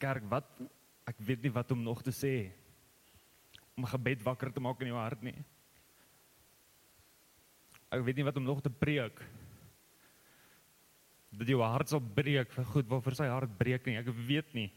Kerk, 0.02 0.24
wat 0.32 0.48
ek 1.12 1.20
weet 1.20 1.44
nie 1.44 1.54
wat 1.54 1.72
om 1.76 1.84
nog 1.84 2.02
te 2.06 2.14
sê 2.16 2.36
om 3.76 3.88
gebed 3.88 4.24
wakker 4.24 4.52
te 4.54 4.64
maak 4.64 4.82
in 4.84 4.92
jou 4.92 5.00
hart 5.00 5.24
nie. 5.26 5.38
Ek 7.92 8.04
weet 8.06 8.20
nie 8.20 8.28
wat 8.28 8.38
om 8.40 8.46
nog 8.48 8.62
te 8.64 8.72
preek. 8.72 9.20
Dat 11.32 11.50
jou 11.50 11.60
hart 11.64 11.92
sal 11.92 12.04
breek 12.04 12.52
vir 12.56 12.68
goed 12.72 12.88
waarvoor 12.92 13.18
sy 13.18 13.28
hart 13.32 13.52
breek 13.60 13.88
nie. 13.88 13.98
Ek 14.00 14.12
weet 14.28 14.54
nie. 14.56 14.70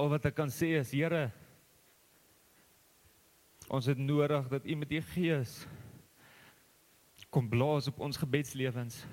Al 0.00 0.08
wat 0.12 0.28
ek 0.30 0.36
kan 0.38 0.52
sê 0.52 0.72
is 0.80 0.92
Here 0.96 1.28
ons 3.70 3.86
het 3.86 4.00
nodig 4.00 4.48
dat 4.50 4.64
U 4.66 4.76
met 4.80 4.92
U 4.96 5.00
Gees 5.12 5.60
kom 7.30 7.46
blaas 7.46 7.86
op 7.86 8.00
ons 8.02 8.18
gebedslewens. 8.18 9.04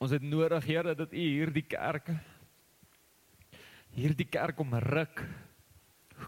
Ons 0.00 0.14
het 0.16 0.24
nodig 0.24 0.64
Here 0.64 0.94
dat 0.96 1.12
U 1.12 1.24
hierdie 1.24 1.66
kerk 1.68 2.08
hierdie 3.90 4.28
kerk 4.30 4.56
kom 4.56 4.72
ruk 4.86 5.24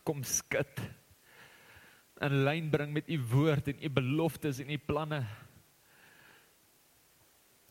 kom 0.04 0.20
skud 0.26 0.82
in 2.26 2.42
lyn 2.44 2.68
bring 2.72 2.92
met 2.92 3.08
U 3.08 3.18
woord 3.32 3.70
en 3.72 3.80
U 3.80 3.90
beloftes 3.96 4.60
en 4.60 4.74
U 4.74 4.78
planne 4.82 5.22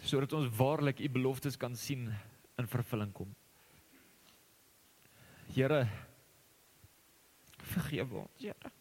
sodat 0.02 0.34
ons 0.34 0.49
waarlik 0.58 1.04
U 1.06 1.12
beloftes 1.14 1.60
kan 1.62 1.78
sien 1.78 2.08
in 2.58 2.70
vervulling 2.70 3.14
kom. 3.14 3.30
Here 5.54 5.84
vergewe 7.72 8.24
ons, 8.24 8.41
Here. 8.41 8.74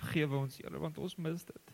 Vergewe 0.00 0.40
ons, 0.40 0.56
Here, 0.56 0.80
want 0.80 0.98
ons 0.98 1.18
mis 1.20 1.44
dit. 1.52 1.73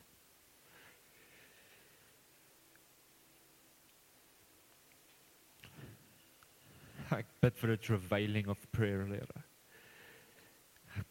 Ek 7.13 7.27
bid 7.41 7.57
vir 7.57 7.71
'n 7.73 7.79
travailing 7.79 8.49
of 8.49 8.71
prayer 8.73 9.07
Here. 9.07 9.45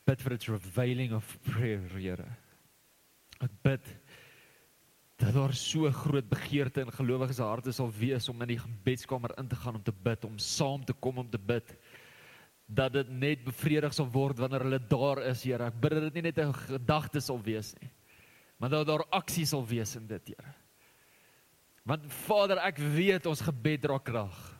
bid 0.06 0.22
vir 0.22 0.34
'n 0.34 0.38
travailing 0.38 1.14
of 1.14 1.38
prayer, 1.43 1.88
Here. 1.97 2.30
Ek 3.41 3.52
bid 3.64 3.86
dat 5.20 5.34
daar 5.34 5.54
so 5.54 5.89
groot 5.91 6.28
begeerte 6.30 6.82
in 6.82 6.91
gelowiges 6.91 7.41
harte 7.43 7.72
sal 7.76 7.91
wees 7.91 8.30
om 8.30 8.41
in 8.41 8.54
die 8.54 8.60
gebedskamer 8.60 9.34
in 9.38 9.47
te 9.47 9.56
gaan 9.56 9.76
om 9.76 9.84
te 9.84 9.91
bid, 9.91 10.26
om 10.26 10.38
saam 10.38 10.86
te 10.86 10.93
kom 10.93 11.18
om 11.18 11.30
te 11.30 11.38
bid. 11.38 11.76
Dat 12.68 12.93
dit 12.93 13.10
net 13.10 13.43
bevredig 13.43 13.93
sal 13.93 14.08
word 14.12 14.39
wanneer 14.39 14.64
hulle 14.64 14.80
daar 14.80 15.24
is, 15.28 15.43
Here. 15.43 15.66
Ek 15.66 15.82
bid 15.82 15.91
dat 15.91 16.08
dit 16.08 16.14
nie 16.14 16.32
net 16.32 16.39
'n 16.39 16.54
gedagte 16.54 17.22
sal 17.22 17.41
wees 17.41 17.74
nie, 17.82 17.91
maar 18.60 18.70
dat 18.70 18.88
daar 18.88 19.04
aksie 19.12 19.45
sal 19.45 19.66
wees 19.66 19.95
in 19.95 20.08
dit, 20.08 20.28
Here. 20.28 20.54
Want 21.86 22.12
Vader, 22.12 22.58
ek 22.58 22.78
weet 22.78 23.26
ons 23.26 23.41
gebed 23.41 23.82
dra 23.82 23.97
krag. 23.97 24.59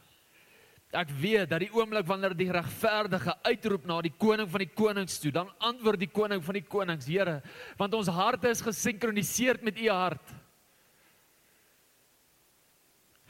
Ek 0.90 1.12
weet 1.22 1.52
dat 1.52 1.62
die 1.62 1.70
oomblik 1.70 2.08
wanneer 2.10 2.34
die 2.34 2.50
regverdige 2.50 3.36
uitroep 3.46 3.84
na 3.86 4.00
die 4.02 4.14
koning 4.18 4.48
van 4.50 4.64
die 4.64 4.74
konings 4.74 5.20
toe, 5.22 5.32
dan 5.32 5.52
antwoord 5.62 6.02
die 6.02 6.10
koning 6.10 6.42
van 6.42 6.58
die 6.58 6.66
konings, 6.66 7.06
Here, 7.06 7.42
want 7.78 7.94
ons 7.94 8.10
harte 8.10 8.50
is 8.50 8.64
gesinkroniseer 8.66 9.62
met 9.62 9.78
u 9.78 9.90
hart. 9.94 10.34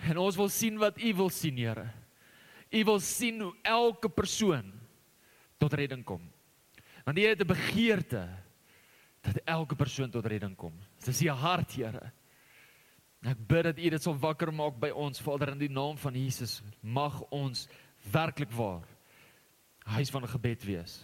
En 0.07 0.21
ons 0.23 0.37
wil 0.39 0.47
sien 0.47 0.79
wat 0.79 1.01
u 1.03 1.13
wil 1.19 1.29
sien, 1.35 1.59
Here. 1.59 1.89
U 2.71 2.83
wil 2.87 2.99
sien 3.03 3.41
hoe 3.41 3.55
elke 3.67 4.07
persoon 4.07 4.71
tot 5.59 5.73
redding 5.75 6.05
kom. 6.07 6.21
Want 7.03 7.17
u 7.17 7.25
het 7.27 7.41
'n 7.41 7.47
begeerte 7.47 8.29
dat 9.21 9.41
elke 9.43 9.75
persoon 9.75 10.09
tot 10.09 10.25
redding 10.25 10.55
kom. 10.55 10.73
Dis 11.03 11.21
u 11.21 11.29
hart, 11.29 11.75
Here. 11.75 12.11
Ek 13.27 13.39
bid 13.47 13.65
dat 13.67 13.79
U 13.79 13.89
dit 13.91 14.03
sal 14.03 14.15
wakker 14.15 14.51
maak 14.55 14.77
by 14.79 14.93
ons 14.95 15.19
Vader 15.19 15.51
in 15.51 15.59
die 15.59 15.71
naam 15.71 15.97
van 15.99 16.15
Jesus. 16.15 16.61
Mag 16.81 17.19
ons 17.35 17.67
werklik 18.11 18.51
waar 18.55 18.85
huis 19.89 20.11
van 20.13 20.27
gebed 20.27 20.63
wees. 20.63 21.01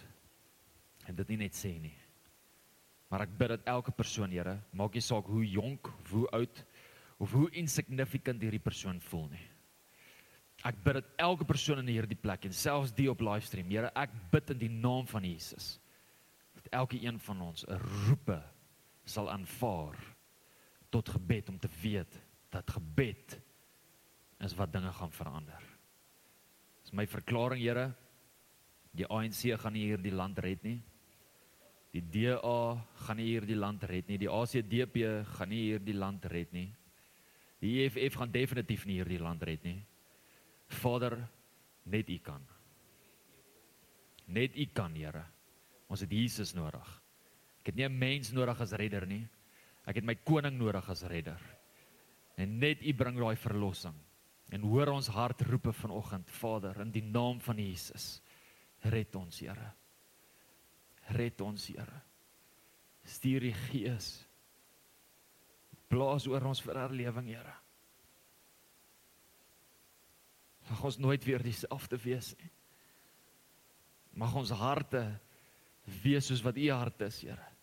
En 1.06 1.16
dit 1.18 1.28
nie 1.34 1.44
net 1.44 1.56
sê 1.58 1.74
nie. 1.80 1.94
Maar 3.10 3.26
ek 3.26 3.36
bid 3.38 3.52
dat 3.54 3.68
elke 3.70 3.92
persoon, 3.94 4.32
Here, 4.32 4.56
maak 4.72 4.96
nie 4.96 5.04
saak 5.04 5.28
hoe 5.30 5.44
jonk, 5.44 5.90
hoe 6.10 6.24
oud 6.34 6.62
of 7.22 7.32
hoe 7.32 7.50
insignificant 7.56 8.42
hierdie 8.42 8.62
persoon 8.62 8.98
voel 9.10 9.28
nie. 9.30 9.44
Ek 10.66 10.78
bid 10.82 10.98
dat 10.98 11.12
elke 11.22 11.46
persoon 11.46 11.84
in 11.84 11.92
hierdie 11.92 12.18
plek 12.18 12.48
en 12.48 12.56
selfs 12.56 12.94
die 12.96 13.10
op 13.12 13.22
livestream, 13.22 13.68
Here, 13.70 13.92
ek 13.94 14.14
bid 14.32 14.56
in 14.56 14.62
die 14.64 14.72
naam 14.72 15.06
van 15.10 15.26
Jesus 15.26 15.76
dat 16.56 16.70
elke 16.80 16.96
een 16.98 17.18
van 17.20 17.40
ons 17.44 17.66
'n 17.68 17.78
roepe 18.08 18.40
sal 19.04 19.28
aanvaar 19.30 19.94
tot 20.90 21.08
gebed 21.08 21.48
om 21.48 21.58
te 21.58 21.68
weet 21.82 22.20
dat 22.50 22.70
gebed 22.70 23.38
is 24.44 24.54
wat 24.54 24.72
dinge 24.72 24.92
gaan 24.92 25.12
verander. 25.12 25.62
Dis 26.82 26.94
my 26.94 27.06
verklaring, 27.06 27.62
Here. 27.62 27.94
Die 28.96 29.06
ANC 29.06 29.58
gaan 29.60 29.74
nie 29.76 29.88
hierdie 29.90 30.14
land 30.14 30.38
red 30.38 30.62
nie. 30.64 30.78
Die 31.92 32.00
DA 32.00 32.76
gaan 33.06 33.18
nie 33.20 33.28
hierdie 33.30 33.56
land 33.56 33.84
red 33.88 34.08
nie. 34.08 34.18
Die 34.20 34.30
ACDP 34.30 35.24
gaan 35.36 35.50
nie 35.52 35.62
hierdie 35.70 35.96
land 35.96 36.24
red 36.32 36.52
nie. 36.52 36.68
Die 37.60 37.72
EFF 37.84 38.18
gaan 38.20 38.32
definitief 38.32 38.84
nie 38.86 38.98
hierdie 39.00 39.20
land 39.20 39.42
red 39.48 39.64
nie. 39.64 39.78
Vader, 40.82 41.18
net 41.84 42.10
U 42.12 42.18
kan. 42.24 42.44
Net 44.26 44.56
U 44.56 44.66
kan, 44.74 44.94
Here. 44.96 45.24
Ons 45.88 46.02
het 46.02 46.12
Jesus 46.12 46.52
nodig. 46.56 46.86
Ek 47.62 47.72
het 47.72 47.76
nie 47.76 47.88
'n 47.88 47.98
mens 47.98 48.32
nodig 48.32 48.60
as 48.60 48.72
redder 48.72 49.06
nie. 49.06 49.26
Ek 49.86 50.00
het 50.00 50.06
my 50.06 50.16
koning 50.26 50.58
nodig 50.58 50.88
as 50.90 51.04
redder. 51.06 51.40
En 52.36 52.58
net 52.60 52.82
U 52.82 52.92
bring 52.98 53.18
daai 53.18 53.36
verlossing. 53.38 53.96
En 54.54 54.62
hoor 54.62 54.92
ons 54.94 55.08
hartroepe 55.10 55.72
vanoggend, 55.74 56.30
Vader, 56.30 56.78
in 56.84 56.92
die 56.94 57.02
naam 57.02 57.40
van 57.42 57.58
Jesus. 57.58 58.20
Red 58.86 59.14
ons, 59.18 59.40
Here. 59.42 59.72
Red 61.16 61.40
ons, 61.42 61.68
Here. 61.72 62.02
Stuur 63.06 63.48
die 63.48 63.54
Gees. 63.66 64.10
Blaas 65.90 66.26
oor 66.30 66.46
ons 66.50 66.62
vir 66.62 66.78
herlewing, 66.82 67.30
Here. 67.34 67.56
Mag 70.66 70.84
ons 70.90 70.98
nooit 70.98 71.26
weer 71.26 71.42
dieselfde 71.46 71.98
wees 72.02 72.32
nie. 72.40 72.50
Mag 74.16 74.32
ons 74.34 74.50
harte 74.56 75.02
wees 76.02 76.26
soos 76.26 76.42
wat 76.42 76.58
U 76.58 76.70
hart 76.72 77.06
is, 77.06 77.20
Here. 77.26 77.55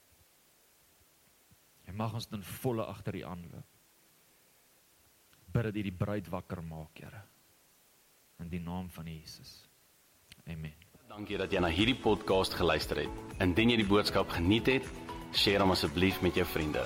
En 1.94 2.00
mag 2.02 2.14
ons 2.18 2.26
dan 2.26 2.41
volle 2.41 2.86
agter 2.89 3.20
U 3.20 3.22
aanloop. 3.30 3.66
Bid 5.54 5.68
dat 5.68 5.76
U 5.78 5.82
die 5.86 5.94
bruid 5.94 6.30
wakker 6.34 6.64
maak, 6.66 6.98
Here. 6.98 7.22
In 8.41 8.50
die 8.50 8.62
naam 8.62 8.89
van 8.89 9.06
Jesus. 9.06 9.52
Amen. 10.50 10.74
Dankie 11.08 11.38
dat 11.38 11.54
jy 11.54 11.62
na 11.62 11.70
hierdie 11.70 12.00
podcast 12.02 12.58
geluister 12.58 13.04
het. 13.04 13.38
Indien 13.46 13.70
jy 13.70 13.78
die 13.84 13.86
boodskap 13.86 14.34
geniet 14.34 14.72
het, 14.74 14.89
deel 15.38 15.62
hom 15.62 15.76
asseblief 15.76 16.18
met 16.26 16.41
jou 16.41 16.48
vriende. 16.50 16.82